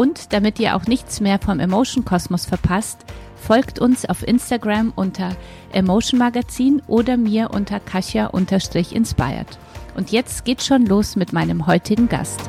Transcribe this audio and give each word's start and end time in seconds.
Und 0.00 0.32
damit 0.32 0.58
ihr 0.58 0.76
auch 0.76 0.86
nichts 0.86 1.20
mehr 1.20 1.38
vom 1.38 1.60
Emotion 1.60 2.06
Kosmos 2.06 2.46
verpasst, 2.46 3.04
folgt 3.36 3.78
uns 3.78 4.06
auf 4.06 4.26
Instagram 4.26 4.94
unter 4.96 5.36
Emotion 5.72 6.18
Magazin 6.18 6.80
oder 6.86 7.18
mir 7.18 7.50
unter 7.50 7.80
Kasia-inspired. 7.80 9.58
Und 9.94 10.10
jetzt 10.10 10.46
geht's 10.46 10.66
schon 10.66 10.86
los 10.86 11.16
mit 11.16 11.34
meinem 11.34 11.66
heutigen 11.66 12.08
Gast. 12.08 12.40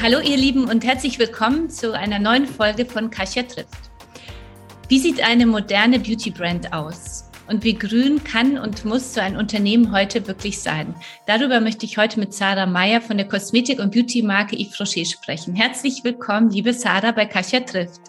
Hallo 0.00 0.20
ihr 0.20 0.36
Lieben 0.36 0.66
und 0.66 0.84
herzlich 0.84 1.18
willkommen 1.18 1.68
zu 1.68 1.98
einer 1.98 2.20
neuen 2.20 2.46
Folge 2.46 2.86
von 2.86 3.10
Kasia 3.10 3.42
trifft. 3.42 3.90
Wie 4.86 5.00
sieht 5.00 5.20
eine 5.20 5.46
moderne 5.46 5.98
Beauty 5.98 6.30
Brand 6.30 6.72
aus? 6.72 7.31
Und 7.52 7.64
wie 7.64 7.74
grün 7.74 8.24
kann 8.24 8.56
und 8.58 8.86
muss 8.86 9.12
so 9.12 9.20
ein 9.20 9.36
Unternehmen 9.36 9.92
heute 9.92 10.26
wirklich 10.26 10.60
sein. 10.60 10.94
Darüber 11.26 11.60
möchte 11.60 11.84
ich 11.84 11.98
heute 11.98 12.18
mit 12.18 12.32
Sarah 12.32 12.66
Meyer 12.66 13.02
von 13.02 13.18
der 13.18 13.28
Kosmetik- 13.28 13.78
und 13.78 13.92
Beauty-Marke 13.92 14.56
Yves 14.56 14.80
Rocher 14.80 15.04
sprechen. 15.04 15.54
Herzlich 15.54 16.02
willkommen, 16.02 16.48
liebe 16.48 16.72
Sarah, 16.72 17.12
bei 17.12 17.26
Kasia 17.26 17.60
trifft. 17.60 18.00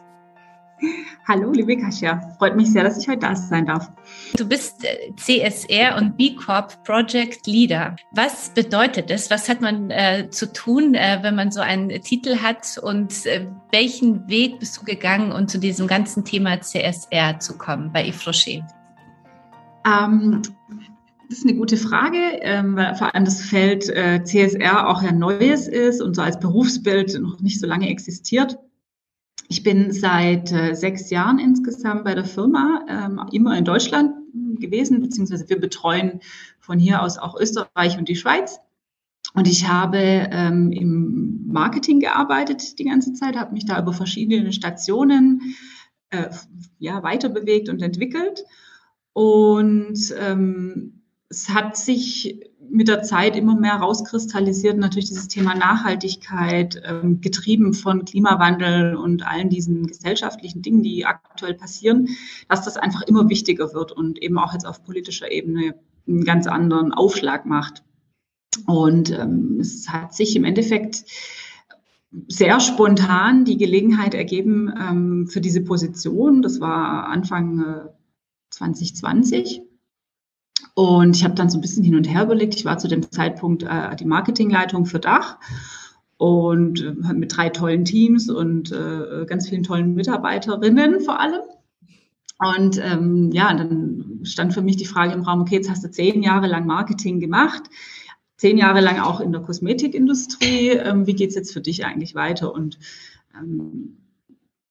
Hallo, 1.28 1.52
liebe 1.52 1.78
Kasia. 1.78 2.22
Freut 2.38 2.56
mich 2.56 2.72
sehr, 2.72 2.84
dass 2.84 2.98
ich 2.98 3.08
heute 3.08 3.20
da 3.20 3.36
sein 3.36 3.66
darf. 3.66 3.90
Du 4.36 4.48
bist 4.48 4.84
äh, 4.84 5.14
CSR 5.16 5.98
und 5.98 6.18
B 6.18 6.36
Corp 6.36 6.84
Project 6.84 7.46
Leader. 7.48 7.96
Was 8.12 8.50
bedeutet 8.50 9.10
das? 9.10 9.30
Was 9.30 9.48
hat 9.48 9.62
man 9.62 9.90
äh, 9.92 10.30
zu 10.30 10.52
tun, 10.52 10.96
äh, 10.96 11.20
wenn 11.22 11.36
man 11.36 11.52
so 11.52 11.62
einen 11.62 11.90
Titel 12.02 12.38
hat? 12.38 12.78
Und 12.82 13.26
äh, 13.26 13.48
welchen 13.72 14.28
Weg 14.28 14.60
bist 14.60 14.78
du 14.78 14.86
gegangen, 14.86 15.32
um 15.32 15.48
zu 15.48 15.58
diesem 15.60 15.88
ganzen 15.88 16.26
Thema 16.26 16.60
CSR 16.60 17.40
zu 17.40 17.58
kommen 17.58 17.92
bei 17.94 18.06
Yves 18.08 18.28
Rocher? 18.28 18.68
Ähm, 19.86 20.42
das 21.30 21.40
ist 21.40 21.48
eine 21.48 21.58
gute 21.58 21.78
Frage, 21.78 22.18
ähm, 22.42 22.76
weil 22.76 22.96
vor 22.96 23.14
allem 23.14 23.26
das 23.26 23.42
Feld 23.42 23.90
äh, 23.90 24.24
CSR 24.24 24.88
auch 24.88 25.02
ein 25.02 25.18
neues 25.18 25.68
ist 25.68 26.02
und 26.02 26.16
so 26.16 26.22
als 26.22 26.40
Berufsbild 26.40 27.20
noch 27.20 27.40
nicht 27.40 27.60
so 27.60 27.66
lange 27.66 27.90
existiert. 27.90 28.60
Ich 29.48 29.64
bin 29.64 29.92
seit 29.92 30.52
äh, 30.52 30.74
sechs 30.74 31.10
Jahren 31.10 31.40
insgesamt 31.40 32.04
bei 32.04 32.14
der 32.14 32.26
Firma, 32.26 32.86
ähm, 32.88 33.22
immer 33.32 33.58
in 33.58 33.66
Deutschland 33.66 34.14
gewesen, 34.60 35.02
beziehungsweise 35.02 35.50
wir 35.50 35.60
betreuen 35.60 36.20
von 36.60 36.80
hier 36.80 37.02
aus 37.02 37.18
auch 37.18 37.40
Österreich 37.40 37.98
und 37.98 38.10
die 38.10 38.16
Schweiz. 38.16 38.60
Und 39.34 39.48
ich 39.48 39.68
habe 39.68 39.98
ähm, 39.98 40.72
im 40.72 41.46
Marketing 41.48 42.00
gearbeitet 42.00 42.78
die 42.78 42.86
ganze 42.86 43.14
Zeit, 43.14 43.36
habe 43.36 43.54
mich 43.54 43.66
da 43.66 43.80
über 43.82 43.94
verschiedene 43.94 44.54
Stationen 44.54 45.56
äh, 46.12 46.30
ja, 46.78 47.02
weiter 47.02 47.30
bewegt 47.30 47.70
und 47.70 47.82
entwickelt 47.82 48.44
und 49.14 50.14
ähm, 50.20 51.04
es 51.30 51.50
hat 51.50 51.78
sich 51.78 52.40
mit 52.70 52.88
der 52.88 53.04
Zeit 53.04 53.36
immer 53.36 53.56
mehr 53.56 53.76
rauskristallisiert, 53.76 54.78
natürlich 54.78 55.10
dieses 55.10 55.28
Thema 55.28 55.54
Nachhaltigkeit, 55.54 56.82
ähm, 56.86 57.22
getrieben 57.22 57.74
von 57.74 58.06
Klimawandel 58.06 58.96
und 58.96 59.28
allen 59.28 59.50
diesen 59.50 59.86
gesellschaftlichen 59.86 60.64
Dingen, 60.64 60.82
die 60.82 61.06
aktuell 61.06 61.54
passieren, 61.54 62.10
dass 62.50 62.64
das 62.64 62.78
einfach 62.78 63.04
immer 63.04 63.30
wichtiger 63.30 63.74
wird 63.74 63.92
und 63.92 64.22
eben 64.22 64.40
auch 64.40 64.54
jetzt 64.54 64.66
auf 64.66 64.84
politischer 64.84 65.32
Ebene 65.32 65.76
einen 66.08 66.24
ganz 66.24 66.48
anderen 66.48 66.92
Aufschlag 66.92 67.46
macht. 67.46 67.84
Und 68.66 69.12
ähm, 69.12 69.58
es 69.60 69.90
hat 69.90 70.16
sich 70.16 70.36
im 70.36 70.44
Endeffekt 70.44 71.06
sehr 72.28 72.60
spontan 72.60 73.46
die 73.46 73.58
Gelegenheit 73.58 74.14
ergeben 74.14 74.72
ähm, 74.80 75.28
für 75.28 75.42
diese 75.42 75.62
Position. 75.62 76.42
Das 76.42 76.60
war 76.60 77.08
Anfang 77.08 77.60
äh, 77.60 77.90
2020. 78.54 79.62
Und 80.76 81.16
ich 81.16 81.24
habe 81.24 81.36
dann 81.36 81.50
so 81.50 81.58
ein 81.58 81.62
bisschen 81.62 81.84
hin 81.84 81.96
und 81.96 82.06
her 82.06 82.24
überlegt. 82.24 82.56
Ich 82.56 82.66
war 82.66 82.78
zu 82.78 82.88
dem 82.88 83.12
Zeitpunkt 83.12 83.64
äh, 83.64 83.96
die 83.96 84.06
Marketingleitung 84.06 84.86
für 84.86 85.00
Dach 85.00 85.38
und 86.18 86.82
äh, 86.82 87.14
mit 87.14 87.36
drei 87.36 87.50
tollen 87.50 87.86
Teams 87.86 88.30
und 88.30 88.72
äh, 88.72 89.26
ganz 89.26 89.50
vielen 89.50 89.64
tollen 89.64 89.94
Mitarbeiterinnen 89.94 91.02
vor 91.02 91.20
allem. 91.20 91.42
Und 92.40 92.80
ähm, 92.84 93.32
ja, 93.32 93.54
dann 93.54 94.22
stand 94.24 94.54
für 94.54 94.62
mich 94.62 94.78
die 94.78 94.86
Frage 94.86 95.14
im 95.14 95.22
Raum, 95.22 95.42
okay, 95.42 95.56
jetzt 95.56 95.70
hast 95.70 95.84
du 95.84 95.92
zehn 95.92 96.24
Jahre 96.24 96.48
lang 96.48 96.66
Marketing 96.66 97.20
gemacht, 97.20 97.64
zehn 98.38 98.58
Jahre 98.58 98.82
lang 98.82 99.00
auch 99.00 99.20
in 99.20 99.32
der 99.32 99.42
Kosmetikindustrie. 99.42 100.70
Ähm, 100.70 101.08
wie 101.08 101.14
geht's 101.14 101.36
jetzt 101.36 101.54
für 101.54 101.62
dich 101.62 101.86
eigentlich 101.86 102.16
weiter? 102.16 102.54
Und 102.54 102.80
ähm, 103.38 104.03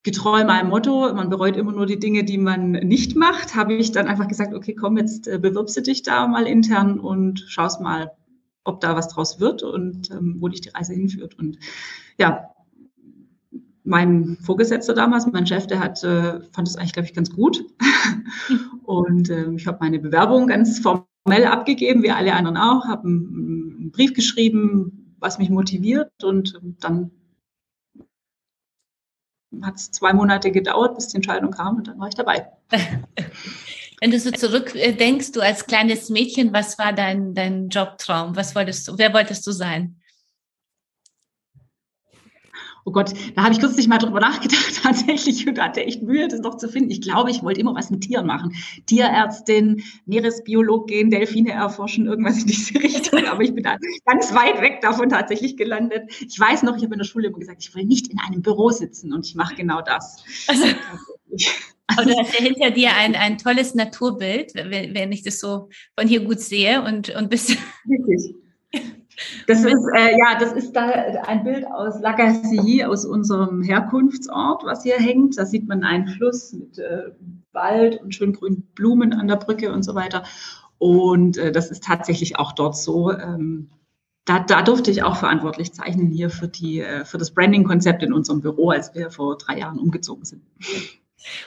getreu 0.03 0.45
meinem 0.45 0.69
Motto, 0.69 1.15
man 1.15 1.31
bereut 1.31 1.57
immer 1.57 1.73
nur 1.73 1.87
die 1.87 1.99
Dinge, 1.99 2.25
die 2.25 2.39
man 2.39 2.73
nicht 2.73 3.17
macht, 3.17 3.55
habe 3.55 3.75
ich 3.75 3.93
dann 3.93 4.09
einfach 4.09 4.29
gesagt, 4.29 4.55
okay, 4.55 4.75
komm, 4.75 4.97
jetzt 4.97 5.29
äh, 5.29 5.39
bewirbst 5.39 5.77
du 5.77 5.83
dich 5.83 6.03
da 6.03 6.27
mal 6.27 6.47
intern 6.47 6.99
und 6.99 7.45
schaust 7.47 7.81
mal, 7.81 8.11
ob 8.65 8.81
da 8.81 8.97
was 8.97 9.09
draus 9.09 9.41
wird 9.41 9.63
und 9.63 10.11
ähm, 10.11 10.37
wo 10.41 10.49
dich 10.49 10.61
die 10.61 10.71
Reise 10.71 10.95
hinführt. 10.95 11.39
Und 11.39 11.59
ja, 12.19 12.49
mein 13.85 14.37
Vorgesetzter 14.41 14.95
damals, 14.95 15.27
mein 15.27 15.47
Chef, 15.47 15.67
der 15.67 15.81
hat, 15.81 16.03
äh, 16.05 16.41
fand 16.53 16.69
es 16.69 16.77
eigentlich, 16.77 16.93
glaube 16.93 17.07
ich, 17.07 17.15
ganz 17.15 17.31
gut. 17.31 17.65
und 18.85 19.31
äh, 19.31 19.51
ich 19.53 19.67
habe 19.67 19.79
meine 19.81 19.99
Bewerbung 19.99 20.49
ganz 20.49 20.81
formell 20.81 21.45
abgegeben, 21.47 22.03
wie 22.03 22.11
alle 22.11 22.35
anderen 22.35 22.57
auch, 22.57 22.87
habe 22.87 23.07
einen, 23.07 23.77
einen 23.79 23.91
Brief 23.93 24.15
geschrieben, 24.15 25.17
was 25.19 25.39
mich 25.39 25.51
motiviert 25.51 26.11
und 26.25 26.61
dann 26.81 27.11
hat 29.63 29.77
es 29.77 29.91
zwei 29.91 30.13
Monate 30.13 30.51
gedauert, 30.51 30.95
bis 30.95 31.09
die 31.09 31.17
Entscheidung 31.17 31.51
kam 31.51 31.77
und 31.77 31.89
dann 31.89 31.99
war 31.99 32.09
ich 32.09 32.15
dabei. 32.15 32.49
Wenn 34.01 34.11
du 34.11 34.19
so 34.19 34.31
zurückdenkst, 34.33 35.33
du 35.33 35.41
als 35.41 35.67
kleines 35.67 36.09
Mädchen, 36.09 36.53
was 36.53 36.79
war 36.79 36.93
dein, 36.93 37.35
dein 37.35 37.69
Jobtraum? 37.69 38.35
Was 38.35 38.55
wolltest 38.55 38.89
du, 38.89 38.99
wer 38.99 39.15
wolltest 39.15 39.47
du 39.47 39.53
sein? 39.53 40.02
Oh 42.85 42.91
Gott, 42.91 43.13
da 43.37 43.45
habe 43.45 43.53
ich 43.53 43.61
kürzlich 43.61 43.87
mal 43.87 43.99
drüber 43.99 44.21
nachgedacht 44.21 44.75
tatsächlich 44.83 45.47
und 45.47 45.61
hatte 45.61 45.85
echt 45.85 46.03
Mühe, 46.03 46.27
das 46.29 46.41
noch 46.41 46.57
zu 46.57 46.69
finden. 46.69 46.91
Ich 46.91 47.01
glaube, 47.01 47.31
ich 47.31 47.43
wollte 47.43 47.61
immer 47.61 47.75
was 47.75 47.91
mit 47.91 48.03
Tieren 48.03 48.27
machen. 48.27 48.55
Tierärztin, 48.87 49.83
Meeresbiologin, 50.07 51.11
Delfine 51.11 51.53
erforschen, 51.53 52.07
irgendwas 52.07 52.39
in 52.41 52.47
diese 52.47 52.75
Richtung. 52.83 53.25
Aber 53.27 53.43
ich 53.43 53.55
bin 53.55 53.63
da 53.63 53.77
ganz 54.05 54.35
weit 54.35 54.61
weg 54.61 54.81
davon 54.81 55.09
tatsächlich 55.09 55.57
gelandet. 55.57 56.11
Ich 56.21 56.39
weiß 56.39 56.63
noch, 56.65 56.77
ich 56.77 56.83
habe 56.83 56.95
in 56.95 56.99
der 56.99 57.07
Schule 57.07 57.29
immer 57.29 57.39
gesagt, 57.39 57.63
ich 57.63 57.75
will 57.75 57.85
nicht 57.85 58.09
in 58.09 58.19
einem 58.19 58.43
Büro 58.43 58.71
sitzen 58.71 59.13
und 59.13 59.27
ich 59.27 59.35
mache 59.35 59.55
genau 59.55 59.81
das. 59.81 60.25
Also, 60.49 60.67
aber 61.87 62.05
du 62.05 62.17
hast 62.17 62.39
ja 62.39 62.45
hinter 62.45 62.71
dir 62.71 62.95
ein, 62.97 63.15
ein 63.15 63.39
tolles 63.39 63.75
Naturbild, 63.75 64.55
wenn, 64.55 64.95
wenn 64.95 65.13
ich 65.13 65.23
das 65.23 65.39
so 65.39 65.69
von 65.99 66.09
hier 66.09 66.21
gut 66.21 66.41
sehe 66.41 66.83
und, 66.83 67.11
und 67.11 67.31
bist. 67.31 67.57
Richtig. 67.89 68.35
Das 69.47 69.65
ist, 69.65 69.87
äh, 69.95 70.13
ja, 70.13 70.39
das 70.39 70.53
ist 70.53 70.73
da 70.73 70.89
ein 71.27 71.45
Bild 71.45 71.67
aus 71.67 72.01
Lagacy, 72.01 72.85
aus 72.85 73.05
unserem 73.05 73.63
Herkunftsort, 73.63 74.65
was 74.65 74.83
hier 74.83 74.97
hängt. 74.97 75.39
Da 75.39 75.47
sieht 75.47 75.69
man 75.69 75.85
einen 75.85 76.09
Fluss 76.09 76.53
mit 76.53 76.79
äh, 76.79 77.11
Wald 77.53 78.01
und 78.03 78.15
schön 78.15 78.33
grünen 78.33 78.63
Blumen 78.75 79.13
an 79.13 79.29
der 79.29 79.37
Brücke 79.37 79.73
und 79.73 79.83
so 79.83 79.95
weiter. 79.95 80.25
Und 80.79 81.37
äh, 81.37 81.53
das 81.53 81.71
ist 81.71 81.85
tatsächlich 81.85 82.39
auch 82.39 82.53
dort 82.53 82.77
so. 82.77 83.13
Ähm, 83.13 83.71
da, 84.25 84.41
da 84.41 84.63
durfte 84.63 84.91
ich 84.91 85.03
auch 85.03 85.17
verantwortlich 85.17 85.73
zeichnen 85.73 86.11
hier 86.11 86.31
für, 86.31 86.49
die, 86.49 86.81
äh, 86.81 87.05
für 87.05 87.19
das 87.19 87.33
Branding-Konzept 87.33 88.03
in 88.03 88.13
unserem 88.13 88.41
Büro, 88.41 88.71
als 88.71 88.95
wir 88.95 89.11
vor 89.11 89.37
drei 89.37 89.59
Jahren 89.59 89.79
umgezogen 89.79 90.25
sind. 90.25 90.43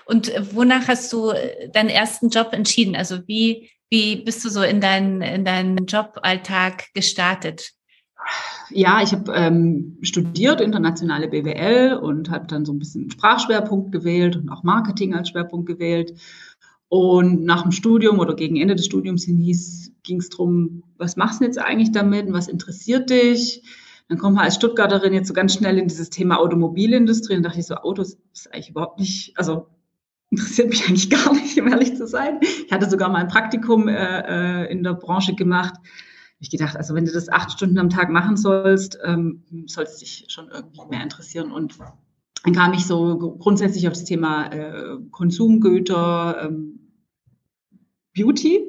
Und 0.06 0.32
wonach 0.54 0.88
hast 0.88 1.12
du 1.12 1.32
äh, 1.32 1.70
deinen 1.70 1.90
ersten 1.90 2.30
Job 2.30 2.50
entschieden? 2.52 2.96
Also 2.96 3.28
wie, 3.28 3.70
wie 3.90 4.24
bist 4.24 4.44
du 4.44 4.50
so 4.50 4.62
in 4.62 4.82
deinen, 4.82 5.22
in 5.22 5.46
deinen 5.46 5.86
Joballtag 5.86 6.94
gestartet? 6.94 7.72
Ja, 8.72 9.02
ich 9.04 9.12
habe 9.12 9.32
ähm, 9.34 9.98
studiert 10.02 10.60
internationale 10.60 11.28
BWL 11.28 12.00
und 12.02 12.32
habe 12.32 12.48
dann 12.48 12.66
so 12.66 12.74
ein 12.74 12.80
bisschen 12.80 13.12
Sprachschwerpunkt 13.12 13.92
gewählt 13.92 14.36
und 14.36 14.50
auch 14.50 14.64
Marketing 14.64 15.14
als 15.14 15.30
Schwerpunkt 15.30 15.68
gewählt. 15.68 16.20
Und 16.88 17.44
nach 17.44 17.64
dem 17.64 17.72
Studium 17.72 18.20
oder 18.20 18.36
gegen 18.36 18.56
Ende 18.58 18.76
des 18.76 18.86
Studiums 18.86 19.26
ging 19.26 20.20
es 20.20 20.30
darum, 20.30 20.84
was 20.98 21.16
machst 21.16 21.42
du 21.42 21.46
jetzt 21.46 21.60
eigentlich 21.60 21.92
damit 21.92 22.28
und 22.28 22.34
was 22.34 22.48
interessiert 22.48 23.10
dich? 23.10 23.64
Dann 24.08 24.18
kommt 24.18 24.36
man 24.36 24.46
als 24.46 24.56
Stuttgarterin 24.56 25.14
jetzt 25.14 25.28
so 25.28 25.34
ganz 25.34 25.54
schnell 25.54 25.78
in 25.80 25.88
dieses 25.88 26.10
Thema 26.10 26.40
Automobilindustrie 26.40 27.36
und 27.36 27.44
dachte 27.44 27.60
ich 27.60 27.66
so, 27.66 27.76
Autos 27.76 28.18
ist 28.34 28.54
eigentlich 28.54 28.70
überhaupt 28.70 29.00
nicht, 29.00 29.38
also 29.38 29.68
interessiert 30.30 30.70
mich 30.70 30.88
eigentlich 30.88 31.10
gar 31.26 31.34
nicht, 31.34 31.60
um 31.60 31.68
ehrlich 31.68 31.96
zu 31.96 32.08
sein. 32.08 32.40
Ich 32.42 32.72
hatte 32.72 32.90
sogar 32.90 33.10
mal 33.10 33.20
ein 33.20 33.28
Praktikum 33.28 33.88
äh, 33.88 34.64
äh 34.66 34.72
in 34.72 34.84
der 34.84 34.94
Branche 34.94 35.36
gemacht. 35.36 35.76
ich 36.40 36.50
gedacht, 36.50 36.76
also 36.78 36.94
wenn 36.94 37.06
du 37.06 37.12
das 37.12 37.30
acht 37.30 37.52
Stunden 37.52 37.80
am 37.80 37.90
Tag 37.90 38.10
machen 38.10 38.38
sollst, 38.38 39.00
ähm, 39.04 39.44
sollst 39.68 40.02
dich 40.02 40.26
schon 40.28 40.50
irgendwie 40.50 40.86
mehr 40.90 41.04
interessieren. 41.04 41.52
Und 41.52 41.78
dann 42.44 42.54
kam 42.54 42.74
ich 42.74 42.86
so 42.86 43.18
grundsätzlich 43.18 43.88
auf 43.88 43.94
das 43.94 44.04
Thema 44.04 44.48
äh, 44.52 44.98
Konsumgüter, 45.12 46.44
ähm, 46.44 46.92
Beauty. 48.16 48.64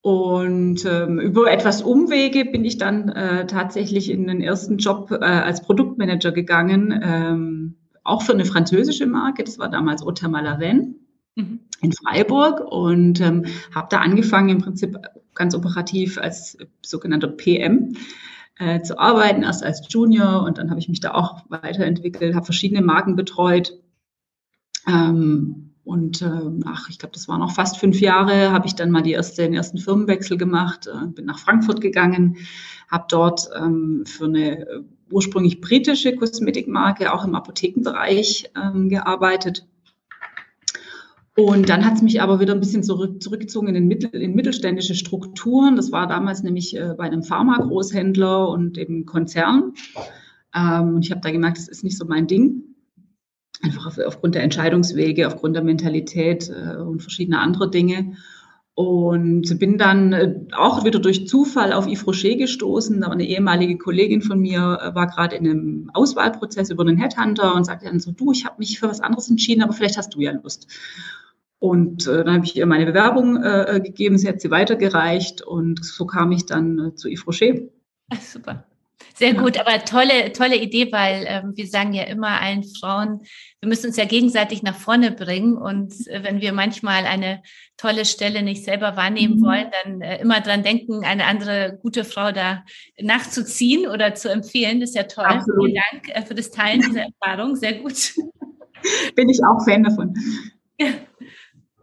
Und 0.00 0.84
ähm, 0.84 1.20
über 1.20 1.52
etwas 1.52 1.80
Umwege 1.80 2.44
bin 2.44 2.64
ich 2.64 2.76
dann 2.76 3.08
äh, 3.10 3.46
tatsächlich 3.46 4.10
in 4.10 4.26
den 4.26 4.40
ersten 4.40 4.78
Job 4.78 5.12
äh, 5.12 5.24
als 5.24 5.62
Produktmanager 5.62 6.32
gegangen, 6.32 7.00
ähm, 7.04 7.76
auch 8.04 8.22
für 8.22 8.32
eine 8.32 8.44
französische 8.44 9.06
Marke. 9.06 9.44
Das 9.44 9.58
war 9.58 9.68
damals 9.68 10.04
Otter 10.04 10.28
Malaven 10.28 10.96
mhm. 11.36 11.60
in 11.80 11.92
Freiburg 11.92 12.60
und 12.60 13.20
ähm, 13.20 13.46
habe 13.74 13.88
da 13.90 13.98
angefangen 13.98 14.48
im 14.48 14.58
Prinzip 14.58 14.96
ganz 15.34 15.54
operativ 15.54 16.18
als 16.18 16.58
sogenannter 16.84 17.28
PM 17.28 17.96
äh, 18.58 18.82
zu 18.82 18.98
arbeiten, 18.98 19.42
erst 19.42 19.64
als 19.64 19.86
Junior 19.88 20.42
und 20.44 20.58
dann 20.58 20.70
habe 20.70 20.80
ich 20.80 20.88
mich 20.88 21.00
da 21.00 21.14
auch 21.14 21.44
weiterentwickelt, 21.48 22.34
habe 22.34 22.44
verschiedene 22.44 22.82
Marken 22.82 23.16
betreut. 23.16 23.78
Ähm, 24.86 25.70
und 25.84 26.22
äh, 26.22 26.50
ach, 26.64 26.88
ich 26.88 26.98
glaube, 26.98 27.14
das 27.14 27.28
waren 27.28 27.40
noch 27.40 27.52
fast 27.52 27.78
fünf 27.78 28.00
Jahre, 28.00 28.52
habe 28.52 28.66
ich 28.66 28.74
dann 28.74 28.90
mal 28.90 29.02
die 29.02 29.12
erste, 29.12 29.42
den 29.42 29.54
ersten 29.54 29.78
Firmenwechsel 29.78 30.36
gemacht, 30.36 30.86
äh, 30.86 31.06
bin 31.08 31.24
nach 31.24 31.40
Frankfurt 31.40 31.80
gegangen, 31.80 32.36
habe 32.88 33.06
dort 33.08 33.48
ähm, 33.56 34.04
für 34.06 34.26
eine 34.26 34.84
ursprünglich 35.12 35.60
britische 35.60 36.16
Kosmetikmarke 36.16 37.12
auch 37.12 37.24
im 37.24 37.34
Apothekenbereich 37.34 38.50
ähm, 38.56 38.88
gearbeitet. 38.88 39.66
Und 41.34 41.70
dann 41.70 41.86
hat 41.86 41.94
es 41.94 42.02
mich 42.02 42.20
aber 42.20 42.40
wieder 42.40 42.52
ein 42.52 42.60
bisschen 42.60 42.82
zurück, 42.82 43.22
zurückgezogen 43.22 43.74
in, 43.74 43.88
Mittel, 43.88 44.10
in 44.10 44.34
mittelständische 44.34 44.94
Strukturen. 44.94 45.76
Das 45.76 45.90
war 45.90 46.06
damals 46.06 46.42
nämlich 46.42 46.76
äh, 46.76 46.94
bei 46.96 47.04
einem 47.04 47.22
Pharma-Großhändler 47.22 48.48
und 48.48 48.76
eben 48.76 49.06
Konzern. 49.06 49.72
Ähm, 50.54 50.96
und 50.96 51.04
ich 51.04 51.10
habe 51.10 51.22
da 51.22 51.30
gemerkt, 51.30 51.56
das 51.56 51.68
ist 51.68 51.84
nicht 51.84 51.96
so 51.96 52.04
mein 52.04 52.26
Ding. 52.26 52.64
Einfach 53.62 53.86
auf, 53.86 53.98
aufgrund 53.98 54.34
der 54.34 54.42
Entscheidungswege, 54.42 55.26
aufgrund 55.26 55.56
der 55.56 55.64
Mentalität 55.64 56.50
äh, 56.50 56.76
und 56.76 57.00
verschiedener 57.00 57.40
anderer 57.40 57.70
Dinge. 57.70 58.16
Und 58.74 59.58
bin 59.58 59.76
dann 59.76 60.12
äh, 60.14 60.34
auch 60.52 60.84
wieder 60.84 60.98
durch 60.98 61.28
Zufall 61.28 61.74
auf 61.74 61.86
Yves 61.86 62.06
Rocher 62.06 62.36
gestoßen. 62.36 63.04
eine 63.04 63.26
ehemalige 63.26 63.76
Kollegin 63.76 64.22
von 64.22 64.40
mir 64.40 64.78
äh, 64.80 64.94
war 64.94 65.08
gerade 65.08 65.36
in 65.36 65.46
einem 65.46 65.90
Auswahlprozess 65.92 66.70
über 66.70 66.82
einen 66.82 66.96
Headhunter 66.96 67.54
und 67.54 67.64
sagte 67.64 67.84
dann 67.84 68.00
so, 68.00 68.12
du, 68.12 68.32
ich 68.32 68.46
habe 68.46 68.56
mich 68.58 68.80
für 68.80 68.88
was 68.88 69.00
anderes 69.00 69.28
entschieden, 69.28 69.62
aber 69.62 69.74
vielleicht 69.74 69.98
hast 69.98 70.14
du 70.14 70.20
ja 70.20 70.32
Lust. 70.32 70.68
Und 71.58 72.06
äh, 72.06 72.24
dann 72.24 72.36
habe 72.36 72.46
ich 72.46 72.56
ihr 72.56 72.64
meine 72.64 72.86
Bewerbung 72.86 73.42
äh, 73.42 73.80
gegeben, 73.84 74.16
sie 74.16 74.28
hat 74.28 74.40
sie 74.40 74.50
weitergereicht 74.50 75.42
und 75.42 75.84
so 75.84 76.06
kam 76.06 76.32
ich 76.32 76.46
dann 76.46 76.92
zu 76.96 77.08
Yves 77.08 77.26
Rocher. 77.26 77.54
Ach, 78.10 78.20
super. 78.20 78.64
Sehr 79.22 79.34
gut, 79.34 79.56
aber 79.56 79.84
tolle, 79.84 80.32
tolle 80.32 80.56
Idee, 80.56 80.90
weil 80.90 81.24
ähm, 81.28 81.52
wir 81.54 81.68
sagen 81.68 81.92
ja 81.92 82.02
immer 82.02 82.40
allen 82.40 82.64
Frauen, 82.64 83.20
wir 83.60 83.68
müssen 83.68 83.86
uns 83.86 83.96
ja 83.96 84.04
gegenseitig 84.04 84.64
nach 84.64 84.74
vorne 84.74 85.12
bringen. 85.12 85.56
Und 85.56 85.94
äh, 86.08 86.24
wenn 86.24 86.40
wir 86.40 86.52
manchmal 86.52 87.04
eine 87.04 87.40
tolle 87.76 88.04
Stelle 88.04 88.42
nicht 88.42 88.64
selber 88.64 88.96
wahrnehmen 88.96 89.36
mhm. 89.36 89.44
wollen, 89.44 89.70
dann 89.84 90.00
äh, 90.00 90.20
immer 90.20 90.40
dran 90.40 90.64
denken, 90.64 91.04
eine 91.04 91.26
andere 91.26 91.78
gute 91.80 92.02
Frau 92.02 92.32
da 92.32 92.64
nachzuziehen 93.00 93.86
oder 93.86 94.16
zu 94.16 94.28
empfehlen. 94.28 94.80
Das 94.80 94.88
ist 94.88 94.96
ja 94.96 95.04
toll. 95.04 95.26
Absolut. 95.26 95.66
Vielen 95.66 95.80
Dank 95.92 96.08
äh, 96.08 96.22
für 96.22 96.34
das 96.34 96.50
Teilen 96.50 96.80
dieser 96.80 97.02
Erfahrung. 97.22 97.54
Sehr 97.54 97.74
gut. 97.74 98.14
Bin 99.14 99.28
ich 99.28 99.38
auch 99.44 99.64
Fan 99.64 99.84
davon. 99.84 100.14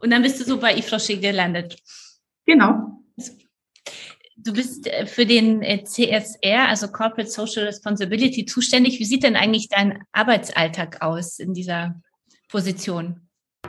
Und 0.01 0.09
dann 0.09 0.23
bist 0.23 0.41
du 0.41 0.43
so 0.43 0.59
bei 0.59 0.75
Ifroshi 0.75 1.15
gelandet. 1.15 1.77
Genau. 2.45 2.98
Du 4.43 4.53
bist 4.53 4.87
äh, 4.87 5.05
für 5.05 5.25
den 5.25 5.61
äh, 5.61 5.83
CSR, 5.83 6.67
also 6.67 6.87
Corporate 6.87 7.29
Social 7.29 7.65
Responsibility, 7.65 8.45
zuständig. 8.45 8.99
Wie 8.99 9.05
sieht 9.05 9.23
denn 9.23 9.35
eigentlich 9.35 9.67
dein 9.69 9.99
Arbeitsalltag 10.11 11.01
aus 11.01 11.39
in 11.39 11.53
dieser 11.53 12.01
Position? 12.49 13.21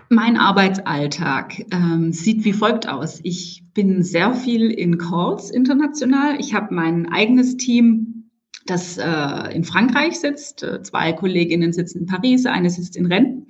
Mein 0.08 0.36
Arbeitsalltag 0.36 1.66
ähm, 1.72 2.12
sieht 2.12 2.44
wie 2.44 2.52
folgt 2.52 2.88
aus. 2.88 3.20
Ich 3.22 3.64
bin 3.74 4.02
sehr 4.02 4.34
viel 4.34 4.70
in 4.70 4.98
Calls 4.98 5.50
international. 5.50 6.38
Ich 6.40 6.54
habe 6.54 6.74
mein 6.74 7.10
eigenes 7.10 7.56
Team, 7.56 8.30
das 8.66 8.98
äh, 8.98 9.54
in 9.54 9.64
Frankreich 9.64 10.20
sitzt. 10.20 10.62
Äh, 10.62 10.82
zwei 10.82 11.12
Kolleginnen 11.12 11.72
sitzen 11.72 12.00
in 12.00 12.06
Paris, 12.06 12.46
eine 12.46 12.70
sitzt 12.70 12.96
in 12.96 13.06
Rennes. 13.06 13.44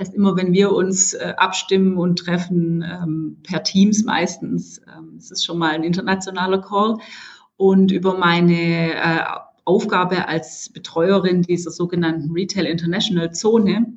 Das 0.00 0.08
heißt, 0.08 0.16
immer 0.16 0.34
wenn 0.34 0.54
wir 0.54 0.72
uns 0.72 1.12
äh, 1.12 1.34
abstimmen 1.36 1.98
und 1.98 2.20
treffen, 2.20 2.82
ähm, 2.82 3.36
per 3.42 3.62
Teams 3.62 4.02
meistens, 4.02 4.78
ähm, 4.78 5.12
das 5.16 5.30
ist 5.30 5.44
schon 5.44 5.58
mal 5.58 5.72
ein 5.72 5.84
internationaler 5.84 6.62
Call. 6.62 6.96
Und 7.56 7.92
über 7.92 8.16
meine 8.16 8.94
äh, 8.94 9.20
Aufgabe 9.66 10.26
als 10.26 10.70
Betreuerin 10.72 11.42
dieser 11.42 11.70
sogenannten 11.70 12.32
Retail 12.32 12.64
International 12.64 13.30
Zone 13.32 13.92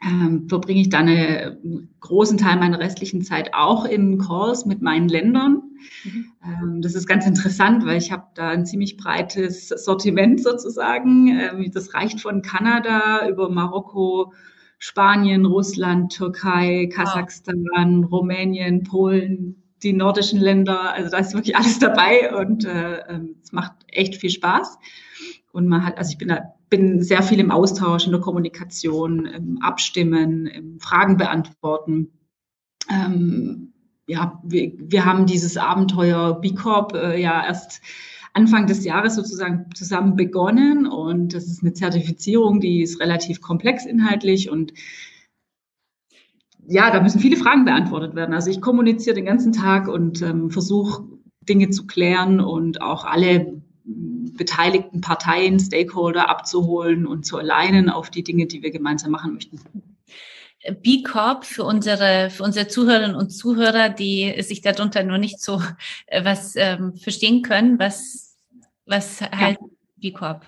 ähm, 0.00 0.48
verbringe 0.48 0.82
ich 0.82 0.88
dann 0.88 1.08
einen 1.08 1.96
großen 1.98 2.38
Teil 2.38 2.56
meiner 2.56 2.78
restlichen 2.78 3.22
Zeit 3.22 3.54
auch 3.54 3.84
in 3.86 4.18
Calls 4.18 4.66
mit 4.66 4.82
meinen 4.82 5.08
Ländern. 5.08 5.62
Mhm. 6.04 6.26
Ähm, 6.44 6.80
das 6.80 6.94
ist 6.94 7.08
ganz 7.08 7.26
interessant, 7.26 7.84
weil 7.84 7.98
ich 7.98 8.12
habe 8.12 8.28
da 8.36 8.50
ein 8.50 8.66
ziemlich 8.66 8.96
breites 8.96 9.66
Sortiment 9.66 10.40
sozusagen. 10.40 11.26
Ähm, 11.26 11.70
das 11.74 11.92
reicht 11.92 12.20
von 12.20 12.42
Kanada 12.42 13.28
über 13.28 13.50
Marokko, 13.50 14.32
Spanien, 14.78 15.44
Russland, 15.44 16.12
Türkei, 16.12 16.88
Kasachstan, 16.92 17.66
wow. 18.02 18.12
Rumänien, 18.12 18.84
Polen, 18.84 19.62
die 19.82 19.92
nordischen 19.92 20.40
Länder. 20.40 20.92
Also 20.92 21.10
da 21.10 21.18
ist 21.18 21.34
wirklich 21.34 21.56
alles 21.56 21.78
dabei 21.78 22.34
und 22.34 22.64
äh, 22.64 23.00
ähm, 23.08 23.36
es 23.42 23.52
macht 23.52 23.72
echt 23.88 24.16
viel 24.16 24.30
Spaß. 24.30 24.78
Und 25.52 25.66
man 25.66 25.84
hat, 25.84 25.98
also 25.98 26.10
ich 26.12 26.18
bin 26.18 26.28
da, 26.28 26.54
bin 26.70 27.02
sehr 27.02 27.22
viel 27.22 27.40
im 27.40 27.50
Austausch, 27.50 28.06
in 28.06 28.12
der 28.12 28.20
Kommunikation, 28.20 29.26
im 29.26 29.62
Abstimmen, 29.62 30.46
im 30.46 30.78
Fragen 30.78 31.16
beantworten. 31.16 32.12
Ähm, 32.90 33.72
ja, 34.06 34.40
wir, 34.44 34.72
wir 34.78 35.04
haben 35.04 35.26
dieses 35.26 35.56
Abenteuer 35.56 36.40
B 36.40 36.54
Corp 36.54 36.94
äh, 36.94 37.20
ja 37.20 37.44
erst 37.44 37.80
Anfang 38.38 38.68
des 38.68 38.84
Jahres 38.84 39.16
sozusagen 39.16 39.66
zusammen 39.74 40.14
begonnen 40.14 40.86
und 40.86 41.34
das 41.34 41.48
ist 41.48 41.62
eine 41.62 41.72
Zertifizierung, 41.72 42.60
die 42.60 42.82
ist 42.82 43.00
relativ 43.00 43.40
komplex 43.40 43.84
inhaltlich 43.84 44.48
und 44.48 44.72
ja, 46.68 46.92
da 46.92 47.02
müssen 47.02 47.20
viele 47.20 47.36
Fragen 47.36 47.64
beantwortet 47.64 48.14
werden. 48.14 48.34
Also 48.34 48.50
ich 48.50 48.60
kommuniziere 48.60 49.16
den 49.16 49.24
ganzen 49.24 49.52
Tag 49.52 49.88
und 49.88 50.22
ähm, 50.22 50.50
versuche 50.50 51.02
Dinge 51.48 51.70
zu 51.70 51.86
klären 51.86 52.40
und 52.40 52.80
auch 52.80 53.04
alle 53.04 53.60
beteiligten 53.84 55.00
Parteien, 55.00 55.58
Stakeholder 55.58 56.30
abzuholen 56.30 57.06
und 57.06 57.26
zu 57.26 57.38
alignen 57.38 57.90
auf 57.90 58.10
die 58.10 58.22
Dinge, 58.22 58.46
die 58.46 58.62
wir 58.62 58.70
gemeinsam 58.70 59.10
machen 59.10 59.34
möchten. 59.34 59.58
B 60.82 61.02
Corp 61.02 61.44
für 61.44 61.64
unsere 61.64 62.30
für 62.30 62.42
unsere 62.42 62.68
Zuhörerinnen 62.68 63.16
und 63.16 63.30
Zuhörer, 63.30 63.88
die 63.88 64.34
sich 64.42 64.60
darunter 64.60 65.02
nur 65.02 65.18
nicht 65.18 65.40
so 65.40 65.62
äh, 66.06 66.24
was 66.24 66.54
ähm, 66.56 66.96
verstehen 66.96 67.42
können, 67.42 67.78
was 67.78 68.27
was 68.88 69.20
heißt 69.20 69.60
ja. 69.60 69.68
B 69.96 70.12
Corp? 70.12 70.44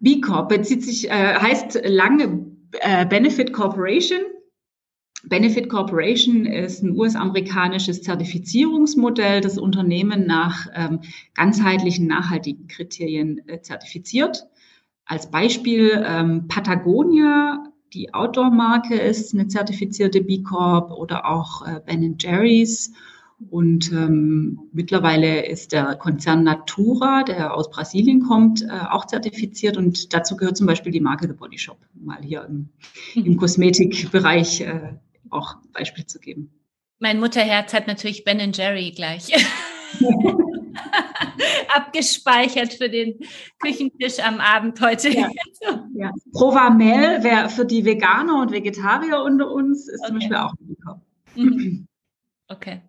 B 0.00 0.20
Corp 0.20 0.48
bezieht 0.50 0.84
sich, 0.84 1.10
äh, 1.10 1.34
heißt 1.34 1.80
lange 1.84 2.46
äh, 2.80 3.06
Benefit 3.06 3.52
Corporation. 3.52 4.20
Benefit 5.24 5.68
Corporation 5.68 6.46
ist 6.46 6.82
ein 6.82 6.96
US-amerikanisches 6.96 8.02
Zertifizierungsmodell, 8.02 9.40
das 9.40 9.58
Unternehmen 9.58 10.26
nach 10.26 10.68
ähm, 10.74 11.00
ganzheitlichen 11.34 12.06
nachhaltigen 12.06 12.68
Kriterien 12.68 13.46
äh, 13.48 13.60
zertifiziert. 13.60 14.46
Als 15.06 15.30
Beispiel 15.30 16.04
ähm, 16.06 16.46
Patagonia, 16.46 17.64
die 17.94 18.14
Outdoor-Marke, 18.14 18.94
ist 18.94 19.34
eine 19.34 19.48
zertifizierte 19.48 20.20
B 20.20 20.42
Corp 20.42 20.92
oder 20.92 21.26
auch 21.26 21.66
äh, 21.66 21.80
Ben 21.84 22.16
Jerry's 22.18 22.92
und 23.50 23.92
ähm, 23.92 24.68
mittlerweile 24.72 25.46
ist 25.46 25.72
der 25.72 25.94
Konzern 25.94 26.42
Natura, 26.42 27.22
der 27.22 27.54
aus 27.54 27.70
Brasilien 27.70 28.20
kommt, 28.20 28.62
äh, 28.62 28.68
auch 28.90 29.06
zertifiziert. 29.06 29.76
Und 29.76 30.12
dazu 30.12 30.36
gehört 30.36 30.56
zum 30.56 30.66
Beispiel 30.66 30.90
die 30.90 31.00
Marke 31.00 31.28
The 31.28 31.34
Body 31.34 31.56
Shop, 31.56 31.78
mal 31.94 32.20
hier 32.20 32.44
im, 32.44 32.68
im 33.14 33.36
Kosmetikbereich 33.36 34.62
äh, 34.62 34.94
auch 35.30 35.56
Beispiel 35.72 36.04
zu 36.04 36.18
geben. 36.18 36.50
Mein 36.98 37.20
Mutterherz 37.20 37.72
hat 37.72 37.86
natürlich 37.86 38.24
Ben 38.24 38.52
Jerry 38.52 38.90
gleich. 38.90 39.30
abgespeichert 41.74 42.74
für 42.74 42.88
den 42.88 43.18
Küchentisch 43.60 44.18
am 44.20 44.40
Abend 44.40 44.80
heute. 44.80 45.10
Ja. 45.10 45.28
ja. 45.94 46.12
Provamel 46.32 47.22
wäre 47.22 47.48
für 47.48 47.64
die 47.64 47.84
Veganer 47.84 48.40
und 48.40 48.52
Vegetarier 48.52 49.22
unter 49.22 49.50
uns, 49.50 49.88
ist 49.88 50.00
okay. 50.00 50.06
zum 50.06 50.18
Beispiel 50.18 50.36
auch 50.36 50.54
ein 51.36 51.42
mhm. 51.42 51.88
Okay. 52.48 52.82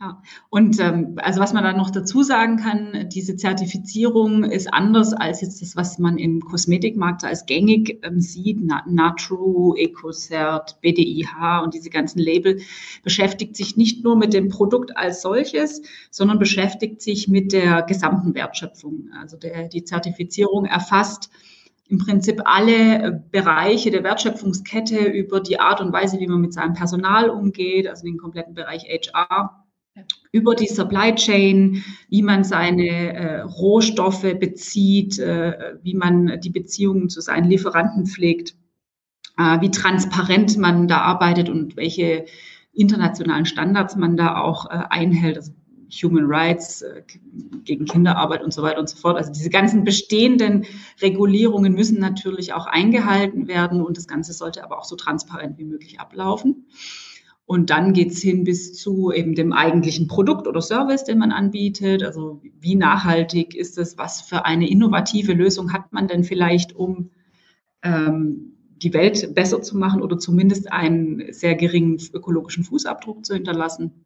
Ja, 0.00 0.20
und 0.50 0.80
ähm, 0.80 1.14
also 1.18 1.40
was 1.40 1.52
man 1.52 1.62
da 1.62 1.72
noch 1.72 1.88
dazu 1.90 2.24
sagen 2.24 2.56
kann, 2.56 3.08
diese 3.10 3.36
Zertifizierung 3.36 4.42
ist 4.42 4.74
anders 4.74 5.12
als 5.12 5.40
jetzt 5.40 5.62
das, 5.62 5.76
was 5.76 6.00
man 6.00 6.18
im 6.18 6.40
Kosmetikmarkt 6.40 7.22
als 7.22 7.46
gängig 7.46 8.00
ähm, 8.02 8.20
sieht. 8.20 8.60
Natru, 8.60 9.74
EcoCert, 9.76 10.80
BDIH 10.80 11.62
und 11.62 11.74
diese 11.74 11.90
ganzen 11.90 12.18
Label 12.18 12.60
beschäftigt 13.04 13.56
sich 13.56 13.76
nicht 13.76 14.02
nur 14.02 14.16
mit 14.16 14.34
dem 14.34 14.48
Produkt 14.48 14.96
als 14.96 15.22
solches, 15.22 15.80
sondern 16.10 16.40
beschäftigt 16.40 17.00
sich 17.00 17.28
mit 17.28 17.52
der 17.52 17.82
gesamten 17.82 18.34
Wertschöpfung. 18.34 19.10
Also 19.20 19.36
der, 19.36 19.68
die 19.68 19.84
Zertifizierung 19.84 20.64
erfasst 20.64 21.30
im 21.88 21.98
Prinzip 21.98 22.42
alle 22.46 23.24
Bereiche 23.30 23.92
der 23.92 24.02
Wertschöpfungskette 24.02 24.98
über 24.98 25.38
die 25.38 25.60
Art 25.60 25.80
und 25.80 25.92
Weise, 25.92 26.18
wie 26.18 26.26
man 26.26 26.40
mit 26.40 26.52
seinem 26.52 26.72
Personal 26.72 27.30
umgeht, 27.30 27.86
also 27.86 28.04
den 28.04 28.18
kompletten 28.18 28.54
Bereich 28.54 28.84
HR 28.84 29.63
über 30.32 30.54
die 30.54 30.66
Supply 30.66 31.14
Chain, 31.14 31.84
wie 32.08 32.22
man 32.22 32.42
seine 32.42 33.14
äh, 33.14 33.40
Rohstoffe 33.42 34.22
bezieht, 34.40 35.18
äh, 35.18 35.76
wie 35.82 35.94
man 35.94 36.40
die 36.40 36.50
Beziehungen 36.50 37.08
zu 37.08 37.20
seinen 37.20 37.48
Lieferanten 37.48 38.06
pflegt, 38.06 38.56
äh, 39.38 39.60
wie 39.60 39.70
transparent 39.70 40.58
man 40.58 40.88
da 40.88 41.02
arbeitet 41.02 41.48
und 41.48 41.76
welche 41.76 42.26
internationalen 42.72 43.46
Standards 43.46 43.94
man 43.94 44.16
da 44.16 44.40
auch 44.40 44.66
äh, 44.66 44.82
einhält. 44.90 45.36
Also 45.36 45.52
Human 46.02 46.24
Rights, 46.26 46.82
äh, 46.82 47.02
gegen 47.62 47.84
Kinderarbeit 47.84 48.42
und 48.42 48.52
so 48.52 48.62
weiter 48.62 48.80
und 48.80 48.88
so 48.88 48.96
fort. 48.96 49.16
Also 49.16 49.30
diese 49.30 49.50
ganzen 49.50 49.84
bestehenden 49.84 50.66
Regulierungen 51.00 51.74
müssen 51.74 52.00
natürlich 52.00 52.52
auch 52.52 52.66
eingehalten 52.66 53.46
werden 53.46 53.80
und 53.80 53.96
das 53.96 54.08
Ganze 54.08 54.32
sollte 54.32 54.64
aber 54.64 54.78
auch 54.78 54.84
so 54.84 54.96
transparent 54.96 55.58
wie 55.58 55.64
möglich 55.64 56.00
ablaufen. 56.00 56.66
Und 57.46 57.68
dann 57.68 57.92
geht's 57.92 58.22
hin 58.22 58.44
bis 58.44 58.72
zu 58.74 59.12
eben 59.12 59.34
dem 59.34 59.52
eigentlichen 59.52 60.08
Produkt 60.08 60.46
oder 60.46 60.62
Service, 60.62 61.04
den 61.04 61.18
man 61.18 61.30
anbietet. 61.30 62.02
Also 62.02 62.40
wie 62.58 62.74
nachhaltig 62.74 63.54
ist 63.54 63.76
es? 63.76 63.98
Was 63.98 64.22
für 64.22 64.46
eine 64.46 64.68
innovative 64.68 65.34
Lösung 65.34 65.72
hat 65.72 65.92
man 65.92 66.08
denn 66.08 66.24
vielleicht, 66.24 66.74
um 66.74 67.10
ähm, 67.82 68.54
die 68.82 68.94
Welt 68.94 69.34
besser 69.34 69.60
zu 69.60 69.76
machen 69.76 70.00
oder 70.00 70.18
zumindest 70.18 70.72
einen 70.72 71.32
sehr 71.32 71.54
geringen 71.54 71.98
ökologischen 72.14 72.64
Fußabdruck 72.64 73.26
zu 73.26 73.34
hinterlassen? 73.34 74.03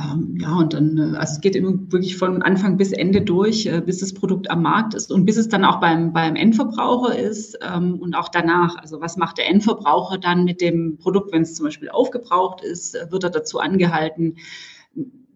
Ähm, 0.00 0.38
ja, 0.40 0.54
und 0.54 0.74
dann, 0.74 0.96
äh, 0.96 1.16
also 1.16 1.34
es 1.34 1.40
geht 1.40 1.56
immer 1.56 1.72
wirklich 1.90 2.16
von 2.16 2.42
Anfang 2.42 2.76
bis 2.76 2.92
Ende 2.92 3.20
durch, 3.20 3.66
äh, 3.66 3.80
bis 3.80 3.98
das 3.98 4.14
Produkt 4.14 4.48
am 4.48 4.62
Markt 4.62 4.94
ist 4.94 5.10
und 5.10 5.26
bis 5.26 5.36
es 5.36 5.48
dann 5.48 5.64
auch 5.64 5.80
beim, 5.80 6.12
beim 6.12 6.36
Endverbraucher 6.36 7.18
ist 7.18 7.58
ähm, 7.62 7.98
und 7.98 8.14
auch 8.14 8.28
danach. 8.28 8.76
Also 8.76 9.00
was 9.00 9.16
macht 9.16 9.38
der 9.38 9.48
Endverbraucher 9.48 10.18
dann 10.18 10.44
mit 10.44 10.60
dem 10.60 10.98
Produkt, 10.98 11.32
wenn 11.32 11.42
es 11.42 11.54
zum 11.54 11.66
Beispiel 11.66 11.88
aufgebraucht 11.88 12.62
ist? 12.62 12.94
Äh, 12.94 13.10
wird 13.10 13.24
er 13.24 13.30
dazu 13.30 13.58
angehalten, 13.58 14.36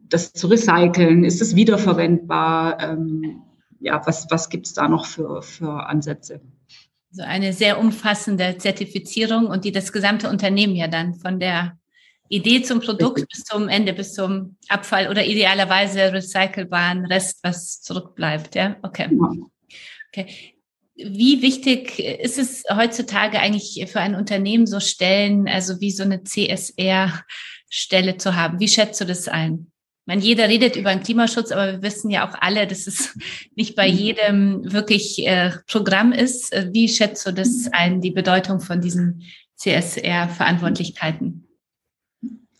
das 0.09 0.33
zu 0.33 0.47
recyceln? 0.47 1.25
Ist 1.25 1.43
es 1.43 1.57
wiederverwendbar? 1.57 2.81
Ähm, 2.81 3.43
ja, 3.81 4.01
was, 4.07 4.29
was 4.31 4.49
gibt 4.49 4.69
es 4.69 4.75
da 4.75 4.87
noch 4.87 5.07
für, 5.07 5.43
für 5.43 5.89
Ansätze? 5.89 6.41
So 7.11 7.23
eine 7.25 7.53
sehr 7.53 7.81
umfassende 7.81 8.59
Zertifizierung 8.59 9.47
und 9.47 9.65
die 9.65 9.73
das 9.73 9.93
gesamte 9.93 10.31
Unternehmen 10.31 10.77
ja 10.77 10.87
dann 10.87 11.15
von 11.15 11.41
der 11.41 11.79
Idee 12.33 12.63
zum 12.63 12.81
Produkt 12.81 13.19
Richtig. 13.19 13.29
bis 13.29 13.45
zum 13.45 13.69
Ende, 13.69 13.93
bis 13.93 14.15
zum 14.15 14.57
Abfall 14.69 15.09
oder 15.09 15.25
idealerweise 15.25 16.15
recycelbaren 16.15 17.05
Rest, 17.05 17.41
was 17.43 17.83
zurückbleibt. 17.83 18.55
Ja, 18.55 18.77
okay. 18.83 19.11
Okay. 20.09 20.27
Wie 20.95 21.43
wichtig 21.43 21.99
ist 21.99 22.39
es 22.39 22.65
heutzutage 22.75 23.39
eigentlich 23.39 23.85
für 23.87 24.01
ein 24.01 24.15
Unternehmen 24.15 24.67
so 24.67 24.81
Stellen, 24.81 25.47
also 25.47 25.81
wie 25.81 25.91
so 25.91 26.05
eine 26.05 26.25
CSR-Stelle 26.25 28.17
zu 28.17 28.35
haben? 28.35 28.61
Wie 28.61 28.69
schätzt 28.69 29.01
du 29.03 29.05
das 29.05 29.29
ein? 29.29 29.71
Ich 30.01 30.07
meine, 30.07 30.23
jeder 30.23 30.49
redet 30.49 30.77
über 30.77 30.91
den 30.91 31.03
Klimaschutz, 31.03 31.53
aber 31.53 31.73
wir 31.73 31.83
wissen 31.83 32.11
ja 32.11 32.27
auch 32.27 32.35
alle, 32.41 32.67
dass 32.67 32.87
es 32.87 33.15
nicht 33.57 33.77
bei 33.77 33.91
mhm. 33.91 33.99
jedem 33.99 34.73
wirklich 34.73 35.27
äh, 35.27 35.53
Programm 35.67 36.13
ist. 36.13 36.51
Wie 36.71 36.89
schätzt 36.89 37.27
du 37.27 37.33
das 37.33 37.69
ein, 37.73 38.01
die 38.01 38.11
Bedeutung 38.11 38.61
von 38.61 38.81
diesen 38.81 39.23
CSR-Verantwortlichkeiten? 39.57 41.42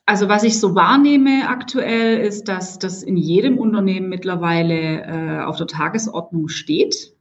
Also 0.05 0.29
was 0.29 0.43
ich 0.43 0.59
so 0.59 0.75
wahrnehme 0.75 1.49
aktuell 1.49 2.19
ist, 2.27 2.49
dass 2.49 2.79
das 2.79 3.03
in 3.03 3.17
jedem 3.17 3.59
Unternehmen 3.59 4.09
mittlerweile 4.09 5.03
äh, 5.03 5.45
auf 5.45 5.57
der 5.57 5.69
Tagesordnung 5.69 6.49
steht. 6.49 7.15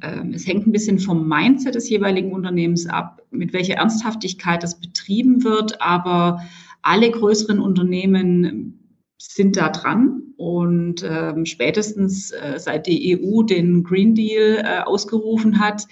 Ähm, 0.00 0.32
es 0.32 0.46
hängt 0.46 0.66
ein 0.66 0.72
bisschen 0.72 1.00
vom 1.00 1.28
Mindset 1.28 1.74
des 1.74 1.88
jeweiligen 1.88 2.32
Unternehmens 2.32 2.86
ab, 2.86 3.22
mit 3.30 3.52
welcher 3.52 3.74
Ernsthaftigkeit 3.74 4.62
das 4.62 4.80
betrieben 4.80 5.42
wird. 5.42 5.82
Aber 5.82 6.40
alle 6.82 7.10
größeren 7.10 7.58
Unternehmen 7.58 8.80
sind 9.18 9.56
da 9.56 9.68
dran 9.68 10.22
und 10.36 11.04
ähm, 11.06 11.44
spätestens 11.44 12.30
äh, 12.30 12.58
seit 12.58 12.86
die 12.86 13.18
EU 13.18 13.42
den 13.42 13.82
Green 13.82 14.14
Deal 14.14 14.62
äh, 14.64 14.80
ausgerufen 14.80 15.60
hat, 15.60 15.86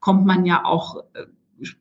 kommt 0.00 0.26
man 0.26 0.44
ja 0.46 0.64
auch 0.64 1.04
äh, 1.14 1.26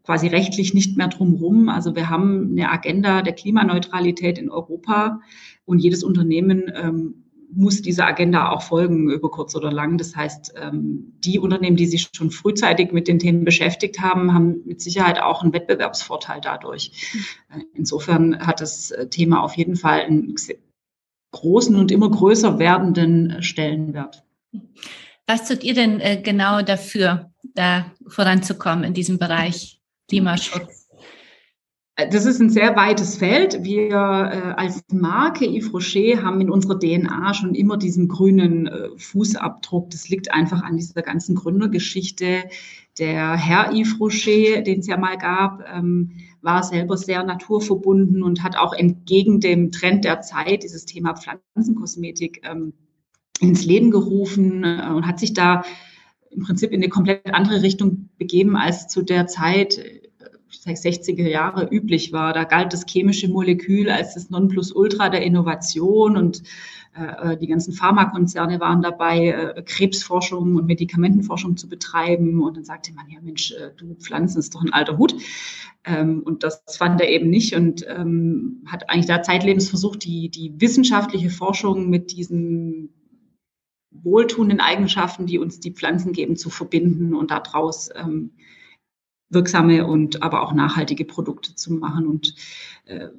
quasi 0.03 0.27
rechtlich 0.27 0.73
nicht 0.73 0.97
mehr 0.97 1.07
drumherum. 1.07 1.69
Also 1.69 1.95
wir 1.95 2.09
haben 2.09 2.51
eine 2.51 2.71
Agenda 2.71 3.21
der 3.21 3.33
Klimaneutralität 3.33 4.38
in 4.38 4.50
Europa 4.50 5.21
und 5.65 5.79
jedes 5.79 6.03
Unternehmen 6.03 6.71
ähm, 6.73 7.23
muss 7.53 7.81
dieser 7.81 8.07
Agenda 8.07 8.50
auch 8.50 8.61
folgen 8.61 9.09
über 9.09 9.29
kurz 9.29 9.55
oder 9.55 9.71
lang. 9.71 9.97
Das 9.97 10.15
heißt, 10.15 10.53
ähm, 10.55 11.13
die 11.19 11.39
Unternehmen, 11.39 11.75
die 11.75 11.85
sich 11.85 12.09
schon 12.13 12.31
frühzeitig 12.31 12.91
mit 12.91 13.07
den 13.07 13.19
Themen 13.19 13.43
beschäftigt 13.43 14.00
haben, 14.00 14.33
haben 14.33 14.61
mit 14.65 14.81
Sicherheit 14.81 15.21
auch 15.21 15.43
einen 15.43 15.53
Wettbewerbsvorteil 15.53 16.39
dadurch. 16.41 17.13
Äh, 17.50 17.61
insofern 17.73 18.39
hat 18.39 18.61
das 18.61 18.93
Thema 19.09 19.43
auf 19.43 19.55
jeden 19.57 19.75
Fall 19.75 20.01
einen 20.01 20.35
großen 21.31 21.75
und 21.75 21.91
immer 21.91 22.09
größer 22.09 22.59
werdenden 22.59 23.41
Stellenwert. 23.41 24.23
Was 25.27 25.47
tut 25.47 25.63
ihr 25.63 25.73
denn 25.73 26.00
äh, 26.00 26.21
genau 26.21 26.61
dafür, 26.61 27.30
da 27.43 27.91
voranzukommen 28.07 28.83
in 28.83 28.93
diesem 28.93 29.17
Bereich 29.17 29.81
Klimaschutz? 30.07 30.89
Das 31.95 32.25
ist 32.25 32.39
ein 32.39 32.50
sehr 32.50 32.75
weites 32.75 33.17
Feld. 33.17 33.63
Wir 33.63 33.91
äh, 33.91 34.53
als 34.55 34.83
Marke 34.91 35.45
Yves 35.45 35.74
Rocher 35.74 36.24
haben 36.24 36.41
in 36.41 36.50
unserer 36.50 36.79
DNA 36.79 37.33
schon 37.33 37.53
immer 37.53 37.77
diesen 37.77 38.07
grünen 38.07 38.67
äh, 38.67 38.89
Fußabdruck. 38.98 39.89
Das 39.89 40.10
liegt 40.10 40.33
einfach 40.33 40.63
an 40.63 40.77
dieser 40.77 41.01
ganzen 41.01 41.36
Gründergeschichte. 41.36 42.43
Der 42.98 43.36
Herr 43.36 43.71
Yves 43.74 44.00
Rocher, 44.00 44.62
den 44.62 44.79
es 44.79 44.88
ja 44.88 44.98
mal 44.98 45.17
gab, 45.17 45.63
ähm, 45.71 46.12
war 46.41 46.63
selber 46.63 46.98
sehr 46.98 47.24
naturverbunden 47.24 48.24
und 48.24 48.41
hat 48.41 48.57
auch 48.57 48.74
entgegen 48.74 49.39
dem 49.39 49.71
Trend 49.71 50.05
der 50.05 50.21
Zeit 50.21 50.63
dieses 50.63 50.86
Thema 50.86 51.15
Pflanzenkosmetik 51.15 52.41
ähm, 52.43 52.74
ins 53.39 53.65
Leben 53.65 53.91
gerufen 53.91 54.63
äh, 54.63 54.91
und 54.91 55.05
hat 55.05 55.19
sich 55.19 55.33
da 55.33 55.63
im 56.31 56.43
Prinzip 56.43 56.71
in 56.71 56.81
eine 56.81 56.89
komplett 56.89 57.33
andere 57.33 57.61
Richtung 57.61 58.09
begeben, 58.17 58.55
als 58.55 58.88
zu 58.88 59.01
der 59.01 59.27
Zeit, 59.27 59.79
60er 60.65 61.23
äh, 61.23 61.31
Jahre 61.31 61.67
üblich 61.71 62.11
war. 62.11 62.33
Da 62.33 62.43
galt 62.43 62.73
das 62.73 62.85
chemische 62.88 63.29
Molekül 63.29 63.89
als 63.89 64.13
das 64.13 64.29
Nonplusultra 64.29 65.09
der 65.09 65.23
Innovation 65.23 66.17
und 66.17 66.43
äh, 66.93 67.38
die 67.38 67.47
ganzen 67.47 67.73
Pharmakonzerne 67.73 68.59
waren 68.59 68.81
dabei, 68.81 69.29
äh, 69.29 69.63
Krebsforschung 69.63 70.55
und 70.55 70.65
Medikamentenforschung 70.65 71.57
zu 71.57 71.69
betreiben. 71.69 72.41
Und 72.41 72.57
dann 72.57 72.65
sagte 72.65 72.93
man, 72.93 73.09
ja 73.09 73.19
Mensch, 73.21 73.51
äh, 73.51 73.71
du 73.77 73.95
Pflanzen 73.95 74.39
ist 74.39 74.53
doch 74.55 74.61
ein 74.61 74.73
alter 74.73 74.97
Hut. 74.97 75.15
Ähm, 75.85 76.21
und 76.23 76.43
das 76.43 76.63
fand 76.77 77.01
er 77.01 77.09
eben 77.09 77.29
nicht 77.29 77.55
und 77.55 77.85
ähm, 77.88 78.63
hat 78.67 78.89
eigentlich 78.89 79.07
da 79.07 79.23
zeitlebens 79.23 79.69
versucht, 79.69 80.03
die, 80.03 80.29
die 80.29 80.53
wissenschaftliche 80.59 81.29
Forschung 81.29 81.89
mit 81.89 82.11
diesen 82.11 82.89
wohltuenden 83.91 84.60
Eigenschaften, 84.60 85.25
die 85.25 85.38
uns 85.38 85.60
die 85.60 85.71
Pflanzen 85.71 86.13
geben, 86.13 86.36
zu 86.36 86.50
verbinden 86.50 87.13
und 87.13 87.31
daraus 87.31 87.89
ähm, 87.95 88.31
wirksame 89.29 89.86
und 89.86 90.24
aber 90.24 90.41
auch 90.41 90.53
nachhaltige 90.53 91.05
Produkte 91.05 91.55
zu 91.55 91.74
machen. 91.74 92.07
Und 92.07 92.36
äh, 92.86 93.10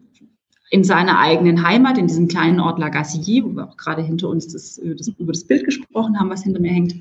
in 0.71 0.85
seiner 0.85 1.19
eigenen 1.19 1.67
Heimat, 1.67 1.99
in 1.99 2.07
diesem 2.07 2.29
kleinen 2.29 2.61
Ort 2.61 2.79
Lagassier, 2.79 3.45
wo 3.45 3.51
wir 3.51 3.69
auch 3.69 3.77
gerade 3.77 4.03
hinter 4.03 4.29
uns 4.29 4.49
das, 4.49 4.79
äh, 4.79 4.95
das, 4.95 5.09
über 5.09 5.33
das 5.33 5.45
Bild 5.45 5.65
gesprochen 5.65 6.19
haben, 6.19 6.31
was 6.31 6.45
hinter 6.45 6.61
mir 6.61 6.73
hängt, 6.73 6.95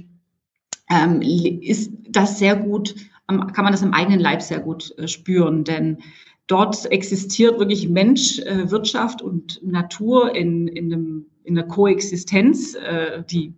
ähm, 0.90 1.22
ist 1.22 1.92
das 2.10 2.38
sehr 2.38 2.56
gut, 2.56 2.96
kann 3.28 3.64
man 3.64 3.72
das 3.72 3.82
im 3.82 3.94
eigenen 3.94 4.20
Leib 4.20 4.42
sehr 4.42 4.60
gut 4.60 4.94
äh, 4.98 5.08
spüren. 5.08 5.64
Denn 5.64 6.00
dort 6.48 6.86
existiert 6.92 7.60
wirklich 7.60 7.88
Mensch, 7.88 8.40
äh, 8.40 8.70
Wirtschaft 8.70 9.22
und 9.22 9.62
Natur 9.64 10.36
in, 10.36 10.68
in, 10.68 10.94
einem, 10.94 11.26
in 11.44 11.58
einer 11.58 11.68
Koexistenz, 11.68 12.76
äh, 12.76 13.24
die 13.24 13.54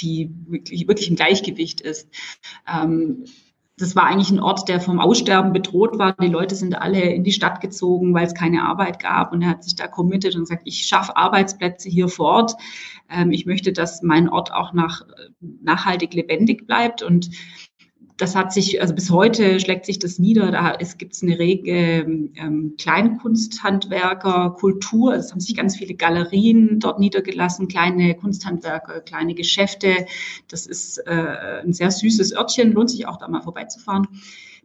die 0.00 0.30
wirklich, 0.46 0.88
wirklich 0.88 1.08
im 1.08 1.16
Gleichgewicht 1.16 1.80
ist. 1.80 2.08
Ähm, 2.66 3.24
das 3.78 3.94
war 3.94 4.04
eigentlich 4.04 4.30
ein 4.30 4.40
Ort, 4.40 4.68
der 4.68 4.80
vom 4.80 4.98
Aussterben 4.98 5.52
bedroht 5.52 5.98
war. 5.98 6.12
Die 6.14 6.26
Leute 6.26 6.56
sind 6.56 6.76
alle 6.76 7.00
in 7.00 7.22
die 7.22 7.32
Stadt 7.32 7.60
gezogen, 7.60 8.12
weil 8.12 8.26
es 8.26 8.34
keine 8.34 8.64
Arbeit 8.64 8.98
gab. 8.98 9.32
Und 9.32 9.42
er 9.42 9.50
hat 9.50 9.62
sich 9.62 9.76
da 9.76 9.86
committed 9.86 10.34
und 10.34 10.48
sagt, 10.48 10.62
ich 10.64 10.86
schaffe 10.86 11.16
Arbeitsplätze 11.16 11.88
hier 11.88 12.08
vor 12.08 12.26
Ort. 12.26 12.54
Ähm, 13.08 13.30
ich 13.30 13.46
möchte, 13.46 13.72
dass 13.72 14.02
mein 14.02 14.28
Ort 14.28 14.52
auch 14.52 14.72
nach, 14.72 15.02
nachhaltig 15.40 16.12
lebendig 16.12 16.66
bleibt. 16.66 17.02
Und 17.02 17.30
das 18.18 18.34
hat 18.34 18.52
sich, 18.52 18.82
also 18.82 18.94
bis 18.94 19.10
heute 19.10 19.60
schlägt 19.60 19.86
sich 19.86 20.00
das 20.00 20.18
nieder. 20.18 20.50
Da 20.50 20.74
es 20.80 20.98
gibt 20.98 21.16
eine 21.22 21.38
rege 21.38 22.04
ähm, 22.34 22.74
Kleinkunsthandwerker, 22.76 24.56
Kultur. 24.58 25.14
Es 25.14 25.30
haben 25.30 25.38
sich 25.38 25.54
ganz 25.54 25.76
viele 25.76 25.94
Galerien 25.94 26.80
dort 26.80 26.98
niedergelassen, 26.98 27.68
kleine 27.68 28.16
Kunsthandwerker, 28.16 29.00
kleine 29.02 29.34
Geschäfte. 29.34 30.06
Das 30.48 30.66
ist 30.66 30.98
äh, 31.06 31.62
ein 31.64 31.72
sehr 31.72 31.92
süßes 31.92 32.34
Örtchen, 32.34 32.72
lohnt 32.72 32.90
sich 32.90 33.06
auch 33.06 33.18
da 33.18 33.28
mal 33.28 33.40
vorbeizufahren. 33.40 34.08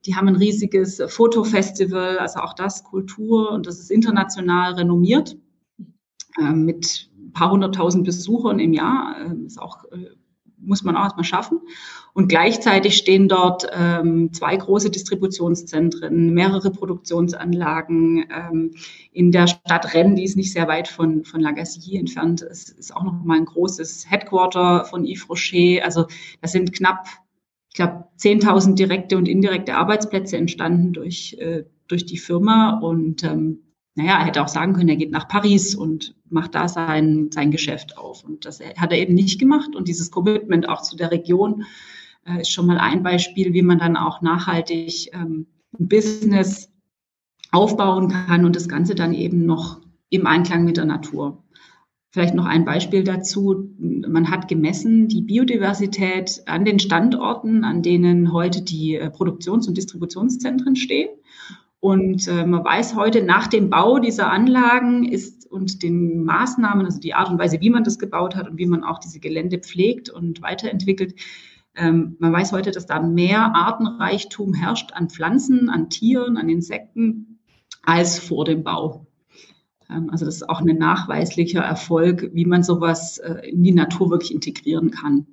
Die 0.08 0.16
haben 0.16 0.28
ein 0.28 0.36
riesiges 0.36 1.00
Fotofestival, 1.08 2.18
also 2.18 2.40
auch 2.40 2.54
das 2.54 2.84
Kultur 2.84 3.52
und 3.52 3.68
das 3.68 3.80
ist 3.80 3.92
international 3.92 4.74
renommiert 4.74 5.38
äh, 6.40 6.52
mit 6.52 7.12
ein 7.20 7.34
paar 7.34 7.52
hunderttausend 7.52 8.04
Besuchern 8.04 8.58
im 8.58 8.74
Jahr. 8.74 9.16
Äh, 9.20 9.46
ist 9.46 9.62
auch 9.62 9.86
äh, 9.92 10.10
muss 10.66 10.84
man 10.84 10.96
auch 10.96 11.04
erstmal 11.04 11.24
schaffen. 11.24 11.60
Und 12.14 12.28
gleichzeitig 12.28 12.96
stehen 12.96 13.28
dort 13.28 13.68
ähm, 13.74 14.32
zwei 14.34 14.56
große 14.56 14.92
Distributionszentren, 14.92 16.32
mehrere 16.32 16.70
Produktionsanlagen. 16.70 18.26
Ähm, 18.32 18.72
in 19.12 19.32
der 19.32 19.48
Stadt 19.48 19.96
Rennes, 19.96 20.18
die 20.18 20.24
ist 20.24 20.38
nicht 20.38 20.54
sehr 20.54 20.68
weit 20.68 20.88
von, 20.88 21.26
von 21.26 21.42
Lagacy 21.42 21.98
entfernt, 21.98 22.44
es 22.44 22.70
ist 22.70 22.96
auch 22.96 23.04
noch 23.04 23.24
mal 23.24 23.38
ein 23.38 23.46
großes 23.46 24.10
Headquarter 24.10 24.86
von 24.86 25.06
Yves 25.06 25.28
Rocher. 25.28 25.84
Also 25.84 26.06
das 26.42 26.52
sind 26.52 26.72
knapp, 26.72 27.08
ich 27.70 27.76
glaube, 27.76 28.06
10.000 28.20 28.76
direkte 28.76 29.18
und 29.18 29.28
indirekte 29.28 29.76
Arbeitsplätze 29.76 30.38
entstanden 30.38 30.94
durch, 30.94 31.36
äh, 31.40 31.64
durch 31.88 32.06
die 32.06 32.20
Firma. 32.20 32.80
Und 32.80 33.24
ähm, 33.24 33.64
naja, 33.96 34.20
er 34.20 34.26
hätte 34.26 34.44
auch 34.44 34.48
sagen 34.50 34.74
können, 34.74 34.90
er 34.90 34.98
geht 34.98 35.12
nach 35.12 35.28
Paris 35.28 35.74
und 35.74 36.16
macht 36.30 36.54
da 36.54 36.68
sein, 36.68 37.32
sein 37.32 37.50
Geschäft 37.50 37.98
auf. 37.98 38.24
Und 38.24 38.46
das 38.46 38.60
hat 38.60 38.92
er 38.92 39.00
eben 39.00 39.16
nicht 39.16 39.40
gemacht. 39.40 39.76
Und 39.76 39.88
dieses 39.88 40.12
Commitment 40.12 40.70
auch 40.70 40.84
zu 40.84 40.96
der 40.96 41.10
Region 41.10 41.66
äh, 42.26 42.42
ist 42.42 42.52
schon 42.52 42.66
mal 42.66 42.78
ein 42.78 43.04
Beispiel, 43.04 43.54
wie 43.54 43.62
man 43.62 43.80
dann 43.80 43.98
auch 43.98 44.22
nachhaltig 44.22 45.10
ähm, 45.14 45.48
ein 45.78 45.88
Business 45.88 46.72
aufbauen 47.52 48.10
kann 48.10 48.46
und 48.46 48.56
das 48.56 48.68
Ganze 48.68 48.96
dann 48.96 49.14
eben 49.14 49.46
noch 49.46 49.82
im 50.10 50.28
Einklang 50.28 50.66
mit 50.66 50.78
der 50.78 50.86
Natur. 50.86 51.44
Vielleicht 52.12 52.36
noch 52.36 52.46
ein 52.46 52.64
Beispiel 52.66 53.04
dazu. 53.04 53.72
Man 53.80 54.30
hat 54.30 54.48
gemessen 54.48 55.08
die 55.08 55.24
Biodiversität 55.24 56.44
an 56.46 56.64
den 56.64 56.78
Standorten, 56.80 57.64
an 57.64 57.82
denen 57.82 58.32
heute 58.32 58.62
die 58.62 58.96
äh, 58.96 59.10
Produktions- 59.10 59.68
und 59.68 59.78
Distributionszentren 59.78 60.76
stehen. 60.76 61.10
Und 61.80 62.28
äh, 62.28 62.46
man 62.46 62.64
weiß 62.64 62.96
heute, 62.96 63.24
nach 63.24 63.48
dem 63.48 63.70
Bau 63.70 63.98
dieser 63.98 64.32
Anlagen 64.32 65.04
ist 65.04 65.52
und 65.52 65.82
den 65.84 66.24
Maßnahmen, 66.24 66.86
also 66.86 67.00
die 67.00 67.14
Art 67.14 67.30
und 67.30 67.40
Weise, 67.40 67.62
wie 67.62 67.72
man 67.72 67.84
das 67.84 68.00
gebaut 68.00 68.36
hat 68.36 68.48
und 68.48 68.58
wie 68.58 68.68
man 68.68 68.84
auch 68.84 69.00
diese 69.00 69.20
Gelände 69.20 69.58
pflegt 69.58 70.10
und 70.10 70.42
weiterentwickelt, 70.42 71.16
ähm, 71.76 72.16
man 72.20 72.34
weiß 72.34 72.52
heute, 72.52 72.72
dass 72.72 72.86
da 72.86 73.02
mehr 73.02 73.56
Artenreichtum 73.56 74.54
herrscht 74.54 74.92
an 74.94 75.10
Pflanzen, 75.10 75.70
an 75.70 75.90
Tieren, 75.90 76.38
an 76.38 76.50
Insekten 76.50 77.40
als 77.82 78.20
vor 78.20 78.46
dem 78.46 78.64
Bau. 78.64 79.08
Ähm, 79.90 80.10
also 80.10 80.26
das 80.26 80.36
ist 80.36 80.50
auch 80.50 80.62
ein 80.62 80.78
nachweislicher 80.78 81.62
Erfolg, 81.62 82.30
wie 82.34 82.46
man 82.46 82.64
sowas 82.64 83.18
äh, 83.18 83.50
in 83.50 83.64
die 83.64 83.74
Natur 83.74 84.10
wirklich 84.10 84.34
integrieren 84.34 84.92
kann 84.92 85.28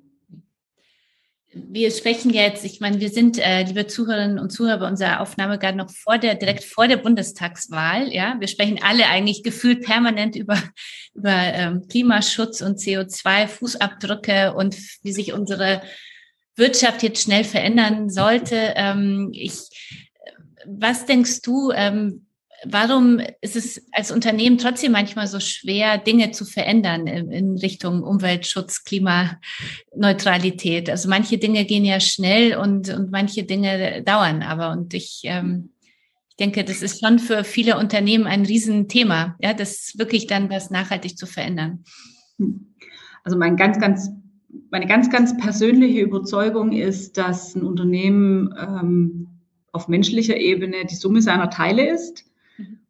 wir 1.53 1.91
sprechen 1.91 2.31
jetzt, 2.31 2.63
ich 2.63 2.79
meine, 2.79 2.99
wir 3.01 3.09
sind, 3.09 3.37
äh, 3.37 3.63
liebe 3.63 3.85
Zuhörerinnen 3.85 4.39
und 4.39 4.51
Zuhörer, 4.51 4.79
bei 4.79 4.87
unserer 4.87 5.19
Aufnahme 5.19 5.59
gerade 5.59 5.77
noch 5.77 5.89
vor 5.89 6.17
der, 6.17 6.35
direkt 6.35 6.63
vor 6.63 6.87
der 6.87 6.97
Bundestagswahl, 6.97 8.13
ja. 8.13 8.37
Wir 8.39 8.47
sprechen 8.47 8.79
alle 8.81 9.07
eigentlich 9.07 9.43
gefühlt 9.43 9.83
permanent 9.83 10.35
über, 10.37 10.57
über 11.13 11.33
ähm, 11.33 11.87
Klimaschutz 11.89 12.61
und 12.61 12.79
CO2-Fußabdrücke 12.79 14.53
und 14.53 14.77
wie 15.03 15.11
sich 15.11 15.33
unsere 15.33 15.81
Wirtschaft 16.55 17.03
jetzt 17.03 17.23
schnell 17.23 17.43
verändern 17.43 18.09
sollte. 18.09 18.73
Ähm, 18.75 19.29
ich, 19.33 19.59
was 20.65 21.05
denkst 21.05 21.41
du, 21.41 21.71
ähm, 21.71 22.27
Warum 22.63 23.19
ist 23.41 23.55
es 23.55 23.87
als 23.91 24.11
Unternehmen 24.11 24.59
trotzdem 24.59 24.91
manchmal 24.91 25.25
so 25.25 25.39
schwer, 25.39 25.97
Dinge 25.97 26.29
zu 26.29 26.45
verändern 26.45 27.07
in 27.07 27.57
Richtung 27.57 28.03
Umweltschutz, 28.03 28.83
Klimaneutralität? 28.83 30.87
Also 30.87 31.09
manche 31.09 31.39
Dinge 31.39 31.65
gehen 31.65 31.85
ja 31.85 31.99
schnell 31.99 32.55
und, 32.55 32.89
und 32.89 33.09
manche 33.09 33.45
Dinge 33.45 34.03
dauern 34.03 34.43
aber. 34.43 34.69
Und 34.71 34.93
ich, 34.93 35.21
ähm, 35.23 35.71
ich 36.29 36.35
denke, 36.35 36.63
das 36.63 36.83
ist 36.83 37.03
schon 37.03 37.17
für 37.17 37.43
viele 37.43 37.79
Unternehmen 37.79 38.27
ein 38.27 38.45
Riesenthema, 38.45 39.35
ja, 39.41 39.55
das 39.55 39.93
wirklich 39.97 40.27
dann 40.27 40.51
was 40.51 40.69
nachhaltig 40.69 41.17
zu 41.17 41.25
verändern. 41.25 41.83
Also 43.23 43.39
mein 43.39 43.57
ganz, 43.57 43.79
ganz, 43.79 44.11
meine 44.71 44.87
ganz, 44.87 45.09
ganz 45.09 45.37
persönliche 45.37 45.99
Überzeugung 45.99 46.71
ist, 46.71 47.17
dass 47.17 47.55
ein 47.55 47.63
Unternehmen 47.63 48.55
ähm, 48.57 49.27
auf 49.73 49.89
menschlicher 49.89 50.37
Ebene 50.37 50.85
die 50.89 50.95
Summe 50.95 51.21
seiner 51.21 51.49
Teile 51.49 51.89
ist 51.89 52.25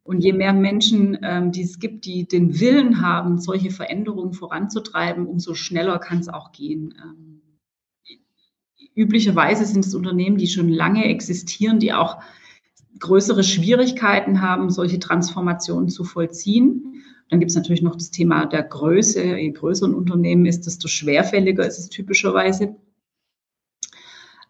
und 0.03 0.21
je 0.21 0.31
mehr 0.31 0.53
Menschen, 0.53 1.17
ähm, 1.23 1.51
die 1.51 1.63
es 1.63 1.79
gibt, 1.79 2.05
die 2.05 2.27
den 2.27 2.59
Willen 2.59 3.01
haben, 3.01 3.39
solche 3.39 3.71
Veränderungen 3.71 4.33
voranzutreiben, 4.33 5.25
umso 5.25 5.55
schneller 5.55 5.97
kann 5.97 6.19
es 6.19 6.29
auch 6.29 6.51
gehen. 6.51 6.93
Ähm, 7.03 7.41
üblicherweise 8.93 9.65
sind 9.65 9.83
es 9.83 9.95
Unternehmen, 9.95 10.37
die 10.37 10.47
schon 10.47 10.69
lange 10.69 11.05
existieren, 11.05 11.79
die 11.79 11.93
auch 11.93 12.21
größere 12.99 13.43
Schwierigkeiten 13.43 14.41
haben, 14.41 14.69
solche 14.69 14.99
Transformationen 14.99 15.89
zu 15.89 16.03
vollziehen. 16.03 16.90
Dann 17.31 17.39
gibt 17.39 17.51
es 17.51 17.55
natürlich 17.55 17.81
noch 17.81 17.95
das 17.95 18.11
Thema 18.11 18.45
der 18.45 18.61
Größe. 18.61 19.23
Je 19.23 19.51
größer 19.51 19.87
ein 19.87 19.95
Unternehmen 19.95 20.45
ist, 20.45 20.65
desto 20.65 20.89
schwerfälliger 20.89 21.65
ist 21.65 21.79
es 21.79 21.87
typischerweise. 21.87 22.75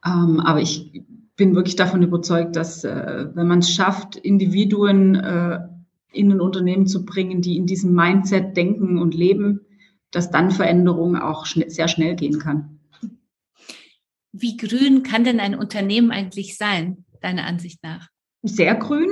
Ähm, 0.04 0.40
aber 0.40 0.62
ich 0.62 1.04
bin 1.36 1.54
wirklich 1.54 1.76
davon 1.76 2.02
überzeugt, 2.02 2.56
dass 2.56 2.84
äh, 2.84 3.28
wenn 3.36 3.48
man 3.48 3.60
es 3.60 3.72
schafft, 3.72 4.16
Individuen 4.16 5.14
äh, 5.14 5.60
in 6.12 6.32
ein 6.32 6.42
Unternehmen 6.42 6.88
zu 6.88 7.06
bringen, 7.06 7.44
die 7.44 7.56
in 7.56 7.68
diesem 7.68 7.94
Mindset 7.94 8.58
denken 8.58 8.98
und 8.98 9.14
leben, 9.14 9.62
dass 10.10 10.32
dann 10.32 10.50
Veränderung 10.50 11.16
auch 11.16 11.46
schn 11.46 11.70
sehr 11.70 11.88
schnell 11.88 12.16
gehen 12.16 12.40
kann. 12.40 12.80
Wie 14.32 14.58
grün 14.58 15.04
kann 15.04 15.24
denn 15.24 15.40
ein 15.40 15.54
Unternehmen 15.54 16.10
eigentlich 16.10 16.58
sein, 16.58 17.06
deiner 17.22 17.46
Ansicht 17.46 17.84
nach? 17.84 18.10
sehr 18.44 18.74
grün. 18.74 19.12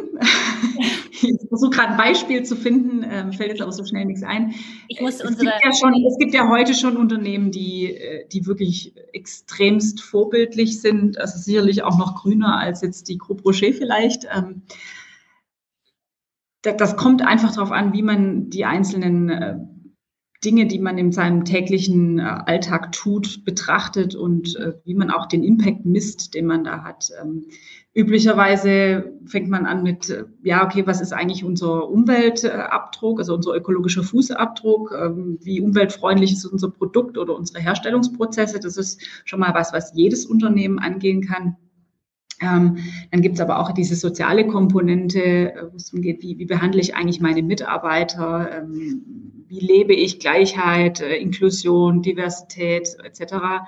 Versuche 1.59 1.77
gerade 1.77 1.91
ein 1.91 1.97
Beispiel 1.97 2.43
zu 2.43 2.55
finden, 2.55 3.05
ähm, 3.09 3.33
fällt 3.33 3.49
jetzt 3.49 3.61
aber 3.61 3.71
so 3.71 3.83
schnell 3.83 4.05
nichts 4.05 4.23
ein. 4.23 4.53
Ich 4.87 5.01
muss 5.01 5.19
es, 5.19 5.37
gibt 5.37 5.51
ja 5.63 5.73
schon, 5.73 5.93
es 6.07 6.17
gibt 6.17 6.33
ja 6.33 6.47
heute 6.49 6.73
schon 6.73 6.95
Unternehmen, 6.95 7.51
die, 7.51 7.93
äh, 7.93 8.27
die 8.29 8.45
wirklich 8.45 8.93
extremst 9.13 10.01
vorbildlich 10.01 10.81
sind, 10.81 11.19
also 11.19 11.37
sicherlich 11.37 11.83
auch 11.83 11.97
noch 11.97 12.15
grüner 12.15 12.57
als 12.57 12.81
jetzt 12.81 13.09
die 13.09 13.17
Groupe 13.17 13.43
Rocher 13.43 13.73
vielleicht. 13.73 14.25
Ähm, 14.33 14.63
das 16.61 16.95
kommt 16.97 17.21
einfach 17.21 17.53
darauf 17.53 17.71
an, 17.71 17.93
wie 17.93 18.01
man 18.01 18.49
die 18.49 18.65
einzelnen 18.65 19.29
äh, 19.29 19.57
Dinge, 20.43 20.67
die 20.67 20.80
man 20.80 20.97
in 20.97 21.12
seinem 21.12 21.45
täglichen 21.45 22.19
äh, 22.19 22.21
Alltag 22.21 22.91
tut, 22.91 23.43
betrachtet 23.45 24.15
und 24.15 24.58
wie 24.86 24.95
man 24.95 25.12
auch 25.12 25.25
den 25.25 25.43
Impact 25.43 25.86
misst, 25.86 26.34
den 26.34 26.45
man 26.45 26.63
da 26.63 26.84
hat. 26.84 27.10
Ähm, 27.21 27.45
Üblicherweise 27.95 29.12
fängt 29.25 29.49
man 29.49 29.65
an 29.65 29.82
mit, 29.82 30.10
äh, 30.10 30.25
ja, 30.43 30.63
okay, 30.63 30.86
was 30.86 31.02
ist 31.02 31.12
eigentlich 31.12 31.43
unser 31.43 31.89
Umweltabdruck, 31.89 33.19
also 33.19 33.34
unser 33.34 33.56
ökologischer 33.56 34.04
Fußabdruck, 34.04 34.93
ähm, 34.97 35.39
wie 35.41 35.60
umweltfreundlich 35.60 36.32
ist 36.32 36.45
unser 36.45 36.69
Produkt 36.69 37.17
oder 37.17 37.36
unsere 37.36 37.60
Herstellungsprozesse. 37.60 38.60
Das 38.60 38.78
ist 38.78 39.02
schon 39.25 39.39
mal 39.39 39.56
was, 39.56 39.73
was 39.73 39.91
jedes 39.95 40.25
Unternehmen 40.28 40.78
angehen 40.78 41.21
kann. 41.21 41.58
Ähm, 42.41 42.78
dann 43.12 43.21
gibt 43.21 43.36
es 43.36 43.41
aber 43.41 43.60
auch 43.60 43.71
diese 43.71 43.95
soziale 43.95 44.47
Komponente, 44.47 45.54
äh, 45.54 45.63
wo 45.71 45.75
es 45.75 45.88
darum 45.88 46.04
geht, 46.04 46.21
wie, 46.21 46.38
wie 46.38 46.45
behandle 46.45 46.80
ich 46.80 46.95
eigentlich 46.95 47.19
meine 47.19 47.41
Mitarbeiter, 47.41 48.49
ähm, 48.60 49.38
wie 49.49 49.59
lebe 49.59 49.93
ich 49.93 50.19
Gleichheit, 50.19 51.01
äh, 51.01 51.17
Inklusion, 51.17 52.01
Diversität 52.01 52.95
etc 53.03 53.65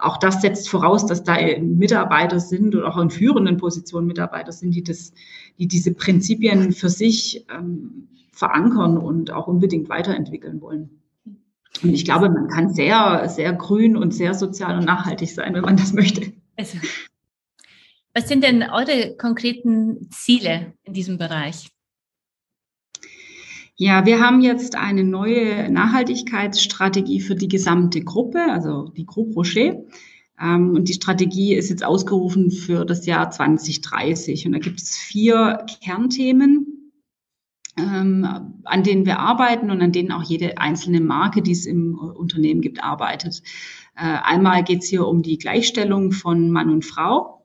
auch 0.00 0.16
das 0.18 0.40
setzt 0.40 0.68
voraus, 0.68 1.06
dass 1.06 1.24
da 1.24 1.36
Mitarbeiter 1.58 2.40
sind 2.40 2.74
oder 2.74 2.88
auch 2.88 3.00
in 3.00 3.10
führenden 3.10 3.56
Positionen 3.56 4.06
Mitarbeiter 4.06 4.52
sind, 4.52 4.74
die 4.74 4.82
das, 4.82 5.12
die 5.58 5.66
diese 5.66 5.94
Prinzipien 5.94 6.72
für 6.72 6.88
sich 6.88 7.44
ähm, 7.50 8.08
verankern 8.32 8.98
und 8.98 9.30
auch 9.30 9.46
unbedingt 9.46 9.88
weiterentwickeln 9.88 10.60
wollen. 10.60 11.02
Und 11.82 11.92
ich 11.92 12.04
glaube, 12.04 12.30
man 12.30 12.48
kann 12.48 12.72
sehr, 12.72 13.28
sehr 13.28 13.52
grün 13.52 13.96
und 13.96 14.14
sehr 14.14 14.34
sozial 14.34 14.78
und 14.78 14.84
nachhaltig 14.84 15.30
sein, 15.30 15.54
wenn 15.54 15.62
man 15.62 15.76
das 15.76 15.92
möchte. 15.92 16.32
Also, 16.56 16.78
was 18.14 18.28
sind 18.28 18.42
denn 18.42 18.62
eure 18.62 19.14
konkreten 19.16 20.08
Ziele 20.10 20.72
in 20.84 20.94
diesem 20.94 21.18
Bereich? 21.18 21.68
Ja, 23.78 24.06
wir 24.06 24.20
haben 24.20 24.40
jetzt 24.40 24.74
eine 24.74 25.04
neue 25.04 25.70
Nachhaltigkeitsstrategie 25.70 27.20
für 27.20 27.34
die 27.34 27.48
gesamte 27.48 28.00
Gruppe, 28.00 28.40
also 28.50 28.88
die 28.88 29.04
Groupe 29.04 29.34
Rocher. 29.34 29.82
Ähm, 30.40 30.70
und 30.70 30.88
die 30.88 30.94
Strategie 30.94 31.54
ist 31.54 31.68
jetzt 31.68 31.84
ausgerufen 31.84 32.50
für 32.50 32.86
das 32.86 33.04
Jahr 33.04 33.30
2030. 33.30 34.46
Und 34.46 34.52
da 34.52 34.58
gibt 34.60 34.80
es 34.80 34.96
vier 34.96 35.66
Kernthemen, 35.82 36.92
ähm, 37.76 38.26
an 38.64 38.82
denen 38.82 39.04
wir 39.04 39.18
arbeiten 39.18 39.70
und 39.70 39.82
an 39.82 39.92
denen 39.92 40.10
auch 40.10 40.22
jede 40.22 40.56
einzelne 40.56 41.02
Marke, 41.02 41.42
die 41.42 41.52
es 41.52 41.66
im 41.66 41.98
Unternehmen 41.98 42.62
gibt, 42.62 42.82
arbeitet. 42.82 43.42
Äh, 43.94 44.04
einmal 44.22 44.64
geht 44.64 44.84
es 44.84 44.88
hier 44.88 45.06
um 45.06 45.20
die 45.20 45.36
Gleichstellung 45.36 46.12
von 46.12 46.50
Mann 46.50 46.70
und 46.70 46.86
Frau. 46.86 47.44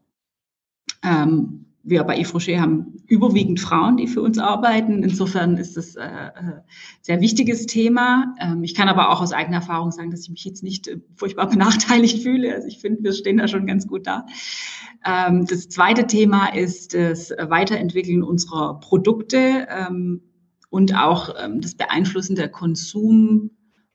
Ähm, 1.03 1.65
wir 1.83 2.03
bei 2.03 2.19
Yves 2.19 2.33
Rocher 2.33 2.61
haben 2.61 3.01
überwiegend 3.07 3.59
Frauen, 3.59 3.97
die 3.97 4.07
für 4.07 4.21
uns 4.21 4.37
arbeiten. 4.37 5.03
Insofern 5.03 5.57
ist 5.57 5.77
das 5.77 5.95
äh, 5.95 6.03
äh 6.03 6.61
sehr 7.01 7.21
wichtiges 7.21 7.65
Thema. 7.65 8.35
Ähm, 8.39 8.63
ich 8.63 8.75
kann 8.75 8.87
aber 8.87 9.09
auch 9.09 9.21
aus 9.21 9.33
eigener 9.33 9.57
Erfahrung 9.57 9.91
sagen, 9.91 10.11
dass 10.11 10.21
ich 10.21 10.29
mich 10.29 10.45
jetzt 10.45 10.63
nicht 10.63 10.87
äh, 10.87 10.99
furchtbar 11.15 11.49
benachteiligt 11.49 12.21
fühle. 12.21 12.53
Also 12.53 12.67
ich 12.67 12.79
finde, 12.79 13.03
wir 13.03 13.13
stehen 13.13 13.37
da 13.37 13.47
schon 13.47 13.65
ganz 13.65 13.87
gut 13.87 14.05
da. 14.05 14.25
Ähm, 15.05 15.45
das 15.47 15.69
zweite 15.69 16.05
Thema 16.05 16.53
ist 16.53 16.93
das 16.93 17.31
Weiterentwickeln 17.31 18.21
unserer 18.21 18.79
Produkte 18.79 19.67
ähm, 19.69 20.21
und 20.69 20.95
auch 20.95 21.35
das 21.59 21.75
Beeinflussen 21.75 22.37
der 22.37 22.47
Konsum 22.47 23.51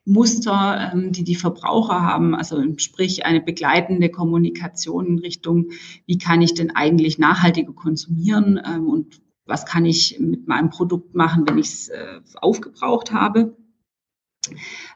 Muster, 0.07 0.91
ähm, 0.93 1.11
die 1.11 1.25
die 1.25 1.35
Verbraucher 1.35 2.01
haben, 2.01 2.33
also 2.33 2.63
sprich 2.77 3.25
eine 3.25 3.41
begleitende 3.41 4.09
Kommunikation 4.09 5.05
in 5.05 5.19
Richtung, 5.19 5.71
wie 6.05 6.17
kann 6.17 6.41
ich 6.41 6.53
denn 6.53 6.75
eigentlich 6.75 7.19
nachhaltiger 7.19 7.73
konsumieren 7.73 8.59
ähm, 8.65 8.87
und 8.87 9.21
was 9.45 9.65
kann 9.65 9.85
ich 9.85 10.17
mit 10.19 10.47
meinem 10.47 10.69
Produkt 10.69 11.13
machen, 11.13 11.47
wenn 11.47 11.57
ich 11.57 11.67
es 11.67 11.89
äh, 11.89 12.21
aufgebraucht 12.41 13.11
habe. 13.11 13.57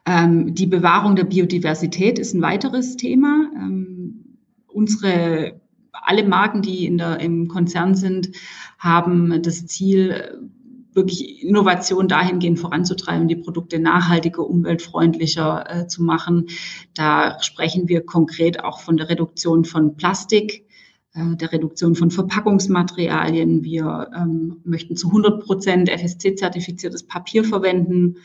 Ähm, 0.06 0.56
die 0.56 0.68
Bewahrung 0.68 1.16
der 1.16 1.26
Biodiversität 1.26 2.18
ist 2.18 2.34
ein 2.34 2.42
weiteres 2.42 2.96
Thema. 2.96 3.50
Ähm, 3.56 4.38
unsere 4.68 5.60
alle 5.92 6.26
Marken, 6.26 6.62
die 6.62 6.86
in 6.86 6.98
der, 6.98 7.20
im 7.20 7.50
Konzern 7.50 7.96
sind, 7.96 8.32
haben 8.80 9.42
das 9.42 9.66
Ziel, 9.68 10.52
wirklich 10.94 11.44
Innovation 11.44 12.08
dahingehend 12.08 12.60
voranzutreiben, 12.60 13.28
die 13.28 13.36
Produkte 13.36 13.80
nachhaltiger, 13.80 14.46
umweltfreundlicher 14.46 15.66
äh, 15.70 15.88
zu 15.88 16.04
machen. 16.04 16.48
Da 16.94 17.40
sprechen 17.42 17.88
wir 17.88 18.06
konkret 18.06 18.64
auch 18.64 18.82
von 18.82 18.98
der 18.98 19.10
Reduktion 19.10 19.66
von 19.66 19.96
Plastik, 19.96 20.66
äh, 21.14 21.36
der 21.36 21.52
Reduktion 21.52 21.96
von 21.96 22.12
Verpackungsmaterialien. 22.12 23.64
Wir 23.64 24.10
ähm, 24.16 24.62
möchten 24.64 24.96
zu 24.96 25.08
100 25.08 25.44
Prozent 25.44 25.90
FSC-zertifiziertes 25.90 27.08
Papier 27.08 27.44
verwenden. 27.44 28.18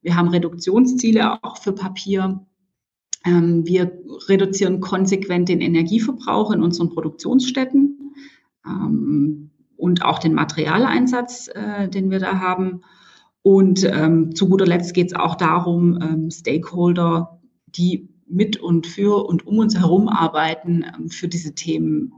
Wir 0.00 0.16
haben 0.16 0.28
Reduktionsziele 0.28 1.42
auch 1.42 1.58
für 1.58 1.72
Papier. 1.72 2.46
Ähm, 3.24 3.66
wir 3.66 3.98
reduzieren 4.28 4.80
konsequent 4.80 5.48
den 5.48 5.60
Energieverbrauch 5.60 6.50
in 6.52 6.62
unseren 6.62 6.90
Produktionsstätten. 6.90 8.14
Ähm, 8.66 9.50
und 9.76 10.04
auch 10.04 10.18
den 10.18 10.34
Materialeinsatz, 10.34 11.48
äh, 11.48 11.88
den 11.88 12.10
wir 12.10 12.18
da 12.18 12.38
haben. 12.40 12.82
Und 13.42 13.84
ähm, 13.84 14.34
zu 14.34 14.48
guter 14.48 14.66
Letzt 14.66 14.94
geht 14.94 15.08
es 15.08 15.14
auch 15.14 15.34
darum, 15.34 15.98
ähm, 16.00 16.30
Stakeholder, 16.30 17.40
die 17.66 18.08
mit 18.26 18.56
und 18.56 18.86
für 18.86 19.26
und 19.26 19.46
um 19.46 19.58
uns 19.58 19.78
herum 19.78 20.08
arbeiten, 20.08 20.84
ähm, 20.84 21.10
für 21.10 21.28
diese 21.28 21.54
Themen 21.54 22.12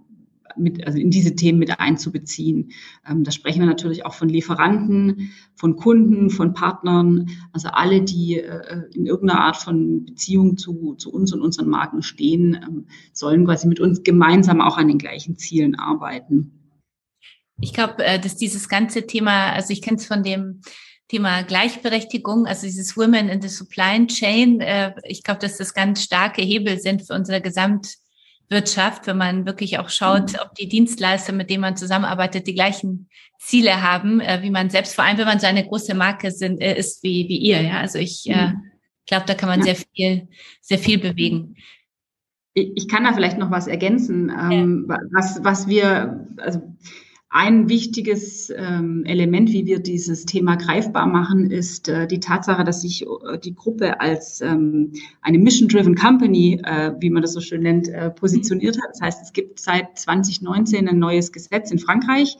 mit, 0.56 0.86
also 0.86 0.98
in 0.98 1.10
diese 1.10 1.34
Themen 1.34 1.58
mit 1.58 1.78
einzubeziehen. 1.78 2.70
Ähm, 3.08 3.24
da 3.24 3.30
sprechen 3.30 3.60
wir 3.60 3.66
natürlich 3.66 4.06
auch 4.06 4.14
von 4.14 4.28
Lieferanten, 4.28 5.30
von 5.54 5.76
Kunden, 5.76 6.30
von 6.30 6.54
Partnern, 6.54 7.28
also 7.52 7.68
alle, 7.68 8.02
die 8.02 8.38
äh, 8.38 8.82
in 8.94 9.06
irgendeiner 9.06 9.40
Art 9.40 9.56
von 9.56 10.04
Beziehung 10.04 10.56
zu, 10.56 10.94
zu 10.94 11.12
uns 11.12 11.32
und 11.32 11.40
unseren 11.40 11.68
Marken 11.68 12.02
stehen, 12.02 12.54
ähm, 12.54 12.86
sollen 13.12 13.44
quasi 13.44 13.66
mit 13.66 13.80
uns 13.80 14.02
gemeinsam 14.02 14.60
auch 14.60 14.78
an 14.78 14.88
den 14.88 14.98
gleichen 14.98 15.36
Zielen 15.36 15.74
arbeiten. 15.74 16.55
Ich 17.60 17.72
glaube, 17.72 18.04
äh, 18.04 18.18
dass 18.18 18.36
dieses 18.36 18.68
ganze 18.68 19.06
Thema, 19.06 19.52
also 19.52 19.72
ich 19.72 19.82
kenne 19.82 19.96
es 19.96 20.06
von 20.06 20.22
dem 20.22 20.60
Thema 21.08 21.42
Gleichberechtigung, 21.42 22.46
also 22.46 22.66
dieses 22.66 22.96
Women 22.96 23.28
in 23.28 23.40
the 23.40 23.48
Supply 23.48 24.06
Chain, 24.06 24.60
äh, 24.60 24.92
ich 25.04 25.22
glaube, 25.22 25.40
dass 25.40 25.56
das 25.56 25.72
ganz 25.72 26.02
starke 26.02 26.42
Hebel 26.42 26.78
sind 26.78 27.06
für 27.06 27.14
unsere 27.14 27.40
Gesamtwirtschaft, 27.40 29.06
wenn 29.06 29.16
man 29.16 29.46
wirklich 29.46 29.78
auch 29.78 29.88
schaut, 29.88 30.32
mhm. 30.32 30.38
ob 30.42 30.54
die 30.54 30.68
Dienstleister, 30.68 31.32
mit 31.32 31.48
denen 31.48 31.60
man 31.60 31.76
zusammenarbeitet, 31.76 32.46
die 32.46 32.54
gleichen 32.54 33.08
Ziele 33.38 33.82
haben, 33.82 34.20
äh, 34.20 34.42
wie 34.42 34.50
man 34.50 34.68
selbst, 34.68 34.94
vor 34.94 35.04
allem 35.04 35.18
wenn 35.18 35.26
man 35.26 35.40
so 35.40 35.46
eine 35.46 35.64
große 35.64 35.94
Marke 35.94 36.30
sind, 36.32 36.60
ist 36.60 37.02
wie, 37.02 37.28
wie 37.28 37.38
ihr. 37.38 37.62
Ja, 37.62 37.80
also 37.80 37.98
ich 37.98 38.24
mhm. 38.26 38.64
glaube, 39.06 39.26
da 39.26 39.34
kann 39.34 39.48
man 39.48 39.62
sehr 39.62 39.76
viel, 39.76 40.28
sehr 40.60 40.78
viel 40.78 40.98
bewegen. 40.98 41.56
Ich 42.52 42.88
kann 42.88 43.04
da 43.04 43.12
vielleicht 43.12 43.38
noch 43.38 43.50
was 43.50 43.66
ergänzen, 43.66 44.30
ähm, 44.30 44.86
ja. 44.88 44.98
was, 45.12 45.44
was 45.44 45.68
wir, 45.68 46.26
also 46.38 46.62
ein 47.36 47.68
wichtiges 47.68 48.48
ähm, 48.48 49.04
Element, 49.04 49.52
wie 49.52 49.66
wir 49.66 49.78
dieses 49.78 50.24
Thema 50.24 50.56
greifbar 50.56 51.06
machen, 51.06 51.50
ist 51.50 51.86
äh, 51.86 52.06
die 52.06 52.18
Tatsache, 52.18 52.64
dass 52.64 52.80
sich 52.80 53.02
äh, 53.02 53.38
die 53.38 53.54
Gruppe 53.54 54.00
als 54.00 54.40
ähm, 54.40 54.92
eine 55.20 55.38
Mission-Driven 55.38 55.96
Company, 55.96 56.62
äh, 56.64 56.92
wie 56.98 57.10
man 57.10 57.20
das 57.20 57.34
so 57.34 57.42
schön 57.42 57.60
nennt, 57.60 57.90
positioniert 58.16 58.78
hat. 58.78 58.88
Das 58.92 59.02
heißt, 59.02 59.22
es 59.22 59.32
gibt 59.34 59.60
seit 59.60 59.98
2019 59.98 60.88
ein 60.88 60.98
neues 60.98 61.30
Gesetz 61.30 61.70
in 61.70 61.78
Frankreich, 61.78 62.38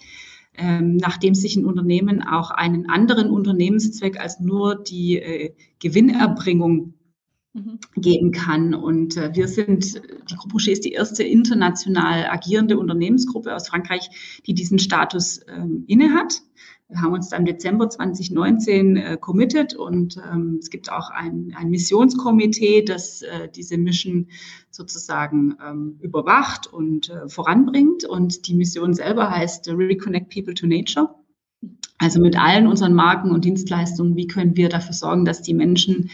ähm, 0.56 0.96
nachdem 0.96 1.34
sich 1.34 1.56
ein 1.56 1.66
Unternehmen 1.66 2.22
auch 2.22 2.50
einen 2.50 2.88
anderen 2.88 3.28
Unternehmenszweck 3.28 4.18
als 4.18 4.40
nur 4.40 4.76
die 4.76 5.52
Gewinnerbringung. 5.78 6.94
Geben 7.96 8.32
kann. 8.32 8.74
Und 8.74 9.16
äh, 9.16 9.34
wir 9.34 9.48
sind, 9.48 9.94
die 10.30 10.36
Gruppe 10.36 10.54
Rocher 10.54 10.72
ist 10.72 10.84
die 10.84 10.92
erste 10.92 11.22
international 11.22 12.26
agierende 12.26 12.78
Unternehmensgruppe 12.78 13.54
aus 13.54 13.68
Frankreich, 13.68 14.40
die 14.46 14.54
diesen 14.54 14.78
Status 14.78 15.40
ähm, 15.48 15.84
innehat. 15.86 16.42
Wir 16.88 17.02
haben 17.02 17.14
uns 17.14 17.30
dann 17.30 17.40
im 17.40 17.46
Dezember 17.46 17.88
2019 17.90 18.96
äh, 18.96 19.16
committed 19.20 19.74
und 19.74 20.18
ähm, 20.18 20.58
es 20.60 20.70
gibt 20.70 20.92
auch 20.92 21.10
ein, 21.10 21.52
ein 21.56 21.68
Missionskomitee, 21.68 22.82
das 22.82 23.22
äh, 23.22 23.48
diese 23.52 23.76
Mission 23.76 24.28
sozusagen 24.70 25.56
ähm, 25.66 25.98
überwacht 26.00 26.72
und 26.72 27.10
äh, 27.10 27.28
voranbringt. 27.28 28.04
Und 28.04 28.46
die 28.46 28.54
Mission 28.54 28.94
selber 28.94 29.30
heißt 29.30 29.68
Reconnect 29.68 30.32
People 30.32 30.54
to 30.54 30.68
Nature. 30.68 31.12
Also 31.98 32.20
mit 32.20 32.38
allen 32.38 32.68
unseren 32.68 32.94
Marken 32.94 33.32
und 33.32 33.44
Dienstleistungen, 33.44 34.16
wie 34.16 34.28
können 34.28 34.56
wir 34.56 34.68
dafür 34.68 34.92
sorgen, 34.92 35.24
dass 35.24 35.42
die 35.42 35.54
Menschen 35.54 36.10